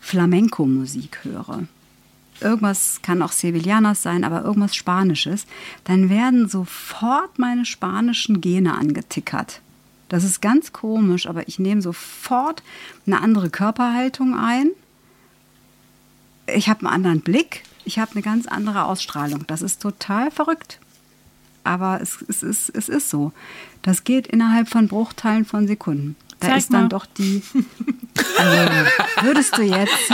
[0.02, 1.64] Flamenco-Musik höre,
[2.42, 5.46] irgendwas kann auch Sevillanas sein, aber irgendwas Spanisches,
[5.84, 9.62] dann werden sofort meine spanischen Gene angetickert.
[10.10, 12.62] Das ist ganz komisch, aber ich nehme sofort
[13.08, 14.70] eine andere Körperhaltung ein.
[16.54, 19.46] Ich habe einen anderen Blick, ich habe eine ganz andere Ausstrahlung.
[19.48, 20.80] Das ist total verrückt.
[21.64, 23.32] Aber es, es, ist, es ist so.
[23.86, 26.16] Das geht innerhalb von Bruchteilen von Sekunden.
[26.40, 26.90] Da Zeig ist dann mal.
[26.90, 27.44] doch die.
[28.36, 30.10] Also, würdest du jetzt.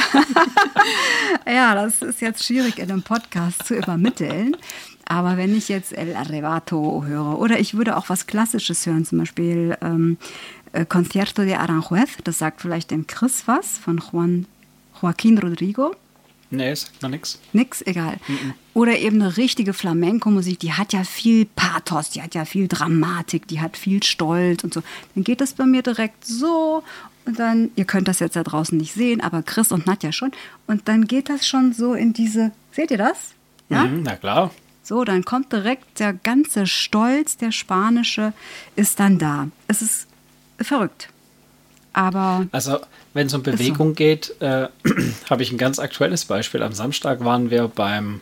[1.48, 4.58] ja, das ist jetzt schwierig in einem Podcast zu übermitteln.
[5.06, 9.20] Aber wenn ich jetzt El Arrebato höre oder ich würde auch was Klassisches hören, zum
[9.20, 10.18] Beispiel ähm,
[10.74, 14.48] äh, Concierto de Aranjuez, das sagt vielleicht dem Chris was, von Juan,
[15.02, 15.96] Joaquin Rodrigo.
[16.52, 17.40] Nee, sagt mir nix.
[17.54, 18.18] Nix, egal.
[18.74, 23.48] Oder eben eine richtige Flamenco-Musik, die hat ja viel Pathos, die hat ja viel Dramatik,
[23.48, 24.84] die hat viel Stolz und so.
[25.16, 26.84] Dann geht das bei mir direkt so
[27.26, 30.32] und dann, ihr könnt das jetzt da draußen nicht sehen, aber Chris und Nadja schon.
[30.68, 33.32] Und dann geht das schon so in diese, seht ihr das?
[33.70, 33.86] Ja?
[33.86, 34.52] Mhm, na klar.
[34.84, 38.34] So, dann kommt direkt der ganze Stolz, der spanische,
[38.76, 39.48] ist dann da.
[39.68, 40.08] Es ist
[40.60, 41.10] verrückt.
[41.94, 42.80] Aber Also,
[43.14, 44.68] wenn es um Bewegung geht, äh,
[45.30, 46.64] habe ich ein ganz aktuelles Beispiel.
[46.64, 48.22] Am Samstag waren wir beim,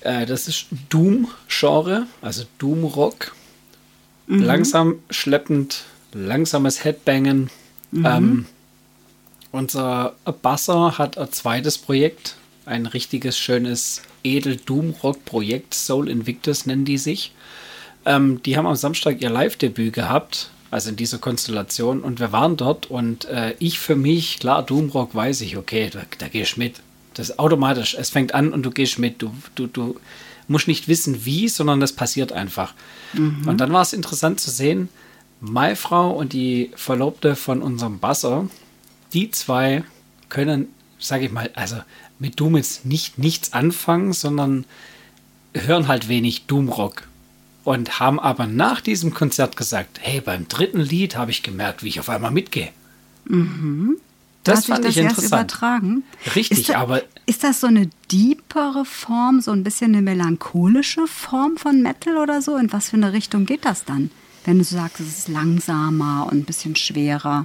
[0.00, 3.34] äh, das ist Doom-Genre, also Doom-Rock.
[4.30, 7.48] Langsam, schleppend, langsames Headbangen.
[7.94, 8.44] Ähm,
[9.52, 17.32] unser Basser hat ein zweites Projekt, ein richtiges, schönes Edel-Doom-Rock-Projekt, Soul Invictus nennen die sich.
[18.04, 22.56] Ähm, die haben am Samstag ihr Live-Debüt gehabt, also in dieser Konstellation, und wir waren
[22.56, 26.60] dort und äh, ich für mich, klar, Doomrock weiß ich, okay, da, da gehst du
[26.60, 26.80] mit.
[27.14, 29.22] Das ist automatisch, es fängt an und du gehst mit.
[29.22, 29.96] Du, du, du
[30.46, 32.74] musst nicht wissen, wie, sondern das passiert einfach.
[33.48, 34.88] Und dann war es interessant zu sehen,
[35.40, 38.48] meine Frau und die Verlobte von unserem Basser,
[39.12, 39.84] die zwei
[40.28, 40.68] können,
[40.98, 41.76] sage ich mal, also
[42.18, 44.64] mit Doom jetzt nicht nichts anfangen, sondern
[45.54, 47.08] hören halt wenig Doomrock
[47.68, 51.88] und haben aber nach diesem Konzert gesagt, hey, beim dritten Lied habe ich gemerkt, wie
[51.88, 52.70] ich auf einmal mitgehe.
[54.44, 55.26] Das hat sich fand das ich interessant.
[55.28, 56.02] übertragen.
[56.34, 61.06] Richtig, ist da, aber- Ist das so eine deepere Form, so ein bisschen eine melancholische
[61.06, 62.56] Form von Metal oder so?
[62.56, 64.10] In was für eine Richtung geht das dann?
[64.46, 67.44] Wenn du sagst, es ist langsamer und ein bisschen schwerer.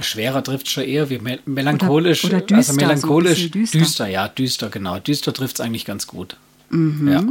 [0.00, 2.24] Schwerer trifft schon eher wie mel melancholisch.
[2.24, 4.06] oder düster, also so ein melancholisch, bisschen düster.
[4.08, 4.98] ja, düster, genau.
[4.98, 6.36] Düster trifft es eigentlich ganz gut.
[6.68, 7.08] Mhm.
[7.08, 7.22] Ja.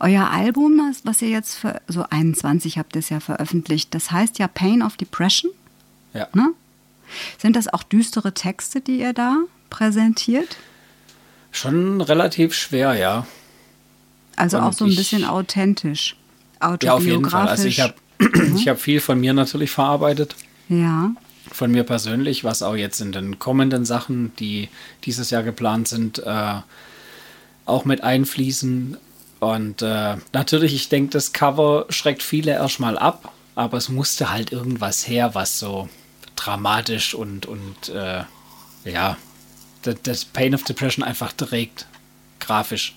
[0.00, 4.46] Euer Album, was ihr jetzt für so 21 habt es ja veröffentlicht, das heißt ja
[4.48, 5.50] Pain of Depression.
[6.14, 6.28] ja.
[6.34, 6.50] Ne?
[7.38, 9.38] Sind das auch düstere Texte, die ihr da
[9.70, 10.56] präsentiert?
[11.52, 13.26] Schon relativ schwer, ja.
[14.36, 16.16] Also Und auch so ein ich- bisschen authentisch.
[16.82, 17.48] Ja, auf jeden Fall.
[17.48, 17.94] Also ich habe
[18.56, 20.36] ich hab viel von mir natürlich verarbeitet.
[20.68, 21.12] Ja.
[21.50, 24.68] von mir persönlich, was auch jetzt in den kommenden Sachen, die
[25.04, 26.54] dieses Jahr geplant sind, äh,
[27.64, 28.98] auch mit einfließen.
[29.40, 34.52] Und äh, natürlich, ich denke, das Cover schreckt viele erstmal ab, aber es musste halt
[34.52, 35.88] irgendwas her, was so
[36.36, 38.24] dramatisch und, und äh,
[38.84, 39.16] ja,
[39.82, 41.86] das, das Pain of Depression einfach trägt,
[42.40, 42.94] grafisch.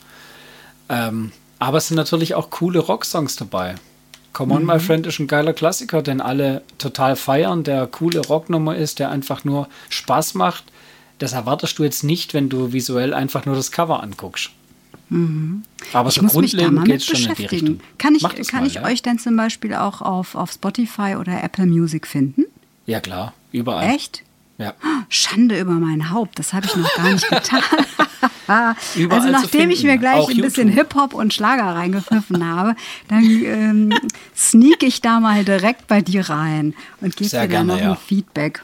[0.89, 3.75] Ähm, aber es sind natürlich auch coole Rocksongs dabei.
[4.33, 8.75] Come On, My Friend ist ein geiler Klassiker, den alle total feiern, der coole Rocknummer
[8.75, 10.63] ist, der einfach nur Spaß macht.
[11.19, 14.51] Das erwartest du jetzt nicht, wenn du visuell einfach nur das Cover anguckst.
[15.93, 17.79] Aber Ich so muss mich da grundlegend mal geht mit es schon in die beschäftigen.
[17.97, 18.83] Kann ich, kann mal, ich ja.
[18.85, 22.45] euch denn zum Beispiel auch auf, auf Spotify oder Apple Music finden?
[22.85, 23.93] Ja, klar, überall.
[23.93, 24.23] Echt?
[24.57, 24.73] Ja.
[25.09, 27.61] Schande über mein Haupt, das habe ich noch gar nicht getan.
[28.47, 30.67] Also nachdem ich mir gleich ein bisschen.
[30.67, 32.75] Hip-Hop und Schlager reingepfiffen habe,
[33.07, 33.93] dann ähm,
[34.35, 37.91] sneak ich da mal direkt bei dir rein und gebe dir dann gerne, noch ja.
[37.91, 38.61] ein Feedback.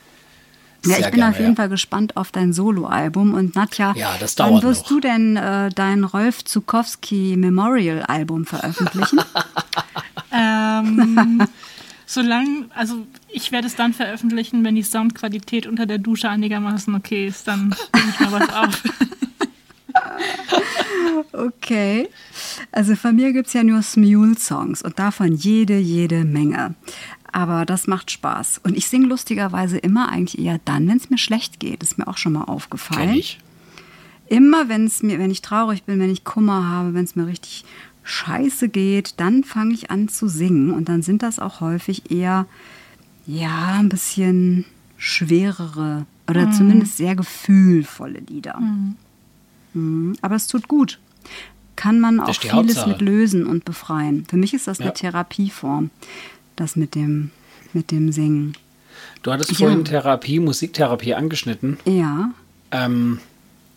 [0.87, 1.55] Ja, Sehr ich bin gerne, auf jeden ja.
[1.55, 3.33] Fall gespannt auf dein Soloalbum.
[3.33, 4.89] Und Nadja, Ja, das wann wirst noch.
[4.89, 9.19] du denn äh, dein Rolf Zukowski Memorial Album veröffentlichen?
[10.29, 11.47] Ähm,
[12.05, 17.27] solange, also ich werde es dann veröffentlichen, wenn die Soundqualität unter der Dusche einigermaßen okay
[17.27, 18.83] ist, dann nehme ich mal was auf.
[21.31, 22.07] Okay.
[22.71, 26.75] Also von mir gibt es ja nur Smule-Songs und davon jede, jede Menge.
[27.37, 28.61] Aber das macht Spaß.
[28.63, 31.83] Und ich singe lustigerweise immer eigentlich eher dann, wenn es mir schlecht geht.
[31.83, 33.09] Ist mir auch schon mal aufgefallen.
[33.09, 33.37] Kenn ich.
[34.25, 37.27] Immer wenn es mir, wenn ich traurig bin, wenn ich Kummer habe, wenn es mir
[37.27, 37.63] richtig
[38.01, 40.71] scheiße geht, dann fange ich an zu singen.
[40.71, 42.47] Und dann sind das auch häufig eher,
[43.27, 44.65] ja, ein bisschen
[44.97, 48.59] schwerere oder zumindest sehr gefühlvolle Lieder.
[49.75, 50.15] Mhm.
[50.23, 50.97] Aber es tut gut.
[51.75, 52.89] Kann man auch vieles Hauptsache.
[52.89, 54.25] mit lösen und befreien.
[54.27, 54.93] Für mich ist das eine Ja.
[54.93, 55.91] Therapieform,
[56.59, 57.31] das mit dem,
[57.73, 58.53] mit dem Singen.
[59.23, 59.57] Du hattest Ja.
[59.57, 61.77] vorhin Therapie, Musiktherapie angeschnitten.
[61.85, 62.31] Ja,
[62.71, 63.19] Ähm,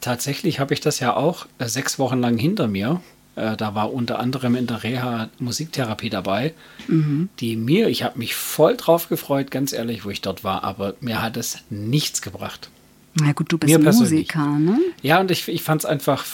[0.00, 3.00] tatsächlich habe ich das ja auch äh, sechs Wochen lang hinter mir.
[3.36, 6.52] Äh, da war unter anderem in der Reha Musiktherapie dabei,
[6.88, 7.28] Mhm.
[7.38, 10.94] die mir, ich habe mich voll drauf gefreut, ganz ehrlich, wo ich dort war, aber
[11.00, 12.68] mir hat es nichts gebracht.
[13.14, 13.76] na gut, du bist.
[13.80, 14.78] Musiker, ne?
[15.02, 16.24] Ja, und ich, ich fand es einfach,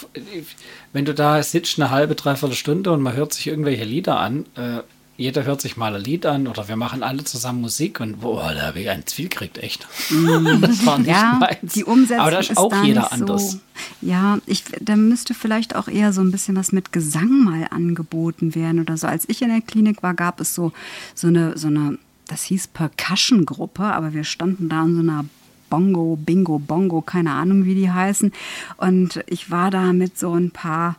[0.93, 4.45] wenn du da sitzt eine halbe, dreiviertel Stunde und man hört sich irgendwelche Lieder an,
[4.57, 4.79] äh,
[5.17, 8.53] jeder hört sich mal ein Lied an oder wir machen alle zusammen Musik und boah,
[8.55, 9.87] da habe ich einen Zwiel gekriegt, echt.
[10.61, 11.73] das war nicht ja, meins.
[11.73, 13.53] die Umsetzung Aber da ist ist auch da jeder anders.
[13.53, 13.61] So,
[14.03, 18.55] ja, ich, da müsste vielleicht auch eher so ein bisschen was mit Gesang mal angeboten
[18.55, 19.07] werden oder so.
[19.07, 20.73] Als ich in der Klinik war, gab es so,
[21.15, 21.99] so eine, so eine,
[22.29, 25.25] das hieß Percussion-Gruppe, aber wir standen da in so einer
[25.71, 28.33] Bongo, Bingo, Bongo, keine Ahnung, wie die heißen.
[28.77, 30.97] Und ich war da mit so ein paar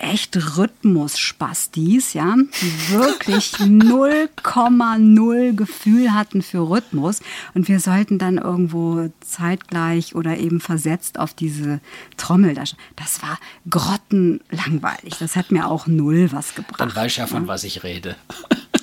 [0.00, 7.20] echt Rhythmus-Spastis, ja, die wirklich 0,0 Gefühl hatten für Rhythmus.
[7.54, 11.80] Und wir sollten dann irgendwo zeitgleich oder eben versetzt auf diese
[12.16, 12.54] Trommel.
[12.54, 15.18] Das, das war grottenlangweilig.
[15.18, 16.80] Das hat mir auch null was gebracht.
[16.80, 18.16] Dann weiß ich ja, von was ich rede.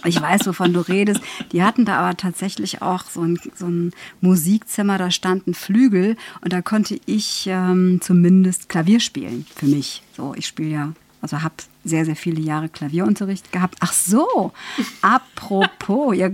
[0.06, 1.22] Ich weiß, wovon du redest.
[1.52, 3.91] Die hatten da aber tatsächlich auch so ein, so ein
[4.22, 10.03] Musikzimmer, da standen Flügel und da konnte ich ähm, zumindest Klavier spielen für mich.
[10.15, 10.94] So, ich spiele ja,
[11.33, 13.75] also habe sehr, sehr viele Jahre Klavierunterricht gehabt.
[13.81, 14.53] Ach so,
[15.01, 16.31] apropos, ihr,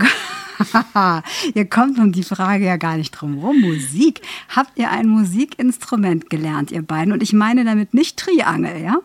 [1.56, 3.60] ihr kommt um die Frage ja gar nicht drum rum.
[3.60, 4.22] Musik.
[4.50, 7.12] Habt ihr ein Musikinstrument gelernt, ihr beiden?
[7.12, 8.98] Und ich meine damit nicht Triangel, ja?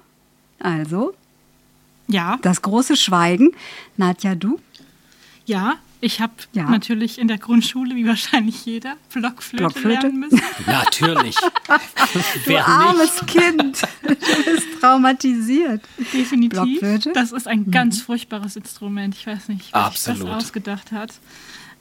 [0.60, 1.14] Also,
[2.06, 3.52] Ja, das große Schweigen.
[3.96, 4.58] Nadja, du?
[5.46, 5.76] ja.
[6.00, 6.64] Ich habe Ja.
[6.70, 10.02] natürlich in der Grundschule, wie wahrscheinlich jeder, Blockflöte, Blockflöte?
[10.02, 10.40] lernen müssen.
[10.66, 11.36] Natürlich.
[12.46, 13.82] Du armes Kind.
[14.02, 15.82] Du bist traumatisiert.
[16.12, 16.50] Definitiv.
[16.50, 17.12] Blockflöte?
[17.12, 19.14] Das ist ein ganz furchtbares Instrument.
[19.16, 21.14] Ich weiß nicht, wer sich das ausgedacht hat.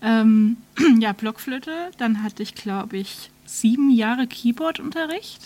[0.02, 0.57] Ähm,
[0.99, 1.91] ja, Blockflöte.
[1.98, 5.41] Dann hatte ich, glaube ich, sieben Jahre Keyboardunterricht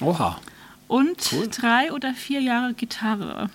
[0.00, 0.38] Oha.
[0.88, 1.16] und
[1.50, 3.48] drei oder vier Jahre Gitarre.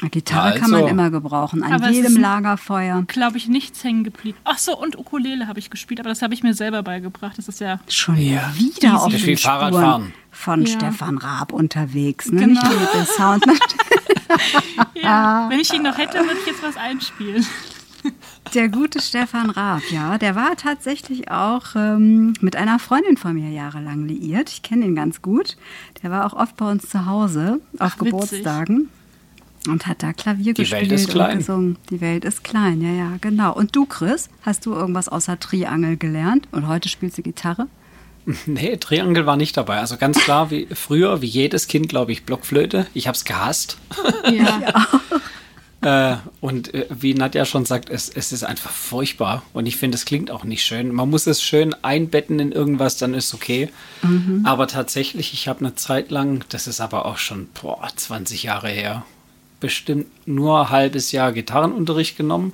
[0.00, 0.76] Eine Gitarre kann Also.
[0.76, 3.04] man immer gebrauchen, an Aber es jedem ist- Lagerfeuer.
[3.06, 4.36] Glaube ich, nichts hängen geblieben.
[4.44, 7.38] Ach so, und Ukulele habe ich gespielt, aber das habe ich mir selber beigebracht.
[7.38, 8.52] Das ist ja Schon Ja.
[8.56, 10.12] wieder auf Das den Spuren Fahrradfahren.
[10.30, 10.72] von Ja.
[10.78, 12.30] Stefan Raab unterwegs.
[12.30, 12.40] Ne?
[12.40, 12.60] Genau.
[12.60, 13.44] Nicht nur mit dem Sound.
[14.94, 17.46] Ja, wenn ich ihn noch hätte, würde ich jetzt was einspielen.
[18.54, 23.50] Der gute Stefan Raab, ja, der war tatsächlich auch ähm, mit einer Freundin von mir
[23.50, 24.48] jahrelang liiert.
[24.50, 25.56] Ich kenne ihn ganz gut.
[26.02, 28.44] Der war auch oft bei uns zu Hause auf Ach, witzig.
[29.68, 31.38] Und hat da Klavier Die gespielt Welt ist und klein.
[31.38, 31.76] gesungen.
[31.90, 33.52] Die Welt ist klein, ja, ja, genau.
[33.54, 37.66] Und du, Chris, hast du irgendwas außer Triangel gelernt und heute spielst du Gitarre?
[38.46, 39.78] Nee, Triangel war nicht dabei.
[39.78, 42.86] Also ganz klar, wie früher, wie jedes Kind, glaube ich, Blockflöte.
[42.92, 43.78] Ich habe es gehasst.
[44.32, 44.86] Ja.
[45.82, 49.42] Äh, und äh, wie Nadja schon sagt, es, es ist einfach furchtbar.
[49.52, 50.90] Und ich finde, es klingt auch nicht schön.
[50.92, 53.68] Man muss es schön einbetten in irgendwas, dann ist okay.
[54.42, 58.68] Aber tatsächlich, ich habe eine Zeit lang, das ist aber auch schon boah, 20 Jahre
[58.70, 59.04] her,
[59.66, 62.52] bestimmt nur ein halbes Jahr Gitarrenunterricht genommen,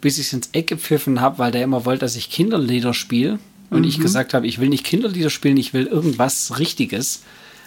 [0.00, 3.38] bis ich es ins Eck gepfiffen habe, weil der immer wollte, dass ich Kinderlieder spiele.
[3.70, 7.24] Und ich gesagt habe, ich will nicht Kinderlieder spielen, ich will irgendwas Richtiges.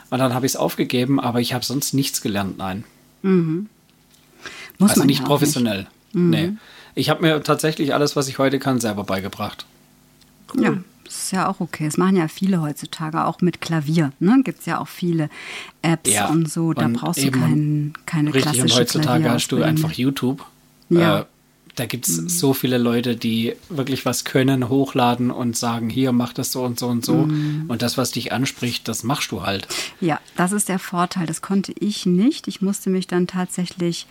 [0.09, 2.85] Und dann habe ich es aufgegeben, aber ich habe sonst nichts gelernt, nein.
[3.23, 5.87] Muss also man nicht ja professionell.
[6.13, 6.53] Nee.
[6.95, 9.65] Ich habe mir tatsächlich alles, was ich heute kann, selber beigebracht.
[10.57, 11.85] Ja, das ist ja auch okay.
[11.85, 14.11] Das machen ja viele heutzutage, auch mit Klavier.
[14.19, 14.41] Ne?
[14.43, 15.29] Gibt es ja auch viele
[15.81, 16.73] Apps Ja, und so.
[16.73, 19.91] Da und brauchst du kein, keine Richtig, und klassische heutzutage hast du einfach.
[19.93, 20.45] YouTube.
[20.89, 21.21] Ja.
[21.21, 21.25] Äh,
[21.77, 26.33] da gibt es so viele Leute, die wirklich was können, hochladen und sagen, hier, mach
[26.33, 27.13] das so und so und so.
[27.13, 27.65] Mhm.
[27.67, 29.67] Und das, was dich anspricht, das machst du halt.
[30.01, 31.27] Ja, das ist der Vorteil.
[31.27, 32.47] Das konnte ich nicht.
[32.47, 34.07] Ich musste mich dann tatsächlich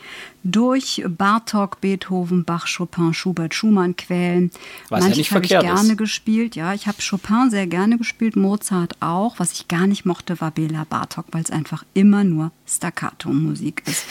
[0.47, 4.51] durch Bartok, Beethoven, Bach, Chopin, Schubert, Schumann quälen.
[4.89, 5.81] Was ja Manches nicht habe ich verkehrt ist.
[5.83, 6.57] gerne gespielt.
[6.57, 9.39] Ja, ich habe Chopin sehr gerne gespielt, Mozart auch.
[9.39, 14.05] Was ich gar nicht mochte, war Bela Bartok, weil es einfach immer nur Staccato-Musik ist.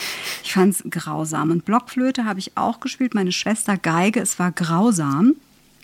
[0.44, 1.50] Ich fand es grausam.
[1.50, 3.14] Und Blockflöte habe ich auch gespielt.
[3.14, 4.20] Meine Schwester Geige.
[4.20, 5.34] Es war grausam.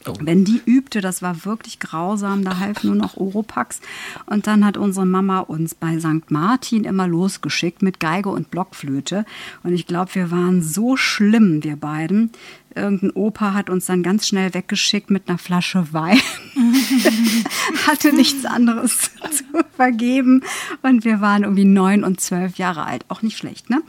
[0.07, 0.15] Oh.
[0.21, 3.81] Wenn die übte, das war wirklich grausam, da half nur noch Oropax.
[4.27, 6.31] Und dann hat unsere Mama uns bei St.
[6.31, 9.25] Martin immer losgeschickt mit Geige und Blockflöte.
[9.63, 12.31] Und ich glaube, wir waren so schlimm, wir beiden.
[12.75, 16.21] Irgendein Opa hat uns dann ganz schnell weggeschickt mit einer Flasche Wein.
[17.87, 19.45] Hatte nichts anderes zu
[19.77, 20.43] vergeben.
[20.81, 23.05] Und wir waren irgendwie neun und zwölf Jahre alt.
[23.09, 23.83] Auch nicht schlecht, ne?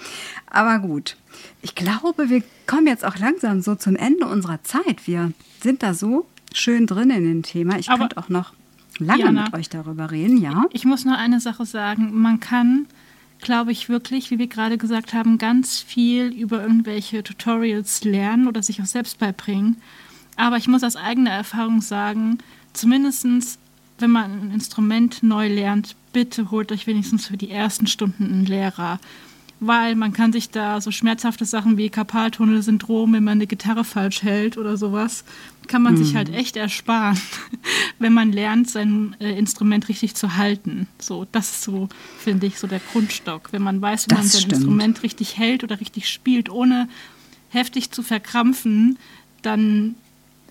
[0.48, 1.16] Aber gut.
[1.66, 5.08] Ich glaube, wir kommen jetzt auch langsam so zum Ende unserer Zeit.
[5.08, 5.32] Wir
[5.62, 7.80] sind da so schön drin in dem Thema.
[7.80, 8.52] Ich Aber- könnte auch noch
[9.00, 10.66] lange Diana, mit euch darüber reden, ja.
[10.74, 12.12] Ich muss nur eine Sache sagen.
[12.22, 12.86] Man kann,
[13.40, 18.62] glaube ich, wirklich, wie wir gerade gesagt haben, ganz viel über irgendwelche Tutorials lernen oder
[18.62, 19.78] sich auch selbst beibringen.
[20.36, 22.40] Aber ich muss aus eigener Erfahrung sagen,
[22.74, 23.58] zumindestens,
[24.00, 28.46] wenn man ein Instrument neu lernt, bitte holt euch wenigstens für die ersten Stunden einen
[28.46, 29.00] Lehrer.
[29.66, 34.22] Weil man kann sich da so schmerzhafte Sachen wie Karpaltunnelsyndrom, wenn man eine Gitarre falsch
[34.24, 35.24] hält oder sowas,
[35.68, 37.20] kann man sich halt echt ersparen,
[38.00, 40.88] wenn man lernt, sein äh, Instrument richtig zu halten.
[41.00, 41.88] So, das ist so,
[42.20, 43.54] finde ich, so der Grundstock.
[43.54, 44.54] Wenn man weiß, wie man sein stimmt.
[44.54, 46.90] Instrument richtig hält oder richtig spielt, ohne
[47.50, 48.98] heftig zu verkrampfen,
[49.44, 49.96] dann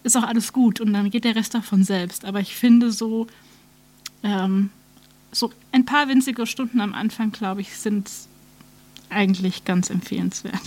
[0.04, 2.24] ist auch alles gut und dann geht der Rest davon selbst.
[2.24, 3.26] Aber ich finde so,
[4.22, 4.70] ähm,
[5.32, 8.08] so ein paar winzige Stunden am Anfang, glaube ich, sind
[9.12, 10.60] eigentlich ganz empfehlenswert.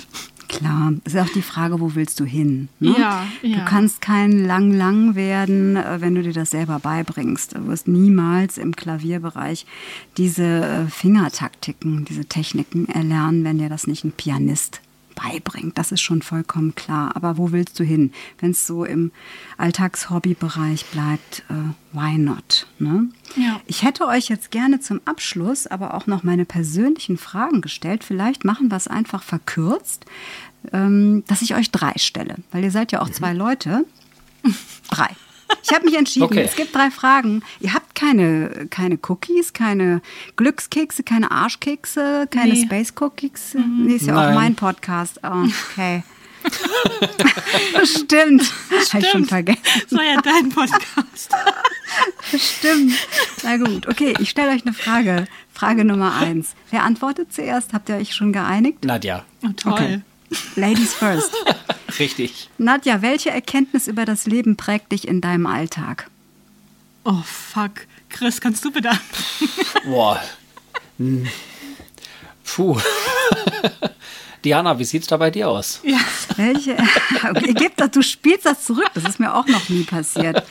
[0.47, 2.69] Klar, ist auch die Frage, wo willst du hin?
[2.80, 2.95] Ne?
[2.97, 3.65] Ja, Du ja.
[3.65, 7.55] kannst kein lang lang werden, äh, wenn du dir das selber beibringst.
[7.55, 9.65] Du wirst niemals im Klavierbereich
[10.17, 14.81] diese äh, Fingertaktiken, diese Techniken erlernen, wenn dir das nicht ein Pianist
[15.16, 15.78] beibringt.
[15.78, 17.16] Das ist schon vollkommen klar.
[17.16, 18.12] Aber wo willst du hin?
[18.40, 19.12] Wenn es so im
[19.58, 22.68] Alltagshobbybereich bleibt, äh, why not?
[22.78, 23.10] Ne?
[23.36, 23.62] Ja.
[23.66, 28.04] Ich hätte euch jetzt gerne zum Abschluss aber auch noch meine persönlichen Fragen gestellt.
[28.04, 30.06] Vielleicht machen wir es einfach verkürzt,
[30.74, 33.86] ähm, dass ich euch drei stelle, weil ihr seid ja auch zwei Leute.
[34.90, 35.10] Drei.
[35.63, 36.43] Ich habe mich entschieden, Okay.
[36.43, 37.43] es gibt drei Fragen.
[37.59, 40.01] Ihr habt keine, keine Cookies, keine
[40.35, 42.63] Glückskekse, keine Arschkekse, keine Nee.
[42.65, 43.55] Space Cookies.
[43.55, 44.35] Nee, ist ja auch Nein.
[44.35, 45.19] mein Podcast.
[45.23, 46.03] Oh, okay.
[47.84, 48.43] Stimmt.
[48.93, 49.61] Habe ich schon vergessen.
[49.89, 51.31] Das war ja dein Podcast.
[52.38, 52.93] Stimmt.
[53.43, 55.27] Na gut, okay, ich stelle euch eine Frage.
[55.53, 56.53] Frage Nummer eins.
[56.72, 57.73] Wer antwortet zuerst?
[57.73, 58.84] Habt ihr euch schon geeinigt?
[58.85, 59.73] Nadja, Oh, toll.
[59.73, 60.01] Okay.
[60.56, 61.31] Ladies first.
[61.99, 62.49] richtig.
[62.57, 66.10] Nadja, welche Erkenntnis über das Leben prägt dich in deinem Alltag?
[67.03, 67.88] Oh, fuck.
[68.10, 68.91] Chris, kannst du bitte?
[69.85, 70.22] Boah.
[70.97, 71.27] Hm.
[72.43, 72.80] Puh.
[74.45, 75.81] Diana, wie sieht's da bei dir aus?
[75.84, 75.99] Ja.
[76.35, 76.77] Welche?
[77.30, 78.89] Okay, gib das, du spielst das zurück.
[78.93, 80.43] Das ist mir auch noch nie passiert.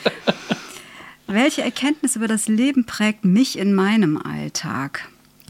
[1.27, 5.07] Welche Erkenntnis über das Leben prägt mich in meinem Alltag?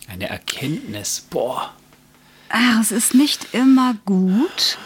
[0.08, 1.26] Eine Erkenntnis.
[1.30, 1.74] Boah.
[2.58, 4.78] Ach, es ist nicht immer gut,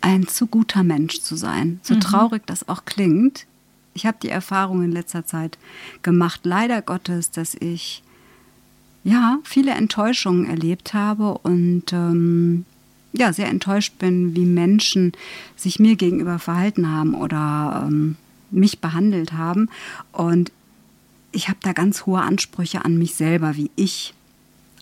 [0.00, 1.80] ein zu guter Mensch zu sein.
[1.82, 3.46] So traurig das auch klingt.
[3.94, 5.58] Ich habe die Erfahrung in letzter Zeit
[6.02, 8.04] gemacht, leider Gottes, dass ich
[9.02, 12.64] ja viele Enttäuschungen erlebt habe und ähm,
[13.12, 15.14] ja sehr enttäuscht bin, wie Menschen
[15.56, 18.14] sich mir gegenüber verhalten haben oder ähm,
[18.52, 19.68] mich behandelt haben.
[20.12, 20.52] Und
[21.32, 24.14] ich habe da ganz hohe Ansprüche an mich selber, wie ich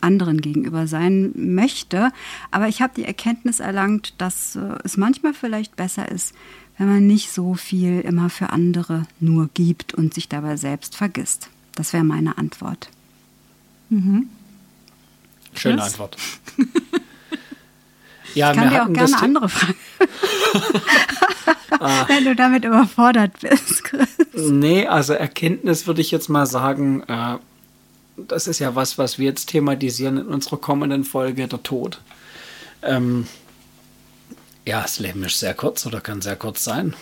[0.05, 2.13] anderen gegenüber sein möchte.
[2.51, 6.35] Aber ich habe die Erkenntnis erlangt, dass äh, es manchmal vielleicht besser ist,
[6.79, 11.49] wenn man nicht so viel immer für andere nur gibt und sich dabei selbst vergisst.
[11.75, 12.89] Das wäre meine Antwort.
[13.91, 14.29] Mhm.
[15.55, 15.87] Schöne Chris?
[15.87, 16.17] Antwort.
[18.35, 19.79] ja, ich kann dir auch gerne andere Fragen.
[21.71, 22.05] ah.
[22.09, 24.09] Wenn du damit überfordert bist, Chris.
[24.35, 27.39] Nee, also Erkenntnis würde ich jetzt mal sagen, äh,
[28.17, 32.01] das ist ja was, was wir jetzt thematisieren in unserer kommenden Folge, der Tod.
[32.83, 33.27] Ähm,
[34.67, 36.95] ja, das Leben ist sehr kurz oder kann sehr kurz sein.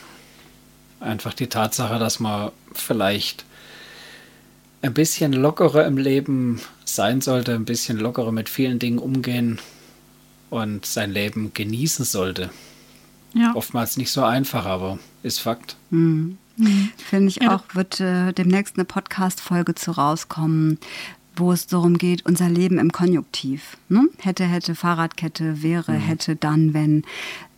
[1.01, 3.45] Einfach die Tatsache, dass man vielleicht
[4.83, 9.59] ein bisschen lockerer im Leben sein sollte, ein bisschen lockerer mit vielen Dingen umgehen
[10.51, 12.51] und sein Leben genießen sollte.
[13.35, 13.55] Ja.
[13.55, 15.77] Oftmals nicht so einfach, aber ist Fakt.
[15.91, 16.39] Mhm.
[16.57, 16.91] Mhm.
[16.97, 17.55] Finde ich ja.
[17.55, 20.79] auch, wird äh, demnächst eine Podcast-Folge zu rauskommen,
[21.37, 23.77] wo es darum geht, unser Leben im Konjunktiv.
[23.89, 24.09] Ne?
[24.19, 26.01] Hätte, hätte, Fahrradkette, wäre, mhm.
[26.01, 27.05] hätte, dann, wenn.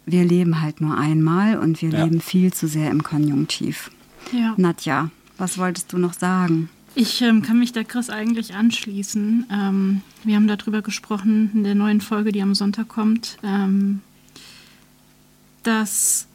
[0.07, 2.05] Wir leben halt nur einmal und wir ja.
[2.05, 3.91] leben viel zu sehr im Konjunktiv.
[4.33, 4.53] Ja.
[4.59, 5.09] Nadja,
[5.39, 6.69] was wolltest du noch sagen?
[6.95, 9.47] Ich ähm, kann mich der Chris eigentlich anschließen.
[9.51, 14.01] Ähm, wir haben darüber gesprochen in der neuen Folge, die am Sonntag kommt, ähm,
[15.65, 16.29] dass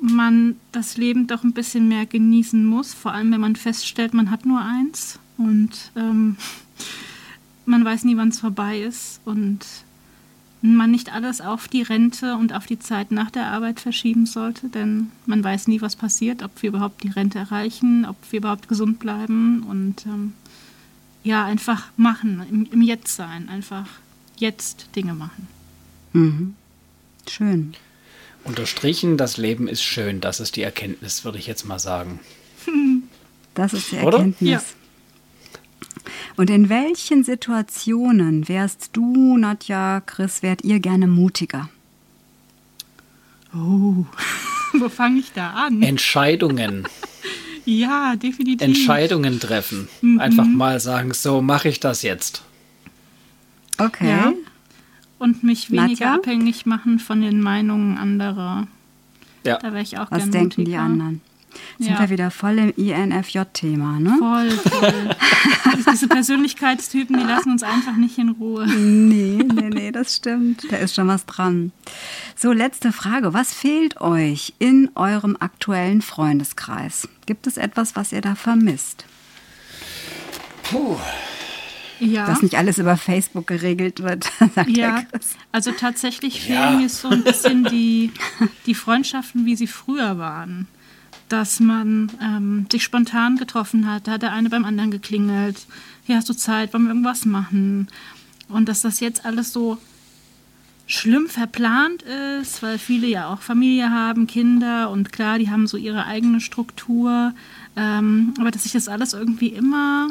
[0.00, 4.30] man das Leben doch ein bisschen mehr genießen muss, vor allem wenn man feststellt, man
[4.30, 6.36] hat nur eins und ähm,
[7.66, 9.64] man weiß nie, wann es vorbei ist und
[10.62, 14.68] man nicht alles auf die Rente und auf die Zeit nach der Arbeit verschieben sollte,
[14.68, 18.68] denn man weiß nie, was passiert, ob wir überhaupt die Rente erreichen, ob wir überhaupt
[18.68, 20.34] gesund bleiben und ähm,
[21.22, 23.86] ja, einfach machen, im, im Jetzt sein, einfach
[24.36, 25.48] jetzt Dinge machen.
[26.12, 26.54] Mhm.
[27.28, 27.74] Schön.
[28.44, 30.20] Unterstrichen, das Leben ist schön.
[30.20, 32.20] Das ist die Erkenntnis, würde ich jetzt mal sagen.
[33.52, 34.48] Das ist die Erkenntnis.
[34.48, 34.62] Ja.
[36.36, 41.68] Und in welchen Situationen wärst du, Nadja, Chris, wärt ihr gerne mutiger?
[43.52, 44.06] Oh,
[44.78, 45.82] wo fange ich da an?
[45.82, 46.86] Entscheidungen.
[47.64, 48.66] ja, definitiv.
[48.66, 49.88] Entscheidungen treffen.
[50.00, 50.20] Mhm.
[50.20, 52.42] Einfach mal sagen, so mache ich das jetzt.
[53.78, 54.08] Okay.
[54.08, 54.32] Ja
[55.20, 56.14] und mich weniger Nadja?
[56.14, 58.66] abhängig machen von den Meinungen anderer.
[59.44, 59.58] Ja.
[59.58, 60.64] Da wäre ich auch Was denken mutiger.
[60.64, 61.20] die anderen?
[61.78, 62.00] Sind ja.
[62.00, 64.16] wir wieder voll im INFJ-Thema, ne?
[64.18, 65.16] Voll, voll.
[65.92, 68.66] Diese Persönlichkeitstypen, die lassen uns einfach nicht in Ruhe.
[68.66, 70.70] Nee, nee, nee, das stimmt.
[70.70, 71.72] Da ist schon was dran.
[72.36, 73.34] So, letzte Frage.
[73.34, 77.08] Was fehlt euch in eurem aktuellen Freundeskreis?
[77.26, 79.04] Gibt es etwas, was ihr da vermisst?
[80.70, 80.98] Puh
[82.00, 82.26] ja.
[82.26, 85.04] dass nicht alles über Facebook geregelt wird, sagt ja.
[85.52, 86.78] Also tatsächlich fehlen ja.
[86.78, 88.12] mir so ein bisschen die,
[88.66, 90.66] die Freundschaften, wie sie früher waren.
[91.28, 95.66] Dass man ähm, sich spontan getroffen hat, da hat der eine beim anderen geklingelt.
[96.04, 97.86] Hier hast du Zeit, wollen wir irgendwas machen?
[98.48, 99.78] Und dass das jetzt alles so
[100.90, 105.76] schlimm verplant ist, weil viele ja auch Familie haben, Kinder und klar, die haben so
[105.76, 107.32] ihre eigene Struktur.
[107.76, 110.08] Ähm, aber dass sich das alles irgendwie immer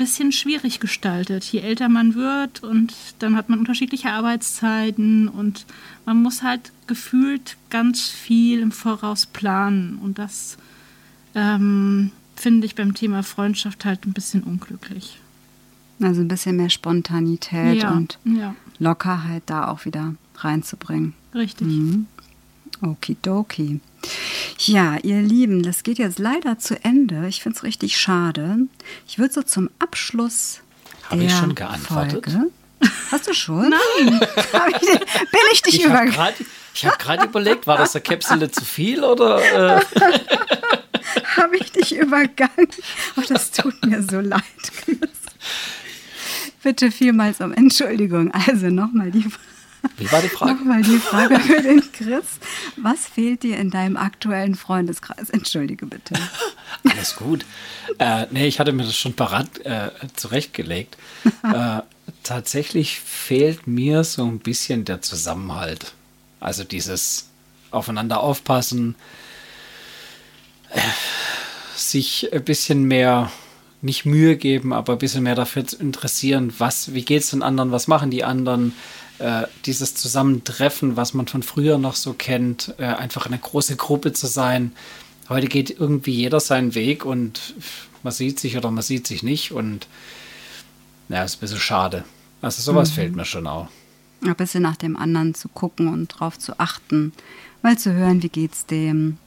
[0.00, 1.44] bisschen schwierig gestaltet.
[1.44, 5.66] Je älter man wird und dann hat man unterschiedliche Arbeitszeiten und
[6.06, 9.98] man muss halt gefühlt ganz viel im Voraus planen.
[10.02, 10.56] Und das
[11.34, 15.20] ähm, finde ich beim Thema Freundschaft halt ein bisschen unglücklich.
[16.00, 18.54] Also ein bisschen mehr Spontanität ja, und ja.
[18.78, 21.12] Lockerheit da auch wieder reinzubringen.
[21.34, 21.66] Richtig.
[21.66, 22.06] Mhm.
[22.80, 23.80] Okidoki.
[24.58, 27.26] Ja, ihr Lieben, das geht jetzt leider zu Ende.
[27.28, 28.58] Ich finde es richtig schade.
[29.06, 30.60] Ich würde so zum Abschluss.
[31.08, 32.24] Habe ich schon geantwortet?
[32.30, 32.50] Folge,
[33.10, 33.70] Hast du schon?
[33.70, 34.20] Nein.
[34.80, 36.34] ich, bin ich dich übergangen?
[36.74, 39.78] Ich habe gerade überlegt, war das der Käpsele zu viel oder?
[39.78, 39.80] Äh?
[41.36, 42.68] habe ich dich übergangen?
[43.16, 44.42] Oh, das tut mir so leid.
[46.62, 48.32] Bitte vielmals um Entschuldigung.
[48.32, 49.59] Also nochmal die Frage.
[49.96, 50.54] Wie war die Frage?
[50.54, 52.24] Nochmal die Frage für den Chris.
[52.76, 55.30] Was fehlt dir in deinem aktuellen Freundeskreis?
[55.30, 56.14] Entschuldige bitte.
[56.88, 57.44] Alles gut.
[57.98, 60.96] Äh, nee, ich hatte mir das schon parat äh, zurechtgelegt.
[61.42, 61.80] äh,
[62.22, 65.92] tatsächlich fehlt mir so ein bisschen der Zusammenhalt.
[66.40, 67.28] Also dieses
[67.70, 68.96] aufeinander aufpassen,
[70.70, 70.80] äh,
[71.76, 73.30] sich ein bisschen mehr
[73.82, 77.42] nicht Mühe geben, aber ein bisschen mehr dafür zu interessieren, was, wie geht es den
[77.42, 78.74] anderen, was machen die anderen,
[79.20, 84.12] äh, dieses Zusammentreffen, was man von früher noch so kennt, äh, einfach eine große Gruppe
[84.12, 84.72] zu sein.
[85.28, 87.54] Heute geht irgendwie jeder seinen Weg und
[88.02, 89.86] man sieht sich oder man sieht sich nicht und
[91.08, 92.04] ja, ist ein bisschen schade.
[92.42, 92.94] Also sowas mhm.
[92.94, 93.68] fehlt mir schon auch.
[94.22, 97.12] Ein bisschen nach dem anderen zu gucken und drauf zu achten,
[97.62, 99.18] mal zu hören, wie geht's dem.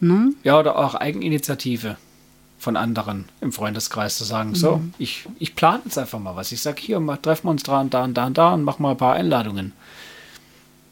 [0.00, 0.32] Ne?
[0.42, 1.96] Ja, oder auch Eigeninitiative
[2.66, 4.54] von anderen im Freundeskreis zu sagen, mhm.
[4.56, 6.50] so, ich, ich plane jetzt einfach mal was.
[6.50, 8.80] Ich sage, hier, mach, treffen wir uns dran, da und da und da und mach
[8.80, 9.72] mal ein paar Einladungen.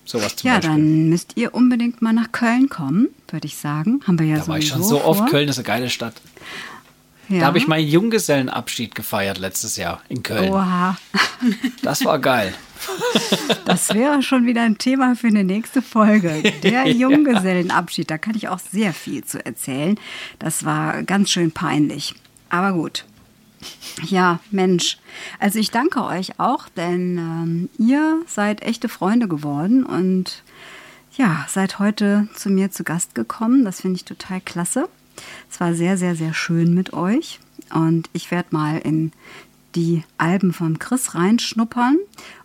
[0.05, 0.71] Sowas zum Ja, Beispiel.
[0.71, 4.01] dann müsst ihr unbedingt mal nach Köln kommen, würde ich sagen.
[4.07, 5.19] Haben wir ja da war ich schon so oft.
[5.19, 5.29] vor.
[5.29, 6.15] Köln ist eine geile Stadt.
[7.29, 7.41] Ja.
[7.41, 10.53] Da habe ich meinen Junggesellenabschied gefeiert letztes Jahr in Köln.
[10.53, 10.97] Oha,
[11.83, 12.55] Das war geil.
[13.65, 16.43] das wäre schon wieder ein Thema für eine nächste Folge.
[16.63, 19.99] Der Junggesellenabschied, da kann ich auch sehr viel zu erzählen.
[20.39, 22.15] Das war ganz schön peinlich.
[22.49, 23.05] Aber gut.
[24.03, 24.99] Ja, Mensch.
[25.39, 30.43] Also ich danke euch auch, denn ähm, ihr seid echte Freunde geworden und
[31.17, 33.65] ja, seid heute zu mir zu Gast gekommen.
[33.65, 34.89] Das finde ich total klasse.
[35.51, 37.41] Es war sehr, sehr, sehr schön mit euch.
[37.73, 39.13] Und ich werde mal in
[39.75, 41.99] die Alben von Chris reinschnuppern.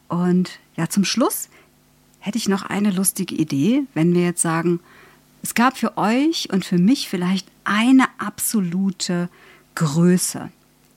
[0.09, 1.47] Und ja, zum Schluss
[2.19, 4.81] hätte ich noch eine lustige Idee, wenn wir jetzt sagen,
[5.41, 9.29] es gab für euch und für mich vielleicht eine absolute
[9.75, 10.49] Größe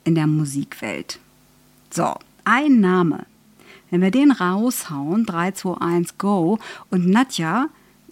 [0.04, 1.20] in der Musikwelt.
[1.90, 3.26] So, ein Name.
[3.90, 6.58] Wenn wir den raushauen, 3, 2, 1, go,
[6.90, 7.68] und Nadja,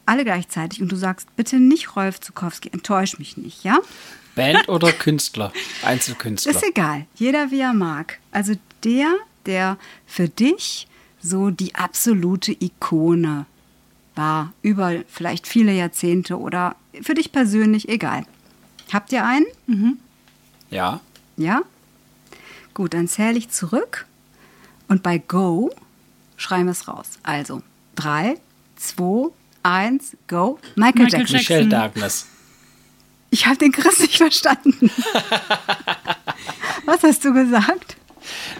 [0.07, 3.79] alle gleichzeitig, und du sagst, bitte nicht Rolf Zukowski, enttäusch mich nicht, ja?
[4.35, 5.53] Band oder Künstler?
[5.83, 6.53] Einzelkünstler.
[6.53, 8.19] Ist egal, jeder wie er mag.
[8.31, 8.55] Also
[8.85, 9.15] der,
[9.47, 10.87] der für dich
[11.23, 13.47] so die absolute Ikone
[14.15, 18.25] war, über vielleicht viele Jahrzehnte oder für dich persönlich, egal.
[18.93, 19.47] Habt ihr einen?
[20.71, 21.01] Ja.
[21.37, 21.63] Ja?
[22.75, 24.07] Gut, dann zähle ich zurück
[24.89, 25.71] und bei Go
[26.37, 27.19] schreiben wir es raus.
[27.23, 27.63] Also
[27.97, 28.37] 3,
[28.77, 29.31] 2,
[29.63, 30.59] 1, Go.
[30.75, 31.37] Michael, Michael Jackson.
[31.37, 31.69] Michelle.
[31.69, 32.27] Darkness.
[33.31, 34.91] Ich habe den Chris nicht verstanden.
[36.85, 37.97] Was hast du gesagt?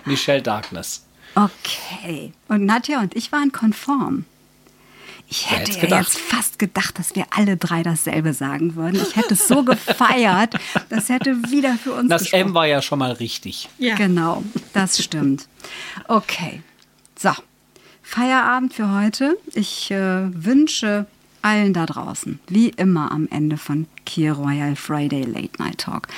[0.05, 1.05] Michelle Darkness.
[1.35, 2.33] Okay.
[2.49, 4.25] Und Nadja und ich waren konform.
[5.33, 9.01] Ich hätte ja jetzt fast gedacht, dass wir alle drei dasselbe sagen würden.
[9.01, 10.55] Ich hätte es so gefeiert.
[10.89, 12.49] Das hätte wieder für uns Das gesprochen.
[12.49, 13.69] M war ja schon mal richtig.
[13.79, 13.95] Ja.
[13.95, 14.43] Genau,
[14.73, 15.47] das stimmt.
[16.09, 16.63] Okay.
[17.17, 17.31] So,
[18.03, 19.39] Feierabend für heute.
[19.55, 21.07] Ich äh, wünsche
[21.43, 26.09] allen da draußen, wie immer am Ende von Key Royal Friday Late Night Talk,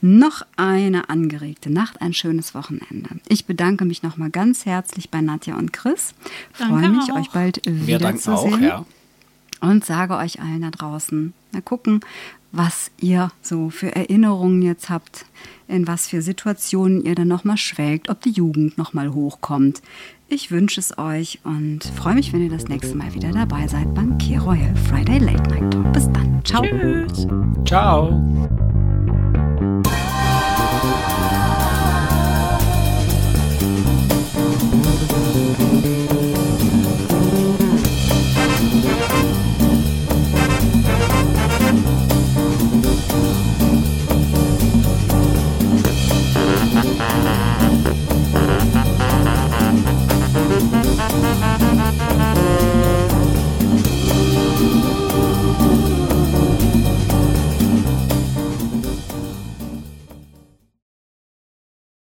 [0.00, 3.10] noch eine angeregte Nacht, ein schönes Wochenende.
[3.28, 6.14] Ich bedanke mich nochmal ganz herzlich bei Nadja und Chris.
[6.52, 7.16] Freue mich, auch.
[7.16, 8.86] euch bald Wir danken wiederzusehen auch, ja.
[9.60, 12.00] und sage euch allen da draußen, mal gucken,
[12.52, 15.26] was ihr so für Erinnerungen jetzt habt,
[15.66, 19.82] in was für Situationen ihr dann nochmal schwelgt, ob die Jugend nochmal hochkommt.
[20.30, 23.94] Ich wünsche es euch und freue mich, wenn ihr das nächste Mal wieder dabei seid
[23.94, 25.92] beim Key Royal Friday Late Night Talk.
[25.94, 26.44] Bis dann.
[26.44, 26.62] Ciao.
[26.62, 27.26] Tschüss.
[27.64, 28.48] Ciao.